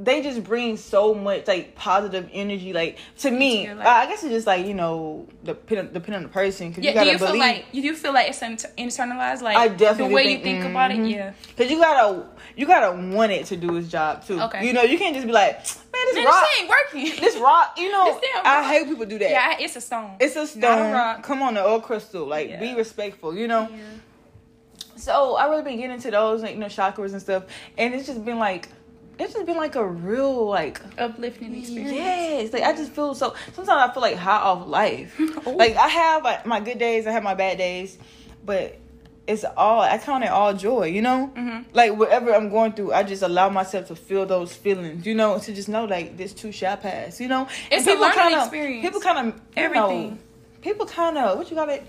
they 0.00 0.22
just 0.22 0.44
bring 0.44 0.76
so 0.76 1.12
much 1.12 1.48
like 1.48 1.74
positive 1.74 2.28
energy. 2.32 2.72
Like 2.72 2.98
to 3.18 3.30
me, 3.30 3.68
I 3.68 4.06
guess 4.06 4.22
it's 4.22 4.32
just 4.32 4.46
like 4.46 4.64
you 4.66 4.74
know 4.74 5.26
depending 5.44 5.86
depending 5.92 6.14
on 6.14 6.22
the 6.22 6.28
person. 6.28 6.72
Cause 6.72 6.84
Yeah, 6.84 6.90
you 6.90 6.94
gotta 6.94 7.06
do 7.06 7.12
you 7.12 7.18
believe. 7.18 7.32
feel 7.32 7.40
like 7.40 7.64
you 7.72 7.82
do 7.82 7.94
feel 7.94 8.12
like 8.14 8.28
it's 8.28 8.40
internalized? 8.40 9.42
Like 9.42 9.56
I 9.56 9.68
definitely 9.68 10.08
the 10.10 10.14
way 10.14 10.24
think- 10.24 10.38
you 10.38 10.44
think 10.44 10.64
about 10.70 10.90
it. 10.92 10.98
mhm. 10.98 11.10
Yeah, 11.10 11.32
Cause 11.56 11.70
you 11.70 11.78
gotta 11.78 12.26
you 12.56 12.66
gotta 12.66 12.96
want 13.16 13.32
it 13.32 13.46
to 13.46 13.56
do 13.56 13.76
its 13.76 13.88
job 13.88 14.24
too. 14.24 14.40
Okay. 14.40 14.66
You 14.66 14.72
know 14.72 14.82
you 14.82 14.98
can't 14.98 15.14
just 15.14 15.26
be 15.26 15.32
like, 15.32 15.56
man, 15.56 15.64
this 16.06 16.14
man, 16.14 16.24
rock, 16.26 16.44
this 16.50 16.60
ain't 16.60 16.68
working. 16.70 17.20
this 17.20 17.36
rock. 17.38 17.74
You 17.78 17.90
know, 17.90 18.20
I 18.44 18.64
hate 18.72 18.86
people 18.88 19.04
do 19.06 19.18
that. 19.18 19.30
yeah, 19.30 19.56
it's 19.58 19.74
a 19.76 19.80
stone. 19.80 20.12
It's 20.20 20.36
a 20.36 20.46
stone. 20.46 20.60
Not 20.60 20.78
a 20.78 20.92
rock. 20.92 21.22
Come 21.24 21.42
on, 21.42 21.54
the 21.54 21.64
old 21.64 21.82
crystal. 21.82 22.24
Like, 22.26 22.60
be 22.60 22.74
respectful. 22.74 23.34
You 23.36 23.48
know. 23.48 23.68
Yeah. 23.70 23.78
So 24.96 25.36
I 25.36 25.48
really 25.48 25.62
been 25.62 25.76
getting 25.76 25.92
into 25.94 26.10
those, 26.10 26.42
like, 26.42 26.54
you 26.54 26.58
know, 26.58 26.66
chakras 26.66 27.12
and 27.12 27.22
stuff, 27.22 27.44
and 27.76 27.94
it's 27.94 28.06
just 28.06 28.24
been 28.24 28.38
like, 28.40 28.68
it's 29.18 29.32
just 29.34 29.46
been 29.46 29.56
like 29.56 29.74
a 29.74 29.86
real 29.86 30.46
like, 30.46 30.80
Uplifting 30.98 31.54
experience. 31.56 31.92
yes, 31.92 32.52
like 32.52 32.62
I 32.62 32.72
just 32.72 32.92
feel 32.92 33.14
so. 33.14 33.34
Sometimes 33.54 33.90
I 33.90 33.92
feel 33.92 34.02
like 34.02 34.16
high 34.16 34.36
off 34.38 34.66
life. 34.66 35.14
Oh. 35.46 35.50
like 35.52 35.76
I 35.76 35.88
have 35.88 36.24
like, 36.24 36.46
my 36.46 36.60
good 36.60 36.78
days, 36.78 37.06
I 37.06 37.12
have 37.12 37.22
my 37.22 37.34
bad 37.34 37.58
days, 37.58 37.98
but 38.44 38.76
it's 39.26 39.44
all 39.56 39.80
I 39.82 39.98
count 39.98 40.24
it 40.24 40.30
all 40.30 40.54
joy. 40.54 40.84
You 40.86 41.02
know, 41.02 41.30
Mhm. 41.36 41.64
like 41.74 41.96
whatever 41.96 42.34
I'm 42.34 42.48
going 42.48 42.72
through, 42.72 42.92
I 42.94 43.02
just 43.02 43.22
allow 43.22 43.48
myself 43.50 43.88
to 43.88 43.96
feel 43.96 44.24
those 44.24 44.54
feelings. 44.54 45.04
You 45.06 45.14
know, 45.14 45.38
to 45.38 45.52
just 45.54 45.68
know 45.68 45.84
like 45.84 46.16
this 46.16 46.32
too 46.32 46.50
shall 46.52 46.76
pass. 46.78 47.20
You 47.20 47.28
know, 47.28 47.46
It's 47.70 47.86
And 47.86 47.98
a 47.98 48.00
learning 48.00 48.18
kinda- 48.18 48.38
experience. 48.38 48.84
People 48.86 49.00
kind 49.00 49.28
of 49.28 49.40
Everything. 49.56 50.18
people 50.62 50.86
kind 50.86 51.18
of 51.18 51.36
what 51.38 51.50
you 51.50 51.56
got 51.56 51.68
it. 51.68 51.86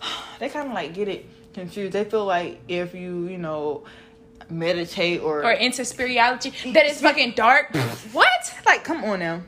they 0.38 0.48
kind 0.48 0.68
of 0.68 0.74
like 0.74 0.92
get 0.94 1.08
it 1.08 1.26
confused. 1.54 1.92
They 1.92 2.04
feel 2.04 2.24
like 2.24 2.60
if 2.68 2.94
you, 2.94 3.26
you 3.28 3.38
know, 3.38 3.84
meditate 4.50 5.20
or, 5.20 5.44
Or 5.44 5.52
into 5.52 5.84
spirituality, 5.84 6.52
that 6.72 6.86
is 6.86 7.00
fucking 7.00 7.32
dark. 7.32 7.74
what? 8.12 8.54
like, 8.64 8.84
come 8.84 9.04
on 9.04 9.18
now. 9.20 9.42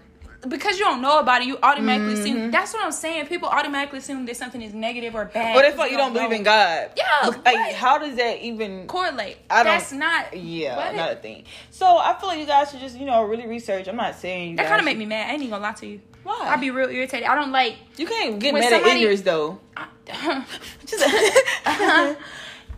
Because 0.46 0.78
you 0.78 0.84
don't 0.84 1.02
know 1.02 1.18
about 1.18 1.42
it, 1.42 1.48
you 1.48 1.58
automatically 1.64 2.14
Mm-hmm. 2.14 2.22
assume. 2.36 2.50
That's 2.52 2.72
what 2.72 2.84
I'm 2.84 2.92
saying. 2.92 3.26
People 3.26 3.48
automatically 3.48 3.98
assume 3.98 4.24
that 4.26 4.36
something 4.36 4.62
is 4.62 4.72
negative 4.72 5.16
or 5.16 5.24
bad. 5.24 5.56
Or 5.56 5.62
they 5.62 5.70
because 5.70 5.72
feel 5.72 5.78
like 5.80 5.90
you 5.90 5.96
don't 5.98 6.12
believe 6.12 6.30
in 6.30 6.44
God. 6.44 6.90
Yeah, 6.96 7.04
Like, 7.44 7.44
what? 7.44 7.74
how 7.74 7.98
does 7.98 8.14
that 8.16 8.38
even? 8.40 8.86
correlate. 8.86 9.38
I 9.50 9.64
don't- 9.64 9.72
That's 9.78 9.90
not. 9.92 10.36
Yeah, 10.36 10.76
What? 10.76 10.94
not 10.94 11.12
a 11.12 11.16
thing. 11.16 11.42
So 11.70 11.98
I 11.98 12.16
feel 12.20 12.28
like 12.28 12.38
you 12.38 12.46
guys 12.46 12.70
should 12.70 12.78
just, 12.78 12.96
you 12.96 13.04
know, 13.04 13.24
really 13.24 13.48
research. 13.48 13.88
I'm 13.88 13.96
not 13.96 14.14
saying 14.14 14.56
That 14.56 14.68
kind 14.68 14.78
of 14.78 14.84
make 14.84 14.96
me 14.96 15.06
mad. 15.06 15.28
I 15.28 15.32
ain't 15.32 15.40
even 15.42 15.50
gonna 15.50 15.62
lie 15.64 15.72
to 15.72 15.86
you. 15.86 16.00
Why? 16.22 16.38
I'd 16.40 16.60
be 16.60 16.70
real 16.70 16.88
irritated. 16.88 17.26
I 17.26 17.34
don't 17.34 17.50
like. 17.50 17.74
You 17.96 18.06
can't 18.06 18.38
get 18.38 18.54
mad 18.54 18.62
at 18.64 18.70
somebody- 18.70 18.94
ignorance 19.00 19.22
though. 19.22 19.58
I, 20.08 20.44
Just 20.86 21.04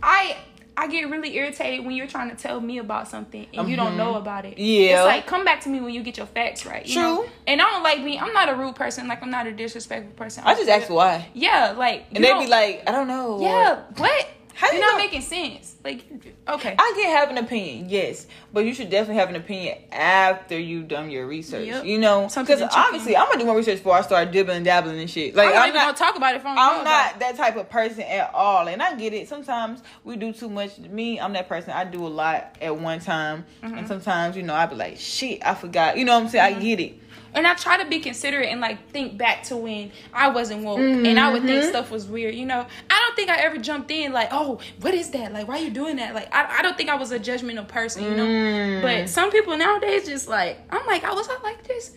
I 0.03 0.37
I 0.81 0.87
get 0.87 1.07
really 1.11 1.35
irritated 1.35 1.85
when 1.85 1.95
you're 1.95 2.07
trying 2.07 2.31
to 2.31 2.35
tell 2.35 2.59
me 2.59 2.79
about 2.79 3.07
something 3.07 3.45
and 3.53 3.69
you 3.69 3.75
don't 3.75 3.97
know 3.97 4.15
about 4.15 4.45
it. 4.45 4.53
Mm-hmm. 4.57 4.61
Yeah. 4.89 4.97
It's 4.97 5.05
like 5.05 5.27
come 5.27 5.45
back 5.45 5.61
to 5.61 5.69
me 5.69 5.79
when 5.79 5.93
you 5.93 6.01
get 6.01 6.17
your 6.17 6.25
facts 6.25 6.65
right. 6.65 6.83
you 6.83 6.95
know? 6.95 7.17
True. 7.17 7.29
And 7.45 7.61
I 7.61 7.65
don't 7.69 7.83
like 7.83 8.03
being 8.03 8.19
I'm 8.19 8.33
not 8.33 8.49
a 8.49 8.55
rude 8.55 8.75
person, 8.75 9.07
like 9.07 9.21
I'm 9.21 9.29
not 9.29 9.45
a 9.45 9.51
disrespectful 9.51 10.13
person. 10.15 10.43
I 10.43 10.55
just 10.55 10.67
ask 10.69 10.89
why, 10.89 11.27
Yeah, 11.35 11.75
like 11.77 12.05
and 12.15 12.23
they 12.23 12.29
don't- 12.29 12.43
be 12.43 12.49
like, 12.49 12.81
I 12.87 12.91
don't 12.93 13.07
know. 13.07 13.39
Yeah, 13.41 13.83
what? 13.97 14.27
How 14.53 14.67
You're 14.67 14.75
you 14.75 14.81
not 14.81 14.91
know- 14.93 14.97
making 14.97 15.21
sense. 15.21 15.75
Like 15.83 16.05
okay. 16.47 16.75
I 16.77 16.93
can 16.95 17.15
have 17.17 17.29
an 17.31 17.37
opinion, 17.39 17.89
yes, 17.89 18.27
but 18.53 18.65
you 18.65 18.73
should 18.73 18.89
definitely 18.91 19.15
have 19.19 19.29
an 19.29 19.35
opinion 19.35 19.77
after 19.91 20.59
you've 20.59 20.87
done 20.87 21.09
your 21.09 21.25
research. 21.25 21.65
Yep. 21.65 21.85
You 21.85 21.97
know, 21.97 22.27
because 22.27 22.61
obviously 22.61 23.17
I'm 23.17 23.25
gonna 23.27 23.39
do 23.39 23.45
more 23.45 23.55
research 23.55 23.77
before 23.79 23.95
I 23.95 24.01
start 24.01 24.31
dibbling, 24.31 24.57
and 24.57 24.65
dabbling 24.65 24.99
and 24.99 25.09
shit. 25.09 25.33
Like 25.33 25.47
I'm 25.47 25.53
not 25.53 25.61
I'm 25.63 25.67
even 25.69 25.79
not, 25.79 25.85
gonna 25.97 25.97
talk 26.11 26.17
about 26.17 26.35
it 26.35 26.41
from 26.41 26.51
I'm 26.57 26.83
not 26.83 27.19
that 27.19 27.35
type 27.35 27.55
of 27.55 27.69
person 27.69 28.01
at 28.01 28.31
all, 28.33 28.67
and 28.67 28.81
I 28.81 28.95
get 28.95 29.13
it. 29.13 29.27
Sometimes 29.27 29.81
we 30.03 30.17
do 30.17 30.31
too 30.33 30.49
much. 30.49 30.77
Me, 30.77 31.19
I'm 31.19 31.33
that 31.33 31.49
person. 31.49 31.71
I 31.71 31.83
do 31.85 32.05
a 32.05 32.09
lot 32.09 32.57
at 32.61 32.77
one 32.77 32.99
time, 32.99 33.45
Mm-hmm. 33.63 33.77
and 33.77 33.87
sometimes 33.87 34.35
you 34.37 34.43
know 34.43 34.53
I 34.53 34.65
be 34.67 34.75
like, 34.75 34.97
shit, 34.97 35.43
I 35.45 35.55
forgot. 35.55 35.97
You 35.97 36.05
know 36.05 36.13
what 36.15 36.23
I'm 36.25 36.29
saying? 36.29 36.55
I 36.55 36.59
get 36.59 36.79
it. 36.79 36.99
And 37.33 37.47
I 37.47 37.53
try 37.55 37.81
to 37.81 37.89
be 37.89 37.99
considerate 37.99 38.49
and 38.49 38.59
like 38.61 38.89
think 38.89 39.17
back 39.17 39.43
to 39.43 39.55
when 39.57 39.91
I 40.13 40.29
wasn't 40.29 40.63
woke 40.63 40.79
and 40.79 41.19
I 41.19 41.31
would 41.31 41.43
Mm-hmm. 41.43 41.47
think 41.47 41.63
stuff 41.63 41.89
was 41.91 42.07
weird. 42.07 42.35
You 42.35 42.45
know, 42.45 42.65
I 42.89 42.99
don't 42.99 43.15
think 43.15 43.29
I 43.29 43.37
ever 43.37 43.57
jumped 43.57 43.89
in 43.91 44.11
like, 44.13 44.29
oh, 44.31 44.59
what 44.81 44.93
is 44.93 45.09
that? 45.11 45.31
Like, 45.33 45.47
why 45.47 45.55
are 45.59 45.63
you 45.63 45.69
doing 45.71 45.95
that? 45.97 46.13
Like, 46.13 46.33
I, 46.33 46.59
I 46.59 46.61
don't 46.61 46.77
think 46.77 46.89
I 46.89 46.95
was 46.95 47.11
a 47.11 47.19
judgmental 47.19 47.67
person. 47.67 48.03
You 48.03 48.15
know, 48.15 48.25
Mm. 48.27 48.81
but 48.81 49.09
some 49.09 49.31
people 49.31 49.57
nowadays 49.57 50.05
just 50.05 50.27
like, 50.27 50.59
I'm 50.69 50.85
like, 50.87 51.03
I 51.03 51.13
was 51.13 51.27
I 51.29 51.37
like 51.43 51.65
this 51.67 51.91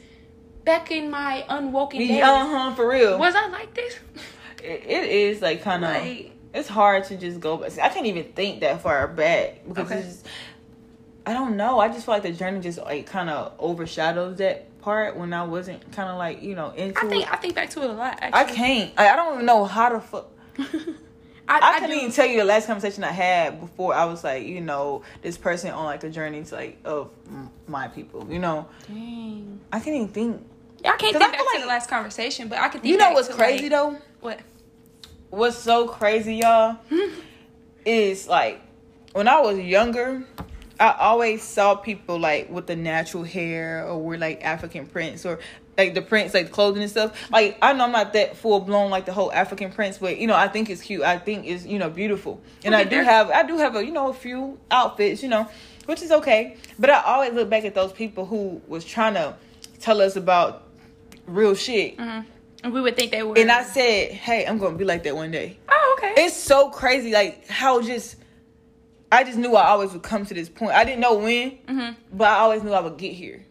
back 0.65 0.91
in 0.91 1.11
my 1.11 1.45
unwoken 1.49 1.99
days. 1.99 2.23
Uh 2.23 2.47
huh, 2.47 2.75
for 2.75 2.89
real. 2.89 3.19
Was 3.19 3.35
I 3.35 3.49
like 3.49 3.75
this? 3.75 3.99
It, 4.63 4.83
it 4.87 5.05
is 5.11 5.43
like 5.43 5.63
kind 5.63 5.85
of. 5.85 5.91
Like, 5.91 6.31
it's 6.55 6.69
hard 6.69 7.05
to 7.05 7.17
just 7.19 7.39
go 7.39 7.59
back. 7.59 7.73
I 7.79 7.91
can't 7.91 8.07
even 8.07 8.33
think 8.33 8.61
that 8.61 8.81
far 8.81 9.07
back 9.09 9.61
because 9.69 9.91
Okay. 9.91 9.99
it's 10.01 10.09
just, 10.23 10.27
I 11.27 11.35
don't 11.35 11.57
know. 11.59 11.81
I 11.81 11.89
just 11.89 12.07
feel 12.07 12.15
like 12.15 12.23
the 12.23 12.33
journey 12.33 12.61
just 12.61 12.79
like 12.79 13.05
kind 13.07 13.29
of 13.29 13.53
overshadows 13.59 14.39
that 14.39 14.65
part 14.85 15.17
when 15.17 15.33
I 15.33 15.45
wasn't 15.45 15.91
kind 15.93 16.11
of 16.11 16.19
like 16.19 16.43
you 16.43 16.55
know 16.55 16.71
into 16.71 17.01
I 17.01 17.09
think 17.09 17.23
it. 17.23 17.33
I 17.33 17.37
think 17.37 17.55
back 17.55 17.71
to 17.71 17.83
it 17.83 17.91
a 17.91 17.93
lot. 17.95 18.19
I 18.21 18.45
can't. 18.45 18.93
I, 18.99 19.09
I 19.09 19.17
don't 19.17 19.35
even 19.35 19.47
know 19.47 19.65
how 19.65 19.89
to 19.89 20.01
fuck. 20.01 20.29
I, 20.59 21.59
I, 21.59 21.77
I 21.77 21.81
couldn't 21.81 21.97
even 21.97 22.13
tell 22.13 22.27
you 22.27 22.39
the 22.39 22.45
last 22.45 22.67
conversation 22.67 23.03
I 23.03 23.11
had 23.11 23.61
before 23.61 23.95
I 23.95 24.05
was 24.05 24.25
like, 24.25 24.47
you 24.47 24.61
know, 24.61 25.03
this 25.23 25.37
person 25.37 25.71
on 25.71 25.85
like 25.85 26.05
a 26.05 26.11
journey 26.11 26.43
to 26.45 26.55
like 26.55 26.79
of 26.85 27.11
my 27.67 27.89
people. 27.89 28.27
You 28.31 28.39
know, 28.39 28.69
Dang. 28.87 29.61
I 29.73 29.81
can't 29.81 29.97
even 29.97 30.09
think. 30.09 30.47
I 30.85 30.97
can't 30.97 31.01
think 31.01 31.19
back 31.19 31.33
to 31.33 31.45
like- 31.45 31.63
the 31.63 31.67
last 31.67 31.89
conversation, 31.89 32.49
but 32.49 32.59
I 32.59 32.69
can 32.69 32.83
think. 32.83 32.93
You 32.93 32.99
know 32.99 33.13
what's 33.13 33.29
crazy 33.29 33.65
like, 33.65 33.73
though? 33.73 33.99
What? 34.21 34.41
What's 35.31 35.57
so 35.57 35.89
crazy, 35.89 36.37
y'all, 36.37 36.77
is 37.87 38.29
like 38.29 38.61
when 39.13 39.29
I 39.29 39.41
was 39.41 39.59
younger, 39.59 40.25
I 40.85 40.97
always 40.99 41.43
saw 41.43 41.75
people 41.77 42.19
like 42.19 42.51
with 42.51 42.67
the 42.67 42.77
natural 42.77 43.23
hair 43.25 43.87
or 43.87 44.03
with 44.03 44.21
like 44.21 44.45
African 44.45 44.87
prints 44.87 45.25
or 45.25 45.39
like 45.79 45.95
the 45.95 46.03
prints, 46.03 46.35
like 46.35 46.51
clothing 46.51 46.83
and 46.83 46.91
stuff. 46.91 47.31
Like 47.33 47.57
I 47.63 47.73
know 47.73 47.85
I'm 47.85 47.93
not 47.93 48.13
that 48.13 48.37
full 48.37 48.61
blown 48.61 48.91
like 48.91 49.07
the 49.07 49.13
whole 49.13 49.33
African 49.33 49.73
prints, 49.73 49.97
but 49.99 50.19
you 50.19 50.27
know 50.27 50.35
I 50.37 50.49
think 50.49 50.69
it's 50.69 50.83
cute. 50.83 51.03
I 51.03 51.19
think 51.19 51.47
it's 51.47 51.65
you 51.65 51.79
know 51.79 51.89
beautiful, 51.89 52.41
and 52.65 52.75
Okay, 52.75 52.83
I 52.83 52.85
do 52.85 52.91
there- 52.97 53.05
have 53.05 53.31
I 53.31 53.43
do 53.45 53.57
have 53.57 53.75
a 53.77 53.85
you 53.85 53.93
know 53.93 54.09
a 54.11 54.15
few 54.15 54.59
outfits, 54.71 55.23
you 55.23 55.29
know, 55.31 55.49
which 55.87 56.03
is 56.03 56.11
okay. 56.13 56.57
But 56.79 56.91
I 56.91 57.01
always 57.03 57.33
look 57.33 57.49
back 57.49 57.65
at 57.65 57.75
those 57.75 57.93
people 57.93 58.27
who 58.27 58.61
was 58.69 58.85
trying 58.85 59.15
to 59.15 59.35
tell 59.81 60.03
us 60.03 60.17
about 60.17 60.65
real 61.27 61.55
shit, 61.55 61.97
Mhm. 61.97 62.27
And 62.63 62.73
we 62.75 62.81
would 62.83 62.97
think 62.97 63.11
they 63.11 63.23
were. 63.23 63.37
and 63.39 63.51
I 63.51 63.63
said, 63.63 64.11
hey, 64.13 64.45
I'm 64.47 64.59
gonna 64.59 64.77
be 64.77 64.85
like 64.85 65.03
that 65.05 65.17
one 65.17 65.31
day 65.31 65.59
Oh, 65.71 65.97
okay. 65.99 66.23
it's 66.25 66.37
so 66.37 66.69
crazy 66.71 67.11
like 67.13 67.47
how 67.49 67.81
just 67.81 68.17
I 69.15 69.25
just 69.25 69.39
knew 69.39 69.55
I 69.55 69.67
always 69.69 69.93
would 69.93 70.03
come 70.03 70.25
to 70.27 70.35
this 70.35 70.49
point. 70.49 70.73
I 70.73 70.85
didn't 70.85 71.01
know 71.01 71.15
when, 71.15 71.51
hmm 71.69 71.91
but 72.13 72.29
I 72.29 72.39
always 72.39 72.63
knew 72.63 72.73
I 72.73 72.81
would 72.81 72.97
get 72.97 73.13
here. 73.13 73.45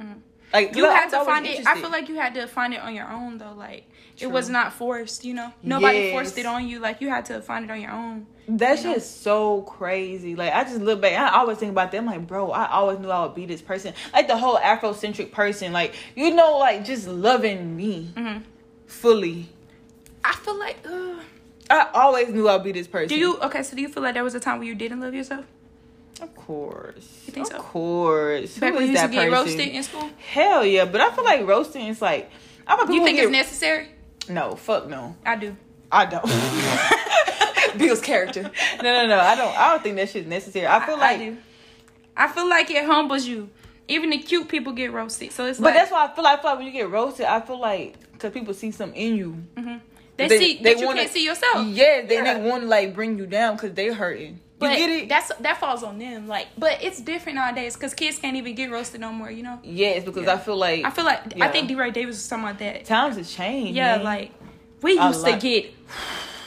Like 0.53 0.75
You 0.75 0.85
had 0.85 1.09
to 1.09 1.25
find 1.25 1.45
it. 1.45 1.65
I 1.65 1.79
feel 1.81 1.89
like 1.89 2.07
you 2.09 2.15
had 2.15 2.33
to 2.35 2.47
find 2.47 2.73
it 2.73 2.79
on 2.81 2.93
your 2.93 3.09
own 3.09 3.37
though. 3.37 3.53
Like 3.53 3.89
it 4.19 4.29
was 4.29 4.49
not 4.49 4.73
forced. 4.73 5.25
You 5.25 5.33
know, 5.33 5.51
nobody 5.63 5.99
Yes. 5.99 6.11
forced 6.11 6.37
it 6.37 6.45
on 6.45 6.67
you. 6.67 6.79
Like 6.79 7.01
you 7.01 7.09
had 7.09 7.25
to 7.25 7.41
find 7.41 7.65
it 7.65 7.71
on 7.71 7.81
your 7.81 7.91
own. 7.91 8.27
that 8.47 8.77
you 8.79 8.89
know? 8.91 8.95
is 8.95 9.09
so 9.09 9.61
crazy. 9.63 10.35
Like 10.35 10.53
I 10.53 10.63
just 10.63 10.79
look 10.81 11.01
back, 11.01 11.13
I 11.13 11.39
always 11.39 11.57
think 11.57 11.71
about 11.71 11.91
them. 11.91 12.05
Like, 12.05 12.27
bro, 12.27 12.51
I 12.51 12.69
always 12.69 12.99
knew 12.99 13.09
I 13.09 13.23
would 13.25 13.33
be 13.35 13.45
this 13.47 13.61
person, 13.61 13.93
like 14.13 14.27
the 14.27 14.37
whole 14.37 14.57
Afrocentric 14.57 15.31
person. 15.31 15.73
Like 15.73 15.95
you 16.15 16.33
know, 16.35 16.57
like 16.59 16.85
just 16.85 17.07
loving 17.07 17.75
me 17.75 18.13
hmm 18.15 18.37
fully. 18.85 19.49
I 20.23 20.33
feel 20.35 20.57
like. 20.59 20.77
Uh, 20.85 21.15
I 21.73 21.89
always 21.95 22.29
knew 22.29 22.47
I'd 22.47 22.63
be 22.63 22.71
this 22.71 22.87
person. 22.87 23.07
do 23.09 23.15
you 23.15 23.37
okay? 23.39 23.63
So 23.63 23.75
do 23.75 23.81
you 23.81 23.89
feel 23.89 24.03
like 24.03 24.13
there 24.13 24.23
was 24.23 24.35
a 24.35 24.39
time 24.39 24.59
where 24.59 24.67
you 24.67 24.75
didn't 24.75 25.01
love 25.01 25.13
yourself? 25.13 25.45
Of 26.21 26.35
course. 26.35 27.23
You 27.25 27.33
think 27.33 27.47
of 27.47 27.53
so? 27.53 27.59
course. 27.59 28.57
Back 28.59 28.73
Who 28.73 28.77
when 28.77 28.85
you 28.85 28.91
used 28.91 29.03
to 29.03 29.09
get 29.09 29.29
person? 29.29 29.33
roasted 29.33 29.67
in 29.69 29.83
school. 29.83 30.09
Hell 30.17 30.63
yeah, 30.65 30.85
but 30.85 31.01
I 31.01 31.11
feel 31.11 31.23
like 31.23 31.47
roasting 31.47 31.87
is 31.87 32.01
like. 32.01 32.29
I'm 32.67 32.87
a 32.87 32.93
you 32.93 33.03
think 33.03 33.17
get, 33.17 33.23
it's 33.23 33.31
necessary? 33.31 33.89
No, 34.29 34.55
fuck 34.55 34.87
no. 34.87 35.15
I 35.25 35.35
do. 35.35 35.57
I 35.91 36.05
don't. 36.05 37.77
Bill's 37.77 38.01
character. 38.01 38.43
No, 38.43 38.83
no, 38.83 39.07
no. 39.07 39.19
I 39.19 39.35
don't. 39.35 39.57
I 39.57 39.71
don't 39.71 39.81
think 39.83 39.95
that 39.97 40.09
shit's 40.09 40.27
necessary. 40.27 40.67
I 40.67 40.85
feel 40.85 40.97
like, 40.97 41.19
I. 41.19 41.37
I 42.15 42.27
feel 42.27 42.47
like 42.47 42.69
it 42.69 42.85
humbles 42.85 43.25
you. 43.25 43.49
Even 43.87 44.11
the 44.11 44.19
cute 44.19 44.47
people 44.47 44.71
get 44.73 44.93
roasted. 44.93 45.31
So 45.31 45.45
it's 45.45 45.59
but 45.59 45.65
like 45.65 45.73
that's 45.75 45.91
why 45.91 46.05
I 46.05 46.13
feel 46.15 46.23
like, 46.23 46.39
I 46.39 46.41
feel 46.41 46.51
like 46.51 46.57
when 46.59 46.67
you 46.67 46.73
get 46.73 46.89
roasted, 46.89 47.25
I 47.25 47.41
feel 47.41 47.59
like 47.59 47.95
because 48.13 48.31
people 48.31 48.53
see 48.53 48.71
something 48.71 48.99
in 48.99 49.15
you. 49.17 49.43
mhm. 49.57 49.81
They, 50.17 50.27
they- 50.27 50.37
see 50.39 50.57
they 50.61 50.73
that 50.75 50.79
you 50.79 50.85
wanna- 50.85 51.01
can't 51.01 51.11
see 51.11 51.25
yourself. 51.25 51.67
Yeah, 51.67 52.01
then 52.05 52.25
Yeah. 52.25 52.33
they 52.35 52.49
want 52.49 52.63
to 52.63 52.67
like 52.69 52.93
bring 52.93 53.17
you 53.17 53.25
down 53.25 53.55
because 53.55 53.73
they 53.73 53.87
hurting. 53.87 54.39
You 54.61 54.69
But 54.69 54.77
get 54.77 54.89
it? 54.89 55.09
that's 55.09 55.29
that 55.41 55.59
falls 55.59 55.83
on 55.83 55.97
them. 55.99 56.27
Like, 56.27 56.47
but 56.57 56.81
it's 56.81 57.01
different 57.01 57.35
nowadays 57.37 57.73
because 57.73 57.93
kids 57.93 58.17
can't 58.19 58.37
even 58.37 58.55
get 58.55 58.71
roasted 58.71 59.01
no 59.01 59.11
more. 59.11 59.29
You 59.29 59.43
know. 59.43 59.59
yes, 59.63 60.03
because 60.05 60.25
Yeah. 60.25 60.33
I 60.33 60.37
feel 60.37 60.55
like 60.55 60.85
I 60.85 60.89
feel 60.91 61.03
like 61.05 61.19
Yeah. 61.35 61.45
I 61.45 61.49
think 61.49 61.67
DeRay 61.67 61.91
Davis 61.91 62.15
was 62.15 62.27
talking 62.27 62.45
about 62.45 62.59
that. 62.59 62.85
times 62.85 63.17
have 63.17 63.27
changed. 63.27 63.75
Yeah, 63.75 63.95
man. 63.97 64.03
like 64.05 64.31
we 64.81 64.93
used 64.93 65.25
to 65.25 65.35
get 65.37 65.73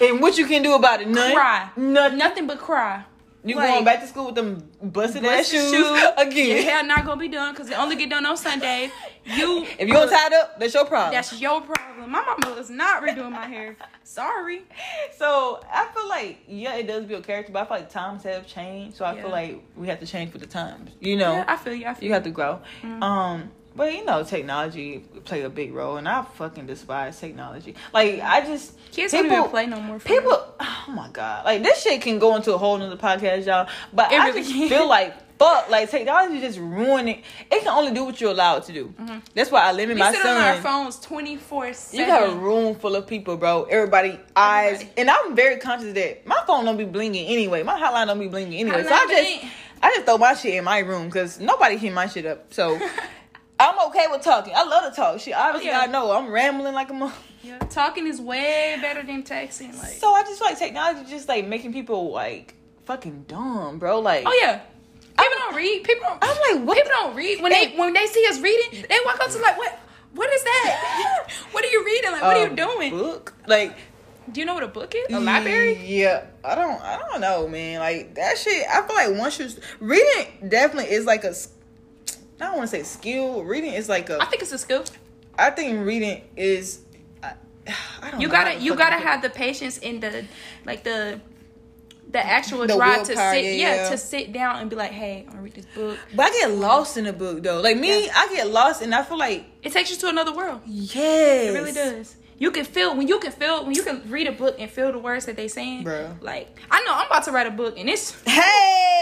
and 0.00 0.20
what 0.22 0.38
you 0.38 0.46
can 0.46 0.62
do 0.62 0.74
about 0.74 1.00
it? 1.02 1.08
None. 1.08 1.32
cry, 1.34 1.68
Nothing. 1.76 2.18
nothing 2.18 2.46
but 2.46 2.58
cry. 2.58 3.02
You 3.46 3.54
Like- 3.54 3.68
going 3.68 3.84
back 3.84 4.00
to 4.00 4.08
school 4.08 4.26
with 4.26 4.34
them 4.34 4.68
busted 4.82 5.24
ass 5.24 5.48
shoes, 5.48 5.70
shoes. 5.70 6.02
Your 6.34 6.62
hair 6.62 6.82
not 6.82 7.06
gonna 7.06 7.20
be 7.20 7.28
done 7.28 7.52
because 7.54 7.70
it 7.70 7.78
only 7.78 7.94
get 7.94 8.10
done 8.10 8.26
on 8.26 8.36
Sunday. 8.36 8.90
You 9.24 9.64
If 9.78 9.86
you 9.86 9.94
don't 9.94 10.12
up, 10.12 10.58
that's 10.58 10.74
your 10.74 10.84
problem. 10.84 11.12
that's 11.12 11.40
your 11.40 11.60
problem. 11.60 12.10
My 12.10 12.22
mama 12.22 12.56
is 12.58 12.70
not 12.70 13.02
redoing 13.04 13.30
my 13.30 13.46
hair. 13.46 13.76
Sorry. 14.02 14.64
So 15.16 15.60
I 15.72 15.86
feel 15.94 16.08
like 16.08 16.40
yeah, 16.48 16.74
it 16.74 16.88
does 16.88 17.04
build 17.04 17.24
character, 17.24 17.52
but 17.52 17.62
I 17.62 17.64
feel 17.66 17.76
like 17.78 17.90
times 17.90 18.24
have 18.24 18.48
changed. 18.48 18.96
So 18.96 19.04
I 19.04 19.14
Yeah. 19.14 19.22
feel 19.22 19.30
like 19.30 19.62
we 19.76 19.86
have 19.86 20.00
to 20.00 20.06
change 20.06 20.32
with 20.32 20.42
the 20.42 20.48
times. 20.48 20.90
You 20.98 21.16
know, 21.16 21.32
Yeah, 21.32 21.44
I 21.46 21.56
feel 21.56 21.74
you. 21.74 21.86
I 21.86 21.94
feel 21.94 22.08
you 22.08 22.14
have 22.14 22.24
to 22.24 22.30
grow. 22.30 22.58
Mhm. 22.82 23.00
Um, 23.02 23.50
but 23.76 23.92
you 23.92 24.04
know, 24.04 24.24
technology 24.24 25.04
play 25.24 25.42
a 25.42 25.50
big 25.50 25.72
role, 25.74 25.96
and 25.96 26.08
I 26.08 26.22
fucking 26.22 26.66
despise 26.66 27.18
technology. 27.20 27.74
Like 27.92 28.20
I 28.20 28.40
just 28.40 28.72
Kids 28.92 29.12
don't 29.12 29.24
people- 29.24 29.38
even 29.38 29.50
play 29.50 29.66
no 29.66 29.80
more. 29.80 29.98
people. 29.98 30.32
Oh 30.60 30.84
my 30.88 31.08
god, 31.12 31.44
like 31.44 31.62
this 31.62 31.82
shit 31.82 32.00
can 32.02 32.18
go 32.18 32.36
into 32.36 32.54
a 32.54 32.58
whole 32.58 32.78
nother 32.78 32.96
podcast, 32.96 33.46
y'all. 33.46 33.68
But 33.92 34.12
It 34.12 34.20
I 34.20 34.26
really 34.28 34.40
just 34.42 34.52
can. 34.52 34.68
feel 34.68 34.88
like. 34.88 35.14
Fuck, 35.36 35.68
like 35.68 35.90
technology 35.90 36.40
just 36.40 36.58
ruining. 36.58 37.18
It 37.18 37.56
It 37.56 37.62
can 37.64 37.68
only 37.68 37.92
do 37.92 38.04
what 38.06 38.18
you're 38.22 38.30
allowed 38.30 38.62
to 38.68 38.72
do. 38.72 38.94
Mhm. 38.98 39.20
That's 39.34 39.50
why 39.50 39.64
I 39.64 39.72
limit 39.72 39.96
We 39.96 40.00
my 40.00 40.10
sit 40.10 40.22
son. 40.22 40.34
on 40.34 40.42
our 40.42 40.54
phones 40.62 40.98
twenty 40.98 41.36
four 41.36 41.70
You 41.92 42.06
got 42.06 42.30
a 42.30 42.34
room 42.34 42.74
full 42.74 42.96
of 42.96 43.06
people, 43.06 43.36
bro. 43.36 43.64
Everybody 43.64 44.18
eyes, 44.34 44.76
Everybody. 44.76 44.92
and 45.02 45.10
I'm 45.10 45.36
very 45.36 45.58
conscious 45.58 45.92
that 45.92 46.26
my 46.26 46.40
phone 46.46 46.64
don't 46.64 46.78
be 46.78 46.86
blinging 46.86 47.26
anyway. 47.28 47.62
My 47.62 47.78
hotline 47.78 48.06
don't 48.06 48.18
be 48.18 48.28
blinging 48.30 48.58
anyway. 48.60 48.82
So 48.84 48.88
I 48.94 49.06
just. 49.10 49.52
I 49.82 49.90
just 49.94 50.06
throw 50.06 50.16
my 50.16 50.32
shit 50.32 50.54
in 50.54 50.64
my 50.64 50.78
room 50.78 51.04
because 51.04 51.38
nobody 51.38 51.76
hear 51.76 51.92
my 51.92 52.06
shit 52.06 52.24
up. 52.24 52.54
So 52.54 52.80
I'm 53.58 53.88
okay 53.88 54.06
with 54.10 54.22
talking. 54.22 54.52
I 54.54 54.64
love 54.64 54.90
to 54.90 54.96
talk. 54.96 55.20
She 55.20 55.32
obviously 55.32 55.70
Yeah. 55.70 55.80
I 55.80 55.86
know 55.86 56.12
I'm 56.12 56.30
rambling 56.30 56.74
like 56.74 56.90
a 56.90 56.94
mo. 56.94 57.12
Yeah, 57.42 57.58
talking 57.58 58.06
is 58.06 58.20
way 58.20 58.76
better 58.82 59.02
than 59.02 59.22
texting. 59.22 59.78
Like, 59.78 59.92
So 59.92 60.12
I 60.12 60.22
just 60.22 60.38
feel 60.38 60.48
like 60.48 60.58
technology 60.58 61.08
just 61.08 61.28
like 61.28 61.46
making 61.46 61.72
people 61.72 62.10
like 62.10 62.54
fucking 62.84 63.24
dumb, 63.28 63.78
bro. 63.78 64.00
Like, 64.00 64.24
oh 64.26 64.38
yeah, 64.42 64.60
people 65.16 65.38
don't 65.38 65.54
read. 65.54 65.84
People 65.84 66.06
don't. 66.08 66.18
I'm 66.22 66.58
like, 66.58 66.66
what? 66.66 66.76
people 66.76 66.92
don't 66.92 67.14
read 67.14 67.40
when 67.40 67.52
they 67.52 67.74
when 67.76 67.92
they 67.92 68.06
see 68.06 68.26
us 68.28 68.40
reading. 68.40 68.84
They 68.88 68.98
walk 69.04 69.20
up 69.20 69.30
to 69.30 69.38
like, 69.38 69.58
what? 69.58 69.78
What 70.14 70.32
is 70.32 70.42
that? 70.44 71.26
what 71.52 71.64
are 71.64 71.68
you 71.68 71.84
reading? 71.84 72.12
Like, 72.12 72.22
what 72.22 72.36
are 72.36 72.48
you 72.48 72.56
doing? 72.56 72.90
Book, 72.90 73.34
like. 73.46 73.76
Do 74.32 74.40
you 74.40 74.46
know 74.46 74.54
what 74.54 74.64
a 74.64 74.68
book 74.68 74.92
is? 74.96 75.14
A 75.14 75.20
library? 75.20 75.80
Yeah, 75.86 76.24
I 76.44 76.56
don't. 76.56 76.82
I 76.82 76.98
don't 76.98 77.20
know, 77.20 77.46
man. 77.46 77.78
Like 77.78 78.16
that 78.16 78.36
shit. 78.36 78.66
I 78.68 78.84
feel 78.84 78.96
like 78.96 79.16
once 79.20 79.38
you 79.38 79.48
reading, 79.78 80.48
definitely 80.48 80.90
is 80.90 81.04
like 81.04 81.22
a. 81.22 81.32
I 82.40 82.44
don't 82.46 82.56
want 82.58 82.70
to 82.70 82.76
say 82.76 82.82
skill. 82.82 83.42
Reading 83.44 83.72
is 83.72 83.88
like 83.88 84.10
a. 84.10 84.18
I 84.20 84.26
think 84.26 84.42
it's 84.42 84.52
a 84.52 84.58
skill. 84.58 84.84
I 85.38 85.50
think 85.50 85.84
reading 85.86 86.22
is. 86.36 86.80
I, 87.22 87.32
I 88.02 88.10
don't 88.10 88.20
You 88.20 88.28
gotta 88.28 88.54
to 88.56 88.60
you 88.62 88.74
gotta 88.74 88.96
have 88.96 89.22
the 89.22 89.30
patience 89.30 89.78
in 89.78 90.00
the 90.00 90.24
like 90.64 90.84
the 90.84 91.20
the 92.08 92.24
actual 92.24 92.60
The 92.66 92.76
drive 92.76 93.00
to 93.00 93.06
sit 93.06 93.16
yeah, 93.16 93.50
yeah, 93.50 93.74
yeah. 93.82 93.90
to 93.90 93.98
sit 93.98 94.32
down 94.32 94.60
and 94.60 94.70
be 94.70 94.76
like, 94.76 94.92
hey, 94.92 95.24
I'm 95.26 95.30
gonna 95.32 95.42
read 95.42 95.54
this 95.54 95.66
book. 95.74 95.98
But 96.14 96.26
I 96.26 96.30
get 96.38 96.50
lost 96.52 96.96
in 96.96 97.04
the 97.04 97.12
book 97.12 97.42
though. 97.42 97.60
Like 97.60 97.76
me, 97.78 98.06
Yeah. 98.06 98.12
I 98.14 98.28
get 98.28 98.48
lost, 98.48 98.80
and 98.82 98.94
I 98.94 99.02
feel 99.02 99.18
like 99.18 99.44
It 99.62 99.72
takes 99.72 99.90
you 99.90 99.96
to 99.96 100.08
another 100.08 100.32
world. 100.34 100.60
yes, 100.66 101.50
It 101.50 101.58
really 101.58 101.72
does. 101.72 102.16
You 102.38 102.50
can 102.50 102.64
feel 102.66 102.94
when 102.94 103.08
you 103.08 103.18
can 103.18 103.32
feel 103.32 103.64
when 103.64 103.74
you 103.74 103.82
can 103.82 104.02
read 104.10 104.26
a 104.26 104.32
book 104.32 104.56
and 104.58 104.70
feel 104.70 104.92
the 104.92 104.98
words 104.98 105.24
that 105.26 105.36
they 105.36 105.48
saying. 105.48 105.84
Bro. 105.84 106.16
Like 106.20 106.58
I 106.70 106.82
know 106.84 106.92
I'm 106.92 107.06
about 107.06 107.24
to 107.24 107.32
write 107.32 107.46
a 107.46 107.50
book 107.50 107.78
and 107.78 107.88
it's 107.88 108.10
Hey, 108.24 108.40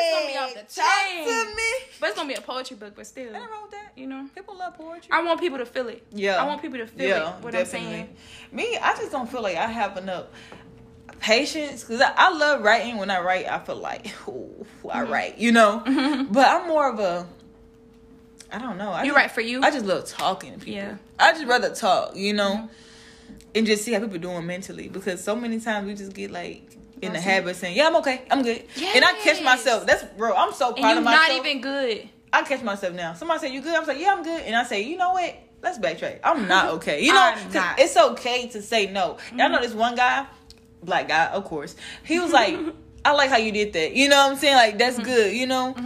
it's 0.01 0.15
gonna 0.15 0.33
be 0.33 0.39
off 0.39 0.55
the 0.69 0.81
chain. 0.81 1.25
to 1.27 1.57
me. 1.57 1.63
but 1.99 2.09
it's 2.11 2.17
gonna 2.17 2.29
be 2.29 2.35
a 2.35 2.41
poetry 2.41 2.77
book, 2.77 2.93
but 2.95 3.07
still, 3.07 3.25
Ain't 3.35 3.35
wrong 3.51 3.67
that. 3.73 3.93
you 3.97 4.07
know. 4.07 4.29
People 4.37 4.57
love 4.57 4.77
poetry. 4.79 5.09
I 5.11 5.23
want 5.25 5.41
people 5.41 5.59
to 5.59 5.67
feel 5.67 5.89
it. 5.89 6.07
Yeah. 6.13 6.37
I 6.41 6.47
want 6.47 6.63
people 6.63 6.79
to 6.79 6.87
feel 6.87 7.09
yeah, 7.09 7.37
it. 7.39 7.43
What 7.43 7.53
definitely. 7.53 7.89
I'm 7.89 7.93
saying. 8.07 8.17
Me, 8.53 8.79
I 8.81 8.95
just 8.97 9.11
don't 9.11 9.29
feel 9.29 9.43
like 9.43 9.57
I 9.57 9.67
have 9.67 9.97
enough 9.97 10.27
patience 11.21 11.83
because 11.83 12.01
I, 12.01 12.13
I 12.17 12.31
love 12.37 12.63
writing. 12.63 12.99
When 12.99 13.11
I 13.11 13.21
write, 13.21 13.47
I 13.49 13.59
feel 13.59 13.77
like, 13.77 14.07
ooh, 14.29 14.65
I 14.89 15.01
Mm-hmm. 15.03 15.13
write, 15.13 15.39
you 15.39 15.51
know. 15.53 15.83
But 16.31 16.47
I'm 16.49 16.69
more 16.69 16.89
of 16.93 16.99
a, 17.01 17.27
I 18.53 18.59
don't 18.59 18.79
know. 18.79 18.91
I 18.93 19.01
You 19.03 19.09
just, 19.11 19.17
write 19.17 19.31
for 19.33 19.41
you. 19.41 19.63
I 19.63 19.71
just 19.71 19.85
love 19.87 20.07
talking 20.07 20.53
to 20.53 20.59
people. 20.59 20.73
Yeah. 20.75 20.97
I 21.19 21.33
just 21.33 21.47
rather 21.47 21.75
talk, 21.75 22.15
you 22.15 22.33
know, 22.33 22.55
Mm-hmm. 22.55 22.67
And 23.55 23.67
just 23.67 23.85
see 23.85 23.93
how 23.93 24.01
people 24.01 24.19
doing 24.19 24.47
mentally 24.47 24.89
because 24.89 25.23
so 25.23 25.37
many 25.37 25.61
times 25.61 25.87
we 25.87 25.95
just 25.95 26.13
get 26.13 26.31
like. 26.31 26.63
In 27.03 27.13
the 27.13 27.21
habit 27.21 27.51
of 27.51 27.57
saying, 27.57 27.77
"Yeah, 27.77 27.89
I'm 27.89 27.97
okay, 27.97 28.23
I'm 28.31 28.43
good," 28.43 28.65
and 28.79 29.05
I 29.05 29.13
catch 29.23 29.43
myself. 29.43 29.85
That's 29.87 30.05
bro. 30.17 30.33
I'm 30.35 30.55
so 30.55 30.69
and 30.69 30.79
proud 30.79 30.97
of 30.97 31.05
myself. 31.05 31.29
not 31.29 31.37
even 31.37 31.61
good. 31.61 32.09
I 32.35 32.43
catch 32.43 32.63
myself 32.63 32.95
now. 32.95 33.15
Somebody 33.15 33.41
say 33.41 33.53
you 33.53 33.61
good. 33.61 33.75
I'm 33.75 33.87
like, 33.87 34.01
yeah, 34.01 34.13
I'm 34.13 34.25
good. 34.25 34.43
And 34.43 34.57
I 34.57 34.65
say, 34.65 34.83
you 34.83 34.97
know 34.97 35.13
what? 35.13 35.37
Let's 35.63 35.79
backtrack. 35.79 36.19
I'm 36.25 36.49
not 36.49 36.69
okay. 36.75 37.05
You 37.05 37.13
know, 37.13 37.35
it's 37.79 37.97
okay 37.97 38.49
to 38.49 38.61
say 38.61 38.91
no. 38.91 39.19
Y'all 39.37 39.49
know 39.51 39.61
this 39.61 39.73
one 39.73 39.95
guy, 39.95 40.27
black 40.83 41.07
guy, 41.07 41.27
of 41.27 41.45
course. 41.45 41.77
He 42.05 42.19
was 42.19 42.33
like, 42.33 42.59
I 43.05 43.13
like 43.13 43.31
how 43.31 43.37
you 43.37 43.53
did 43.53 43.73
that. 43.75 43.95
You 43.95 44.09
know 44.09 44.17
what 44.17 44.33
I'm 44.33 44.37
saying? 44.37 44.57
Like 44.57 44.79
that's 44.79 44.99
good. 44.99 45.33
You 45.33 45.47
know, 45.47 45.77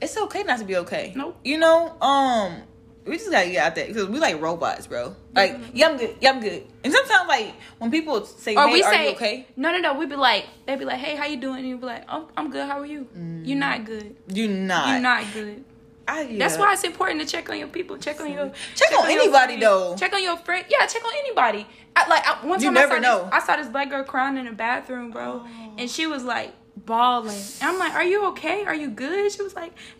it's 0.00 0.16
okay 0.16 0.42
not 0.42 0.58
to 0.58 0.64
be 0.66 0.76
okay. 0.76 1.14
Nope. 1.16 1.38
You 1.42 1.58
know, 1.58 1.98
um, 2.00 2.62
we 3.10 3.18
just 3.18 3.30
gotta 3.30 3.50
get 3.50 3.66
out 3.66 3.74
there 3.74 3.86
because 3.88 4.08
we 4.08 4.18
like 4.18 4.40
robots, 4.40 4.86
bro. 4.86 5.10
Mm-hmm. 5.10 5.36
Like, 5.36 5.58
yeah, 5.74 5.88
I'm 5.88 5.96
good. 5.98 6.16
Yeah, 6.20 6.30
I'm 6.30 6.40
good. 6.40 6.64
And 6.84 6.92
sometimes, 6.92 7.28
like, 7.28 7.54
when 7.78 7.90
people 7.90 8.24
say, 8.24 8.54
Or 8.54 8.68
"Hey, 8.68 8.72
we 8.72 8.82
say 8.82 9.12
okay?" 9.14 9.46
no, 9.56 9.72
no, 9.72 9.78
no. 9.78 9.94
We 9.94 10.06
be 10.06 10.16
like, 10.16 10.46
they 10.66 10.76
be 10.76 10.84
like, 10.84 10.98
hey, 10.98 11.16
how 11.16 11.26
you 11.26 11.36
doing? 11.36 11.58
And 11.58 11.68
you 11.68 11.76
be 11.76 11.86
like, 11.86 12.04
oh, 12.08 12.28
I'm 12.36 12.50
good. 12.50 12.66
How 12.66 12.78
are 12.80 12.86
you? 12.86 13.08
You're 13.44 13.58
not 13.58 13.80
mm. 13.80 13.86
good. 13.86 14.16
You're 14.28 14.48
not. 14.48 14.88
You're 14.88 15.00
not 15.00 15.24
good. 15.34 15.64
I, 16.06 16.22
yeah. 16.22 16.38
That's 16.38 16.58
why 16.58 16.72
it's 16.72 16.84
important 16.84 17.20
to 17.20 17.26
check 17.26 17.50
on 17.50 17.58
your 17.58 17.68
people. 17.68 17.96
Check 17.98 18.20
on 18.20 18.32
your 18.32 18.50
Check 18.74 18.92
on 18.96 19.10
your 19.10 19.20
anybody, 19.20 19.58
friend. 19.58 19.62
though. 19.62 19.96
Check 19.96 20.12
on 20.12 20.22
your 20.22 20.36
friend. 20.36 20.64
Yeah, 20.68 20.86
check 20.86 21.04
on 21.04 21.12
anybody. 21.18 21.66
I, 21.94 22.08
like 22.08 22.26
I, 22.26 22.46
one 22.46 22.60
time 22.60 22.76
I 22.76 22.88
saw. 22.88 22.98
This, 22.98 23.32
I 23.32 23.40
saw 23.40 23.56
this 23.56 23.68
black 23.68 23.90
girl 23.90 24.04
crying 24.04 24.36
in 24.36 24.46
the 24.46 24.52
bathroom, 24.52 25.10
bro, 25.10 25.42
Oh. 25.44 25.74
and 25.78 25.90
she 25.90 26.06
was 26.06 26.24
like 26.24 26.52
bawling. 26.76 27.36
And 27.60 27.70
I'm 27.70 27.78
like, 27.78 27.94
Are 27.94 28.04
you 28.04 28.26
okay? 28.28 28.64
Are 28.64 28.74
you 28.74 28.88
good? 28.90 29.30
She 29.30 29.42
was 29.42 29.54
like, 29.54 29.72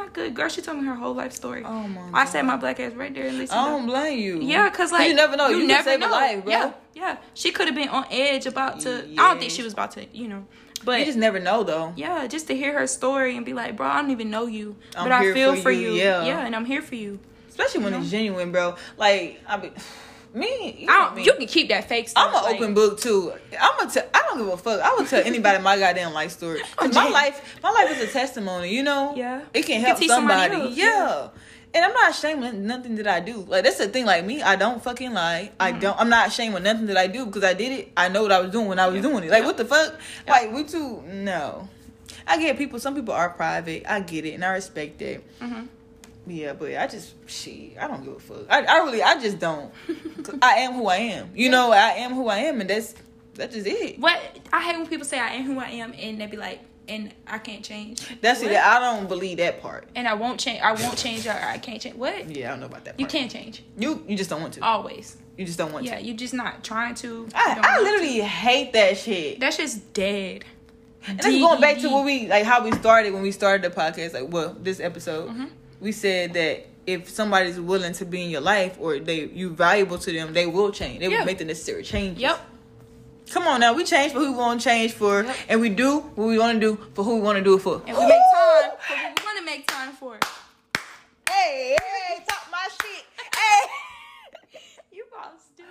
not 0.00 0.12
good. 0.14 0.34
Girl, 0.34 0.48
she 0.48 0.60
told 0.62 0.78
me 0.78 0.86
her 0.86 0.94
whole 0.94 1.14
life 1.14 1.32
story. 1.32 1.62
Oh 1.64 1.86
my 1.88 2.10
I 2.12 2.24
sat 2.24 2.44
my 2.44 2.56
black 2.56 2.80
ass 2.80 2.92
right 2.94 3.14
there 3.14 3.26
and 3.26 3.38
listened. 3.38 3.58
I 3.60 3.68
don't 3.68 3.86
blame 3.86 4.18
you. 4.18 4.40
yeah, 4.40 4.68
cause 4.70 4.92
like 4.92 5.08
you 5.08 5.14
never 5.14 5.36
know. 5.36 5.48
You, 5.48 5.66
never 5.66 5.82
save 5.88 6.00
know. 6.00 6.08
a 6.08 6.10
life, 6.10 6.44
bro. 6.44 6.52
Yeah, 6.52 6.72
yeah. 6.94 7.16
She 7.34 7.50
could 7.52 7.66
have 7.66 7.74
been 7.74 7.88
on 7.88 8.06
edge 8.10 8.46
about 8.46 8.80
to. 8.80 9.04
I 9.12 9.14
don't 9.30 9.38
think 9.38 9.50
she 9.52 9.62
was 9.62 9.72
about 9.72 9.92
to, 9.92 10.06
you 10.12 10.28
know. 10.28 10.44
But 10.82 11.00
You 11.00 11.04
just 11.04 11.18
never 11.18 11.38
know, 11.38 11.62
though. 11.62 11.92
yeah, 11.94 12.26
just 12.26 12.46
to 12.46 12.56
hear 12.56 12.72
her 12.78 12.86
story 12.86 13.36
and 13.36 13.44
be 13.44 13.52
like, 13.52 13.76
bro, 13.76 13.86
I 13.86 14.00
don't 14.00 14.10
even 14.12 14.30
know 14.30 14.46
you, 14.46 14.76
I'm 14.96 15.04
but 15.04 15.12
I 15.12 15.30
feel 15.34 15.54
for 15.56 15.62
for 15.64 15.70
you, 15.70 15.90
you. 15.92 16.02
yeah. 16.02 16.24
yeah, 16.24 16.46
and 16.46 16.56
I'm 16.56 16.64
here 16.64 16.80
for 16.80 16.94
you. 16.94 17.18
Especially 17.50 17.84
when 17.84 17.92
You 17.92 17.98
know? 17.98 18.02
it's 18.02 18.10
genuine, 18.10 18.50
bro. 18.50 18.76
Like 18.96 19.40
I 19.46 19.56
be, 19.58 19.72
me. 20.34 20.76
You 20.80 20.86
I 20.88 20.98
don't, 21.06 21.16
me. 21.16 21.24
you 21.24 21.32
can 21.34 21.46
keep 21.46 21.68
that 21.70 21.88
fake 21.88 22.08
stuff. 22.08 22.28
I'm 22.28 22.34
an 22.34 22.42
like- 22.44 22.54
open 22.60 22.74
book 22.74 23.00
too. 23.00 23.32
I'm 23.60 23.78
gonna. 23.78 23.90
T- 23.90 24.00
I 24.14 24.22
don't 24.28 24.38
give 24.38 24.48
a 24.48 24.56
fuck. 24.56 24.80
I 24.80 24.94
would 24.96 25.06
tell 25.08 25.22
anybody 25.24 25.62
my 25.62 25.78
goddamn 25.78 26.12
life 26.12 26.30
story. 26.32 26.60
'Cause 26.76 26.94
my 26.94 27.08
life, 27.08 27.58
my 27.62 27.70
life 27.70 27.90
is 27.98 28.08
a 28.08 28.12
testimony. 28.12 28.74
You 28.74 28.82
know. 28.82 29.14
Yeah. 29.16 29.42
It 29.54 29.62
can 29.66 29.80
help 29.80 29.98
can 29.98 30.08
somebody 30.08 30.52
somebody. 30.54 30.74
yeah. 30.74 30.84
yeah. 30.86 31.28
And 31.72 31.84
I'm 31.84 31.92
not 31.92 32.10
ashamed 32.10 32.42
of 32.44 32.54
nothing 32.54 32.96
that 32.96 33.06
I 33.06 33.20
do. 33.20 33.44
Like 33.48 33.62
that's 33.64 33.78
the 33.78 33.86
thing. 33.88 34.04
Like 34.04 34.24
me, 34.24 34.42
I 34.42 34.56
don't 34.56 34.82
fucking 34.82 35.12
lie. 35.12 35.52
I 35.60 35.70
Mm-hmm. 35.70 35.80
don't. 35.80 36.00
I'm 36.00 36.08
not 36.08 36.28
ashamed 36.28 36.56
of 36.56 36.62
nothing 36.62 36.86
that 36.86 36.96
I 36.96 37.06
do 37.06 37.26
because 37.26 37.44
I 37.44 37.54
did 37.54 37.70
it. 37.72 37.92
I 37.96 38.08
know 38.08 38.22
what 38.22 38.32
I 38.32 38.40
was 38.40 38.50
doing 38.50 38.66
when 38.66 38.78
I 38.80 38.86
was 38.86 38.96
Yeah. 38.96 39.02
doing 39.02 39.24
it. 39.24 39.30
Like 39.30 39.40
Yeah. 39.42 39.46
what 39.46 39.56
the 39.56 39.64
fuck? 39.64 39.94
Like 40.26 40.52
we 40.52 40.64
too. 40.64 41.02
No. 41.06 41.68
I 42.26 42.38
get 42.38 42.56
people. 42.58 42.78
Some 42.80 42.94
people 42.94 43.14
are 43.14 43.30
private. 43.30 43.84
I 43.88 44.00
get 44.00 44.24
it, 44.24 44.34
and 44.34 44.44
I 44.44 44.50
respect 44.50 45.00
it. 45.02 45.24
Mhm. 45.40 45.68
Yeah, 46.30 46.52
but 46.54 46.74
I 46.76 46.86
just 46.86 47.14
shit. 47.28 47.76
I 47.80 47.86
don't 47.88 48.04
give 48.04 48.14
a 48.14 48.20
fuck. 48.20 48.46
I, 48.48 48.62
I 48.64 48.76
really, 48.84 49.02
I 49.02 49.20
just 49.20 49.38
don't. 49.38 49.72
I 50.42 50.54
am 50.60 50.74
who 50.74 50.86
I 50.86 50.96
am. 50.96 51.30
You 51.34 51.48
know, 51.50 51.72
I 51.72 51.90
am 51.98 52.14
who 52.14 52.28
I 52.28 52.38
am, 52.38 52.60
and 52.60 52.70
that's 52.70 52.94
that's 53.34 53.54
just 53.54 53.66
it. 53.66 53.98
What 53.98 54.18
I 54.52 54.62
hate 54.62 54.76
when 54.76 54.86
people 54.86 55.04
say 55.06 55.18
I 55.18 55.30
am 55.34 55.44
who 55.44 55.58
I 55.58 55.68
am, 55.70 55.92
and 55.98 56.20
they 56.20 56.26
be 56.26 56.36
like, 56.36 56.60
and 56.88 57.12
I 57.26 57.38
can't 57.38 57.64
change. 57.64 58.00
That's 58.20 58.42
What? 58.42 58.50
it. 58.52 58.58
I 58.58 58.80
don't 58.80 59.08
believe 59.08 59.38
that 59.38 59.60
part. 59.62 59.88
And 59.94 60.08
I 60.08 60.14
won't 60.14 60.40
change. 60.40 60.60
I 60.62 60.72
won't 60.72 60.96
change. 60.98 61.26
Or 61.26 61.30
I 61.32 61.58
can't 61.58 61.80
change. 61.80 61.94
What? 61.94 62.28
Yeah, 62.28 62.48
I 62.48 62.50
don't 62.50 62.60
know 62.60 62.66
about 62.66 62.84
that. 62.84 62.92
Part. 62.98 63.00
You 63.00 63.06
can't 63.06 63.30
change. 63.30 63.62
You 63.78 64.02
you 64.08 64.16
just 64.16 64.28
don't 64.30 64.40
want 64.42 64.54
to. 64.54 64.64
Always. 64.64 65.16
You 65.36 65.46
just 65.46 65.56
don't 65.58 65.72
want 65.72 65.84
Yeah, 65.86 65.96
to. 65.96 66.00
Yeah, 66.02 66.06
you 66.08 66.14
just 66.14 66.34
not 66.34 66.62
trying 66.64 66.94
to. 66.96 67.26
I, 67.34 67.58
I 67.62 67.80
literally 67.80 68.20
hate 68.20 68.72
that 68.74 68.98
shit. 68.98 69.34
to. 69.34 69.40
That's 69.40 69.56
just 69.56 69.92
dead. 69.94 70.44
And 71.06 71.18
that's 71.18 71.28
going 71.28 71.60
back 71.62 71.78
to 71.78 71.88
what 71.88 72.04
we 72.04 72.26
like 72.28 72.44
how 72.44 72.62
we 72.62 72.72
started 72.72 73.14
when 73.14 73.22
we 73.22 73.32
started 73.32 73.62
the 73.70 73.74
podcast. 73.74 74.12
Like, 74.12 74.30
well, 74.30 74.54
this 74.60 74.80
episode, 74.80 75.30
Mm-hmm. 75.30 75.44
We 75.80 75.92
said 75.92 76.32
that 76.34 76.66
if 76.86 77.08
somebody's 77.08 77.60
willing 77.60 77.92
to 77.94 78.04
be 78.04 78.24
in 78.24 78.30
your 78.30 78.40
life 78.40 78.76
or 78.80 78.98
they 78.98 79.26
you 79.26 79.50
valuable 79.50 79.98
to 79.98 80.12
them, 80.12 80.32
they 80.32 80.46
will 80.46 80.70
change. 80.72 81.00
They 81.00 81.08
Yeah. 81.08 81.18
will 81.20 81.26
make 81.26 81.38
the 81.38 81.44
necessary 81.44 81.82
changes. 81.82 82.20
Yep. 82.20 82.40
Come 83.30 83.46
on 83.46 83.60
now, 83.60 83.72
we 83.74 83.84
change 83.84 84.12
for 84.12 84.18
who 84.18 84.32
we 84.32 84.38
want 84.38 84.60
to 84.60 84.64
change 84.68 84.92
for, 84.92 85.22
Yep. 85.22 85.36
and 85.48 85.60
we 85.60 85.68
do 85.68 86.00
what 86.00 86.26
we 86.26 86.38
want 86.38 86.54
to 86.56 86.60
do 86.60 86.78
for 86.94 87.04
who 87.04 87.16
we 87.16 87.20
want 87.22 87.38
to 87.38 87.44
do 87.44 87.54
it 87.56 87.60
for. 87.62 87.80
And 87.86 87.96
we 87.96 88.04
make 88.06 88.18
time 88.32 88.32
for 88.32 88.88
what 88.88 89.18
we 89.18 89.24
want 89.24 89.38
to 89.38 89.44
make 89.44 89.66
time 89.68 89.92
for. 89.92 90.18
Hey, 91.28 91.76
hey, 91.78 92.24
talk 92.28 92.48
my 92.50 92.66
shit. 92.82 93.04
Hey, 93.36 94.58
You 94.92 95.04
all 95.16 95.30
stupid. 95.38 95.70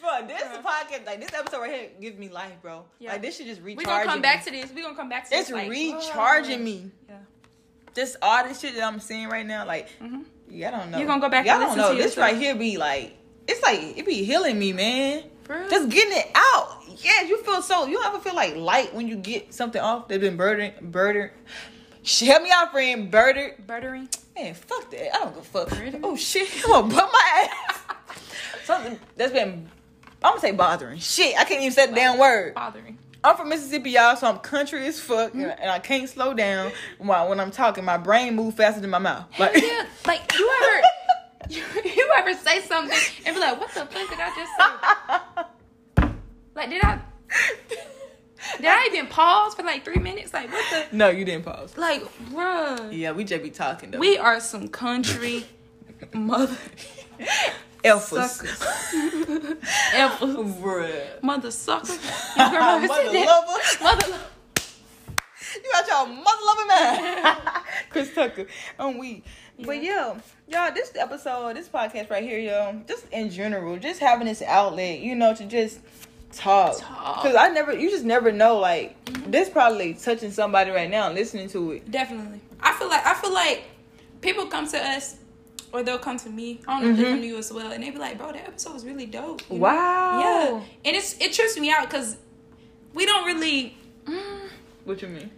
bro, 0.00 0.26
this 0.26 0.42
Bruh. 0.42 0.62
podcast, 0.62 1.06
like 1.06 1.20
this 1.20 1.32
episode 1.32 1.60
right 1.60 1.72
here, 1.72 1.88
gives 2.00 2.18
me 2.18 2.28
life, 2.28 2.52
bro. 2.60 2.84
Yeah. 2.98 3.12
Like 3.12 3.22
this 3.22 3.36
should 3.38 3.46
just 3.46 3.62
recharge. 3.62 3.78
We 3.78 3.84
gonna 3.86 4.04
come 4.04 4.20
back 4.20 4.44
to 4.44 4.50
this. 4.50 4.70
We 4.72 4.82
gonna 4.82 4.94
come 4.94 5.08
back 5.08 5.28
to 5.30 5.34
It's 5.34 5.48
this. 5.48 5.54
like, 5.54 5.70
recharging 5.70 6.60
oh. 6.60 6.64
me. 6.64 6.90
Yeah. 7.08 7.16
Just 7.94 8.16
all 8.22 8.44
this 8.46 8.60
shit 8.60 8.74
that 8.76 8.84
I'm 8.84 9.00
seeing 9.00 9.28
right 9.28 9.46
now, 9.46 9.66
like, 9.66 9.88
Mhm. 10.00 10.24
yeah, 10.48 10.68
I 10.68 10.70
don't 10.78 10.90
know. 10.90 10.98
You 10.98 11.06
gonna 11.06 11.20
go 11.20 11.28
back 11.28 11.44
Y'all 11.46 11.54
and 11.56 11.62
don't 11.64 11.76
know. 11.76 11.94
this 11.94 12.16
yourself. 12.16 12.24
right 12.26 12.36
here 12.36 12.54
be 12.54 12.76
like, 12.76 13.16
it's 13.48 13.62
like 13.62 13.80
it 13.98 14.06
be 14.06 14.22
healing 14.24 14.58
me, 14.58 14.72
man. 14.72 15.24
For? 15.44 15.66
Just 15.68 15.88
getting 15.88 16.16
it 16.16 16.30
out. 16.34 16.78
Yeah, 16.98 17.22
you 17.22 17.42
feel 17.42 17.62
so. 17.62 17.86
You 17.86 18.00
ever 18.04 18.18
feel 18.20 18.34
like 18.34 18.54
light 18.56 18.94
when 18.94 19.08
you 19.08 19.16
get 19.16 19.52
something 19.52 19.80
off 19.80 20.06
that's 20.08 20.20
been 20.20 20.36
burdened, 20.36 20.74
burdened. 20.92 21.30
Sh- 22.02 22.20
Help 22.22 22.42
me 22.44 22.50
out, 22.52 22.70
friend. 22.72 23.10
Burdened. 23.10 23.66
Buttering. 23.66 24.08
Man, 24.36 24.54
fuck 24.54 24.90
that. 24.92 25.14
I 25.14 25.18
don't 25.18 25.34
give 25.34 25.42
a 25.42 25.66
fuck. 25.66 26.00
Oh 26.04 26.14
shit, 26.16 26.48
I'm 26.64 26.70
gonna 26.70 26.94
butt 26.94 27.10
my 27.12 27.48
ass. 27.68 27.78
Something 28.64 28.98
that's 29.16 29.32
been, 29.32 29.68
I'm 30.22 30.30
gonna 30.32 30.40
say 30.40 30.52
bothering. 30.52 30.98
Shit, 31.00 31.36
I 31.38 31.44
can't 31.44 31.60
even 31.60 31.72
say 31.72 31.86
the 31.86 31.94
damn 31.94 32.18
word. 32.18 32.54
Bothering. 32.54 32.98
I'm 33.22 33.36
from 33.36 33.50
Mississippi, 33.50 33.90
y'all, 33.90 34.16
so 34.16 34.26
I'm 34.28 34.38
country 34.38 34.86
as 34.86 34.98
fuck, 34.98 35.34
and 35.34 35.52
I 35.70 35.78
can't 35.78 36.08
slow 36.08 36.32
down 36.32 36.72
while 36.98 37.28
when 37.28 37.38
I'm 37.38 37.50
talking. 37.50 37.84
My 37.84 37.98
brain 37.98 38.34
move 38.34 38.54
faster 38.54 38.80
than 38.80 38.90
my 38.90 38.98
mouth. 38.98 39.26
Like, 39.38 39.56
yeah. 39.56 39.86
Like 40.06 40.32
you 40.38 40.50
ever 40.62 40.82
you, 41.50 41.62
you 41.84 42.10
ever 42.16 42.32
say 42.34 42.60
something 42.62 42.96
and 43.26 43.34
be 43.34 43.40
like, 43.40 43.60
what 43.60 43.68
the 43.74 43.80
fuck 43.80 44.08
did 44.08 44.18
I 44.18 44.34
just 44.34 44.52
say? 44.56 46.14
Like 46.54 46.70
did 46.70 46.82
I 46.82 47.00
did 48.56 48.66
I 48.66 48.88
even 48.92 49.06
pause 49.08 49.54
for 49.54 49.62
like 49.62 49.84
three 49.84 49.98
minutes? 49.98 50.32
Like 50.32 50.50
what 50.50 50.64
the 50.90 50.96
no, 50.96 51.10
you 51.10 51.24
didn't 51.24 51.44
pause. 51.44 51.76
like 51.76 52.02
bruh. 52.30 52.88
Yeah, 52.96 53.12
we 53.12 53.24
just 53.24 53.42
be 53.42 53.50
talking 53.50 53.90
though. 53.90 53.98
We 53.98 54.16
are 54.16 54.40
some 54.40 54.68
country 54.68 55.44
mother 56.14 56.56
Alphas. 57.84 58.42
Bruh. 60.60 61.22
Mother 61.22 61.50
sucker. 61.50 61.88
Mother 62.36 62.88
lover. 62.88 63.58
Mother 63.82 64.10
lo- 64.10 64.18
You 65.54 65.72
got 65.72 65.88
your 65.88 66.06
mother 66.06 66.44
loving 66.46 66.66
man. 66.68 67.36
Chris 67.90 68.14
Tucker. 68.14 68.46
On 68.78 68.98
we. 68.98 69.22
But 69.64 69.82
yo, 69.82 70.16
y'all, 70.48 70.72
this 70.72 70.92
episode, 70.96 71.56
this 71.56 71.68
podcast 71.68 72.10
right 72.10 72.22
here, 72.22 72.38
yo, 72.38 72.82
just 72.86 73.06
in 73.12 73.30
general, 73.30 73.78
just 73.78 74.00
having 74.00 74.26
this 74.26 74.42
outlet, 74.42 75.00
you 75.00 75.14
know, 75.14 75.34
to 75.34 75.44
just 75.44 75.80
talk. 76.32 76.78
Talk. 76.78 77.22
Cause 77.22 77.34
I 77.34 77.48
never, 77.48 77.76
you 77.76 77.90
just 77.90 78.04
never 78.04 78.32
know. 78.32 78.58
Like 78.58 79.02
mm-hmm. 79.04 79.30
this 79.30 79.48
probably 79.48 79.94
touching 79.94 80.30
somebody 80.30 80.70
right 80.70 80.90
now, 80.90 81.10
listening 81.10 81.48
to 81.50 81.72
it. 81.72 81.90
Definitely. 81.90 82.40
I 82.60 82.72
feel 82.74 82.88
like 82.88 83.06
I 83.06 83.14
feel 83.14 83.32
like 83.32 83.64
people 84.20 84.46
come 84.46 84.68
to 84.68 84.78
us 84.78 85.16
or 85.72 85.82
they'll 85.82 85.98
come 85.98 86.16
to 86.18 86.28
me. 86.30 86.60
I 86.66 86.80
don't 86.80 86.84
know 86.84 86.90
if 86.90 86.96
they 86.96 87.02
Mhm. 87.04 87.10
come 87.12 87.20
to 87.20 87.26
you 87.26 87.38
as 87.38 87.52
well, 87.52 87.70
and 87.72 87.82
they'd 87.82 87.90
be 87.90 87.98
like, 87.98 88.18
"Bro, 88.18 88.32
that 88.32 88.46
episode 88.48 88.74
was 88.74 88.84
really 88.84 89.06
dope." 89.06 89.42
you 89.50 89.56
know? 89.56 89.62
Wow. 89.62 90.20
Yeah, 90.20 90.60
and 90.88 90.96
it's 90.96 91.16
it 91.20 91.32
trips 91.32 91.58
me 91.58 91.70
out 91.70 91.88
because 91.88 92.16
we 92.94 93.06
don't 93.06 93.24
really. 93.26 93.76
Mm, 94.06 94.48
What 94.84 95.00
you 95.02 95.08
mean? 95.08 95.30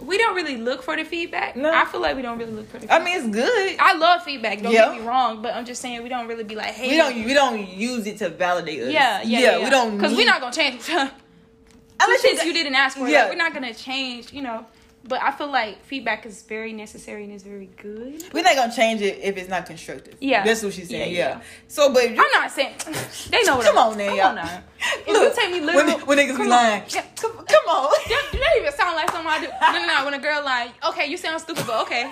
we 0.00 0.16
don't 0.16 0.36
really 0.36 0.56
look 0.56 0.80
for 0.84 0.94
the 0.96 1.02
feedback. 1.04 1.56
No. 1.56 1.72
I 1.74 1.84
feel 1.84 2.00
like 2.00 2.14
we 2.14 2.22
don't 2.22 2.38
really 2.38 2.52
look 2.52 2.70
for 2.70 2.78
the 2.78 2.92
I 2.94 3.02
mean, 3.02 3.16
it's 3.18 3.26
good. 3.34 3.76
I 3.80 3.94
love 3.94 4.22
feedback, 4.22 4.62
don't 4.62 4.70
Yeah. 4.72 4.92
get 4.92 5.00
me 5.00 5.06
wrong, 5.08 5.42
but 5.42 5.54
I'm 5.54 5.64
just 5.64 5.82
saying 5.82 6.00
we 6.04 6.08
don't 6.08 6.28
really 6.28 6.44
be 6.44 6.54
like, 6.54 6.68
hey, 6.68 6.90
we 6.90 6.96
don't. 6.96 7.24
We 7.24 7.34
don't 7.34 7.68
use 7.68 8.06
it 8.06 8.18
to 8.18 8.28
validate 8.28 8.80
us. 8.84 8.92
yeah, 8.92 9.22
yeah, 9.22 9.38
yeah, 9.40 9.64
We 9.64 9.70
don't 9.70 9.96
because 9.96 10.12
need- 10.12 10.18
we're 10.18 10.26
not 10.26 10.40
gonna 10.40 10.52
change. 10.54 10.82
Unless 12.00 12.20
since 12.22 12.44
you 12.44 12.52
didn't 12.52 12.76
ask 12.76 12.96
for 12.96 13.06
it, 13.08 13.10
Yeah. 13.10 13.22
like, 13.22 13.30
we're 13.30 13.36
not 13.36 13.52
gonna 13.52 13.74
change, 13.74 14.32
you 14.32 14.40
know. 14.42 14.64
But 15.04 15.22
I 15.22 15.30
feel 15.30 15.50
like 15.50 15.82
feedback 15.86 16.26
is 16.26 16.42
very 16.42 16.72
necessary 16.74 17.24
and 17.24 17.32
is 17.32 17.42
very 17.42 17.70
good. 17.76 18.22
We're 18.34 18.42
not 18.42 18.56
gonna 18.56 18.74
change 18.74 19.00
it 19.00 19.18
if 19.22 19.36
it's 19.38 19.48
not 19.48 19.64
constructive. 19.64 20.16
Yeah. 20.20 20.44
that's 20.44 20.62
what 20.62 20.74
she's 20.74 20.88
saying. 20.90 21.12
Yeah, 21.14 21.18
Yeah. 21.18 21.28
yeah. 21.36 21.40
So, 21.68 21.92
but 21.94 22.04
I'm 22.08 22.16
not 22.16 22.50
saying 22.50 22.74
they 23.30 23.42
know 23.44 23.56
what 23.56 23.64
Come 23.66 23.78
I'm, 23.78 23.92
on, 23.92 23.98
now, 23.98 24.08
Come 24.10 24.20
on 24.28 24.34
now. 24.34 24.62
If 25.06 25.06
Look, 25.08 25.34
you 25.36 25.42
take 25.42 25.52
me 25.52 25.60
when- 25.66 26.00
when 26.06 26.18
niggas 26.18 26.26
be 26.28 26.32
come 26.32 26.40
on. 26.42 26.48
lying. 26.50 26.82
Yeah, 26.90 27.04
come, 27.16 27.32
come 27.36 27.68
on. 27.68 27.90
that, 28.08 28.28
that 28.32 28.54
even 28.58 28.72
sound 28.72 28.96
like 28.96 29.10
something 29.10 29.30
I 29.30 29.40
do. 29.40 29.48
No, 29.60 29.72
no, 29.72 29.86
no. 29.86 30.04
When 30.04 30.14
a 30.14 30.18
girl 30.18 30.44
like, 30.44 30.72
okay, 30.84 31.06
you 31.06 31.16
sound 31.16 31.40
stupid, 31.40 31.64
but 31.66 31.80
okay, 31.82 32.04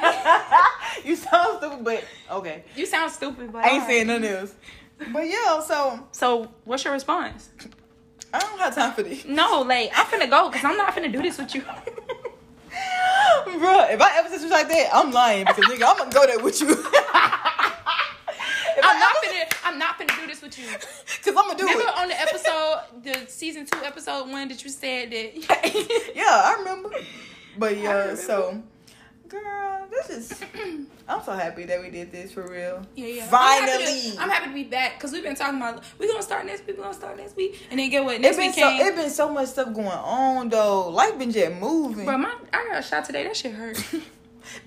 you 1.04 1.16
sound 1.16 1.58
stupid, 1.58 1.84
but 1.84 2.04
okay. 2.30 2.64
you 2.76 2.86
sound 2.86 3.10
stupid, 3.12 3.52
but 3.52 3.58
I 3.64 3.68
ain't 3.68 3.82
alright. 3.82 3.88
saying 3.88 4.10
of 4.10 4.22
this. 4.22 4.54
But 5.12 5.28
yeah, 5.28 5.60
so 5.60 6.00
So, 6.12 6.50
what's 6.64 6.82
your 6.84 6.94
response? 6.94 7.50
I 8.32 8.38
don't 8.40 8.58
have 8.58 8.74
time 8.74 8.92
for 8.92 9.02
this. 9.02 9.24
No, 9.26 9.62
like 9.62 9.90
I'm 9.94 10.06
finna 10.06 10.28
go 10.30 10.48
because 10.50 10.64
I'm 10.64 10.76
not 10.76 10.94
finna 10.94 11.12
do 11.12 11.20
this 11.22 11.36
with 11.38 11.54
you. 11.54 11.62
Bro, 13.58 13.86
if 13.90 14.00
I 14.00 14.18
ever 14.18 14.28
say 14.28 14.34
something 14.38 14.50
like 14.50 14.68
that, 14.68 14.88
I'm 14.92 15.10
lying 15.12 15.44
because 15.44 15.64
nigga, 15.64 15.84
I'm 15.88 15.96
gonna 15.98 16.10
go 16.10 16.26
there 16.26 16.38
with 16.38 16.60
you. 16.60 16.68
I'm 18.82 19.00
not 19.00 19.16
finna. 19.24 19.56
I'm 19.64 19.78
not 19.78 19.98
finna 19.98 20.20
do 20.20 20.26
this 20.26 20.42
with 20.42 20.58
you. 20.58 20.66
Cause 21.24 21.28
I'm 21.28 21.34
gonna 21.34 21.56
do 21.56 21.64
Remember 21.66 21.88
it. 21.88 21.98
on 21.98 22.08
the 22.08 22.20
episode, 22.20 22.80
the 23.02 23.26
season 23.30 23.66
two 23.66 23.78
episode 23.84 24.28
one 24.30 24.48
that 24.48 24.62
you 24.62 24.70
said 24.70 25.10
that. 25.10 25.34
Yeah, 26.14 26.24
I 26.24 26.56
remember. 26.58 26.90
But 27.58 27.76
yeah, 27.78 27.92
remember. 27.98 28.16
so 28.20 28.62
girl, 29.28 29.86
this 29.90 30.10
is. 30.10 30.44
I'm 31.08 31.22
so 31.22 31.32
happy 31.32 31.64
that 31.64 31.80
we 31.80 31.90
did 31.90 32.10
this 32.12 32.32
for 32.32 32.48
real. 32.48 32.84
Yeah, 32.94 33.06
yeah. 33.06 33.26
Finally, 33.26 33.72
I'm 33.72 33.80
happy 33.80 34.10
to, 34.10 34.20
I'm 34.22 34.30
happy 34.30 34.48
to 34.48 34.54
be 34.54 34.64
back 34.64 34.94
because 34.94 35.12
we've 35.12 35.22
been 35.22 35.34
talking 35.36 35.56
about 35.56 35.82
we're 35.98 36.08
gonna 36.08 36.22
start 36.22 36.46
next 36.46 36.66
week. 36.66 36.76
We're 36.76 36.84
gonna 36.84 36.94
start 36.94 37.16
next 37.16 37.36
week, 37.36 37.66
and 37.70 37.78
then 37.78 37.90
get 37.90 38.04
what 38.04 38.20
next 38.20 38.38
week 38.38 38.54
so 38.54 38.60
came. 38.62 38.86
it 38.86 38.94
been 38.96 39.10
so 39.10 39.28
much 39.32 39.48
stuff 39.48 39.72
going 39.74 39.88
on 39.88 40.48
though. 40.48 40.88
Life 40.88 41.18
been 41.18 41.30
just 41.32 41.52
moving. 41.60 42.04
Bro, 42.04 42.18
my 42.18 42.34
I 42.52 42.68
got 42.70 42.78
a 42.78 42.82
shot 42.82 43.04
today. 43.04 43.24
That 43.24 43.36
shit 43.36 43.52
hurt. 43.52 43.76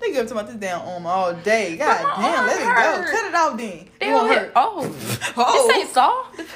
Nigga 0.02 0.14
talking 0.14 0.32
about 0.32 0.48
this 0.48 0.56
damn 0.58 0.82
arm 0.82 1.06
all 1.06 1.34
day. 1.34 1.78
God 1.78 2.04
my 2.18 2.28
damn, 2.28 2.46
let 2.46 2.60
it 2.60 3.06
go. 3.06 3.12
Cut 3.12 3.26
it 3.30 3.36
off 3.36 3.58
then. 3.58 3.70
It 3.70 3.90
They 4.00 4.12
won't 4.12 4.30
hurt. 4.30 4.40
hurt. 4.40 4.52
Oh, 4.56 4.96
Oh. 5.38 5.68
this 5.68 5.78
ain't 5.78 5.90
oh. 5.96 6.30
soft. 6.36 6.50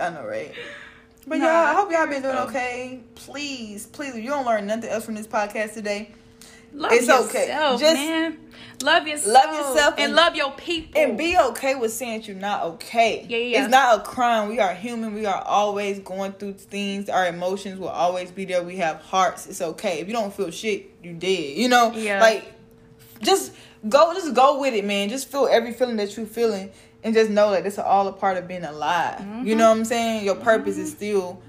I 0.00 0.10
know, 0.10 0.26
right? 0.26 0.52
But 1.26 1.38
Nah, 1.38 1.46
y'all, 1.46 1.54
I 1.54 1.74
hope 1.74 1.92
y'all 1.92 2.06
been 2.06 2.22
doing 2.22 2.36
okay. 2.36 3.00
Please, 3.14 3.86
please, 3.86 4.14
if 4.14 4.22
you 4.22 4.28
don't 4.30 4.44
learn 4.44 4.66
nothing 4.66 4.90
else 4.90 5.04
from 5.04 5.14
this 5.14 5.26
podcast 5.26 5.74
today, 5.74 6.10
Love 6.74 6.92
It's 6.92 7.06
yourself, 7.06 7.30
okay. 7.30 7.46
Just- 7.78 7.94
man. 7.94 8.38
Love 8.82 9.06
yourself. 9.06 9.32
Love 9.32 9.54
yourself 9.54 9.94
and, 9.96 10.04
and- 10.06 10.14
love 10.16 10.34
your 10.34 10.50
people. 10.52 11.00
and 11.00 11.16
be 11.16 11.38
okay 11.38 11.74
with 11.76 11.92
saying 11.92 12.20
that 12.20 12.28
you're 12.28 12.36
not 12.36 12.64
okay. 12.64 13.24
Yeah, 13.28 13.38
yeah. 13.38 13.62
It's 13.62 13.70
not 13.70 14.00
a 14.00 14.02
crime. 14.02 14.48
We 14.48 14.58
are 14.58 14.74
human. 14.74 15.14
We 15.14 15.26
are 15.26 15.40
always 15.42 16.00
going 16.00 16.32
through 16.32 16.54
things. 16.54 17.08
Our 17.08 17.26
emotions 17.28 17.78
will 17.78 17.88
always 17.88 18.30
be 18.32 18.44
there. 18.44 18.62
We 18.62 18.76
have 18.76 19.00
hearts. 19.00 19.46
It's 19.46 19.60
okay. 19.60 20.00
If 20.00 20.08
you 20.08 20.12
don't 20.12 20.34
feel 20.34 20.50
shit, 20.50 20.90
you 21.02 21.12
dead. 21.12 21.56
You 21.56 21.68
know? 21.68 21.92
Yeah. 21.92 22.20
Like, 22.20 22.52
just 23.22 23.52
go, 23.88 24.12
just 24.12 24.34
go 24.34 24.60
with 24.60 24.74
it, 24.74 24.84
man. 24.84 25.08
Just 25.08 25.30
feel 25.30 25.48
every 25.50 25.72
feeling 25.72 25.96
that 25.96 26.16
you're 26.16 26.26
feeling, 26.26 26.70
and 27.04 27.14
just 27.14 27.30
know 27.30 27.52
that 27.52 27.62
this 27.62 27.74
is 27.74 27.78
all 27.78 28.08
a 28.08 28.12
part 28.12 28.36
of 28.36 28.48
being 28.48 28.64
alive. 28.64 29.20
Mm-hmm. 29.20 29.46
You 29.46 29.54
know 29.54 29.70
what 29.70 29.78
I'm 29.78 29.84
saying? 29.84 30.24
Your 30.24 30.36
purpose 30.36 30.78
is 30.78 30.90
still. 30.90 31.40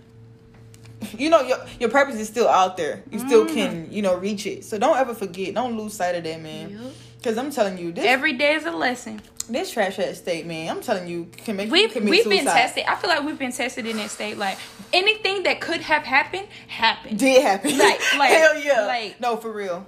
You 1.17 1.29
know 1.29 1.41
your 1.41 1.57
your 1.79 1.89
purpose 1.89 2.15
is 2.15 2.27
still 2.27 2.47
out 2.47 2.77
there. 2.77 3.03
You 3.11 3.19
still 3.19 3.45
Mm-hmm. 3.45 3.53
can 3.55 3.91
you 3.91 4.01
know 4.01 4.15
reach 4.15 4.45
it. 4.45 4.63
So 4.65 4.77
don't 4.77 4.97
ever 4.97 5.13
forget. 5.13 5.53
Don't 5.53 5.77
lose 5.77 5.93
sight 5.93 6.15
of 6.15 6.23
that, 6.23 6.41
man. 6.41 6.69
Yup. 6.71 6.91
Cause 7.23 7.37
I'm 7.39 7.49
telling 7.49 7.77
you, 7.79 7.91
this 7.91 8.05
Every 8.05 8.33
day 8.33 8.53
is 8.53 8.65
a 8.65 8.71
lesson. 8.71 9.19
this 9.49 9.71
trash 9.71 9.97
ass 9.97 10.17
state, 10.19 10.45
man. 10.45 10.69
I'm 10.69 10.79
telling 10.81 11.07
you, 11.07 11.25
can 11.35 11.55
make 11.55 11.71
We've 11.71 11.91
commit 11.91 12.11
we've 12.11 12.23
suicide. 12.23 12.43
been 12.45 12.53
tested. 12.53 12.83
I 12.87 12.95
feel 12.97 13.09
like 13.09 13.23
we've 13.23 13.39
been 13.39 13.51
tested 13.51 13.87
in 13.87 13.97
that 13.97 14.11
state. 14.11 14.37
Like 14.37 14.59
anything 14.93 15.41
that 15.43 15.59
could 15.59 15.81
have 15.81 16.03
happened 16.03 16.47
happened. 16.67 17.17
Did 17.17 17.41
happen. 17.41 17.77
Like- 17.77 17.99
like- 18.17 18.29
hell 18.37 18.59
yeah. 18.59 18.85
like- 18.85 19.19
no, 19.19 19.37
for 19.37 19.51
real. 19.51 19.87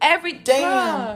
Every 0.00 0.32
Damn. 0.32 0.62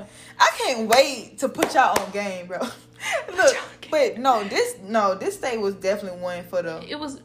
Bruh. 0.04 0.06
I 0.38 0.50
can't 0.58 0.88
wait 0.88 1.38
to 1.38 1.48
put 1.48 1.74
y'all 1.74 2.00
on 2.00 2.10
game, 2.12 2.46
bro. 2.46 2.58
Look, 3.36 3.56
but 3.90 4.18
no, 4.18 4.44
this 4.44 4.76
no, 4.82 5.14
this 5.16 5.34
state 5.36 5.60
was 5.60 5.74
definitely 5.74 6.20
one 6.20 6.44
for 6.44 6.62
the 6.62 6.84
It 6.88 6.98
was 7.00 7.20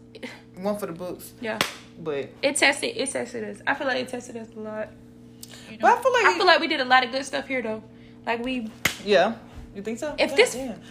one 0.56 0.78
for 0.80 0.88
the 0.88 0.94
books. 0.94 1.34
yeah. 1.40 1.60
But 2.00 2.30
It 2.42 2.56
tested 2.56 2.96
it 2.98 3.10
tested 3.12 3.44
us. 3.44 3.62
I 3.68 3.74
feel 3.76 3.88
like 3.88 3.98
it 3.98 4.08
tested 4.08 4.38
us 4.38 4.48
a 4.56 4.60
lot. 4.60 4.90
You 5.70 5.78
But 5.80 5.98
I 5.98 6.02
feel 6.02 6.14
like 6.14 6.26
I 6.26 6.38
feel 6.38 6.46
like 6.46 6.60
we 6.60 6.68
did 6.68 6.82
a 6.82 6.86
lot 6.86 7.04
of 7.06 7.12
good 7.12 7.26
stuff 7.26 7.48
here 7.48 7.62
though. 7.62 7.84
Like 8.26 8.44
we 8.44 8.70
yeah, 9.06 9.36
you 9.76 9.82
think 9.82 10.00
so? 10.00 10.16
If 10.18 10.32
God 10.32 10.38
this- 10.38 10.54
damn. 10.56 10.82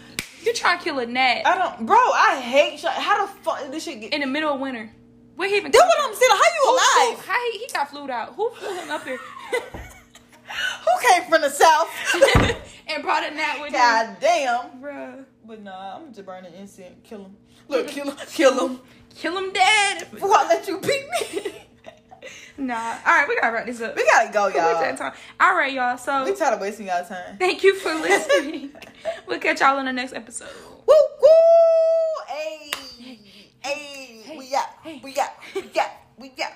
you 0.43 0.53
try 0.55 0.77
to 0.77 0.83
kill 0.85 0.99
a 0.99 1.07
gnat 1.07 1.47
I 1.47 1.57
don't, 1.59 1.87
bro. 1.87 1.97
I 1.97 2.41
hate 2.41 2.81
how 2.83 3.27
the 3.27 3.33
fuck 3.43 3.61
did 3.63 3.73
this 3.73 3.85
shit 3.85 4.01
get. 4.01 4.13
in 4.13 4.21
the 4.21 4.27
middle 4.27 4.53
of 4.53 4.61
winter. 4.61 4.91
Where 5.37 5.49
he 5.49 5.57
even 5.57 5.73
That's 5.73 5.83
what? 5.85 5.99
I'm 6.09 6.15
saying. 6.15 6.31
How 6.31 6.37
you 6.37 6.63
Who 6.63 6.71
alive? 7.15 7.27
How 7.27 7.51
he, 7.53 7.59
he 7.59 7.67
got 7.73 7.91
flued 7.91 8.11
out? 8.11 8.35
Who 8.35 8.51
flew 8.51 8.75
him 8.75 8.91
up 8.91 9.03
here 9.05 9.19
Who 9.55 11.09
came 11.09 11.23
from 11.31 11.41
the 11.41 11.49
south? 11.51 11.89
and 12.89 13.03
brought 13.03 13.25
a 13.31 13.35
gnat 13.35 13.57
with 13.61 13.69
him? 13.69 13.73
God 13.73 14.17
damn. 14.21 14.83
Bruh. 14.83 15.25
But 15.45 15.63
nah, 15.63 15.97
I'm 15.97 16.13
just 16.13 16.27
burning 16.27 16.53
incense. 16.55 16.97
Kill 17.05 17.25
him. 17.25 17.37
Look, 17.69 17.89
kill 17.89 18.11
him. 18.11 18.17
Kill 18.29 18.69
him. 18.69 18.81
Kill 19.17 19.37
him 19.37 19.53
dead. 19.53 20.11
Before 20.11 20.35
I 20.37 20.47
let 20.49 20.67
you 20.69 20.79
beat 20.81 21.07
me. 21.45 21.55
Nah. 22.59 22.75
All 22.77 23.13
right, 23.19 23.27
we 23.27 23.35
gotta 23.41 23.53
wrap 23.53 23.67
this 23.67 23.81
up. 23.81 23.97
we 23.97 24.05
gotta 24.05 24.31
go, 24.31 24.47
y'all. 24.49 25.11
All 25.41 25.57
right, 25.57 25.73
y'all. 25.73 25.97
So 25.97 26.23
We 26.25 26.35
tired 26.35 26.55
of 26.55 26.61
wasting 26.61 26.87
y'all 26.87 27.05
time. 27.05 27.37
thank 27.39 27.65
you 27.65 27.75
for 27.77 27.93
listening. 27.95 28.71
we'll 29.27 29.41
catch 29.41 29.61
y'all 29.61 29.79
in 29.79 29.87
the 29.87 29.93
next 29.93 30.13
episode. 30.13 30.51
Woo 30.87 30.95
woo! 31.21 31.29
Hey, 32.29 32.71
hey, 33.65 34.35
we 34.39 34.55
out, 34.55 34.67
hey. 34.85 35.01
we 35.03 35.17
out, 35.19 35.31
we 36.19 36.33
out. 36.43 36.53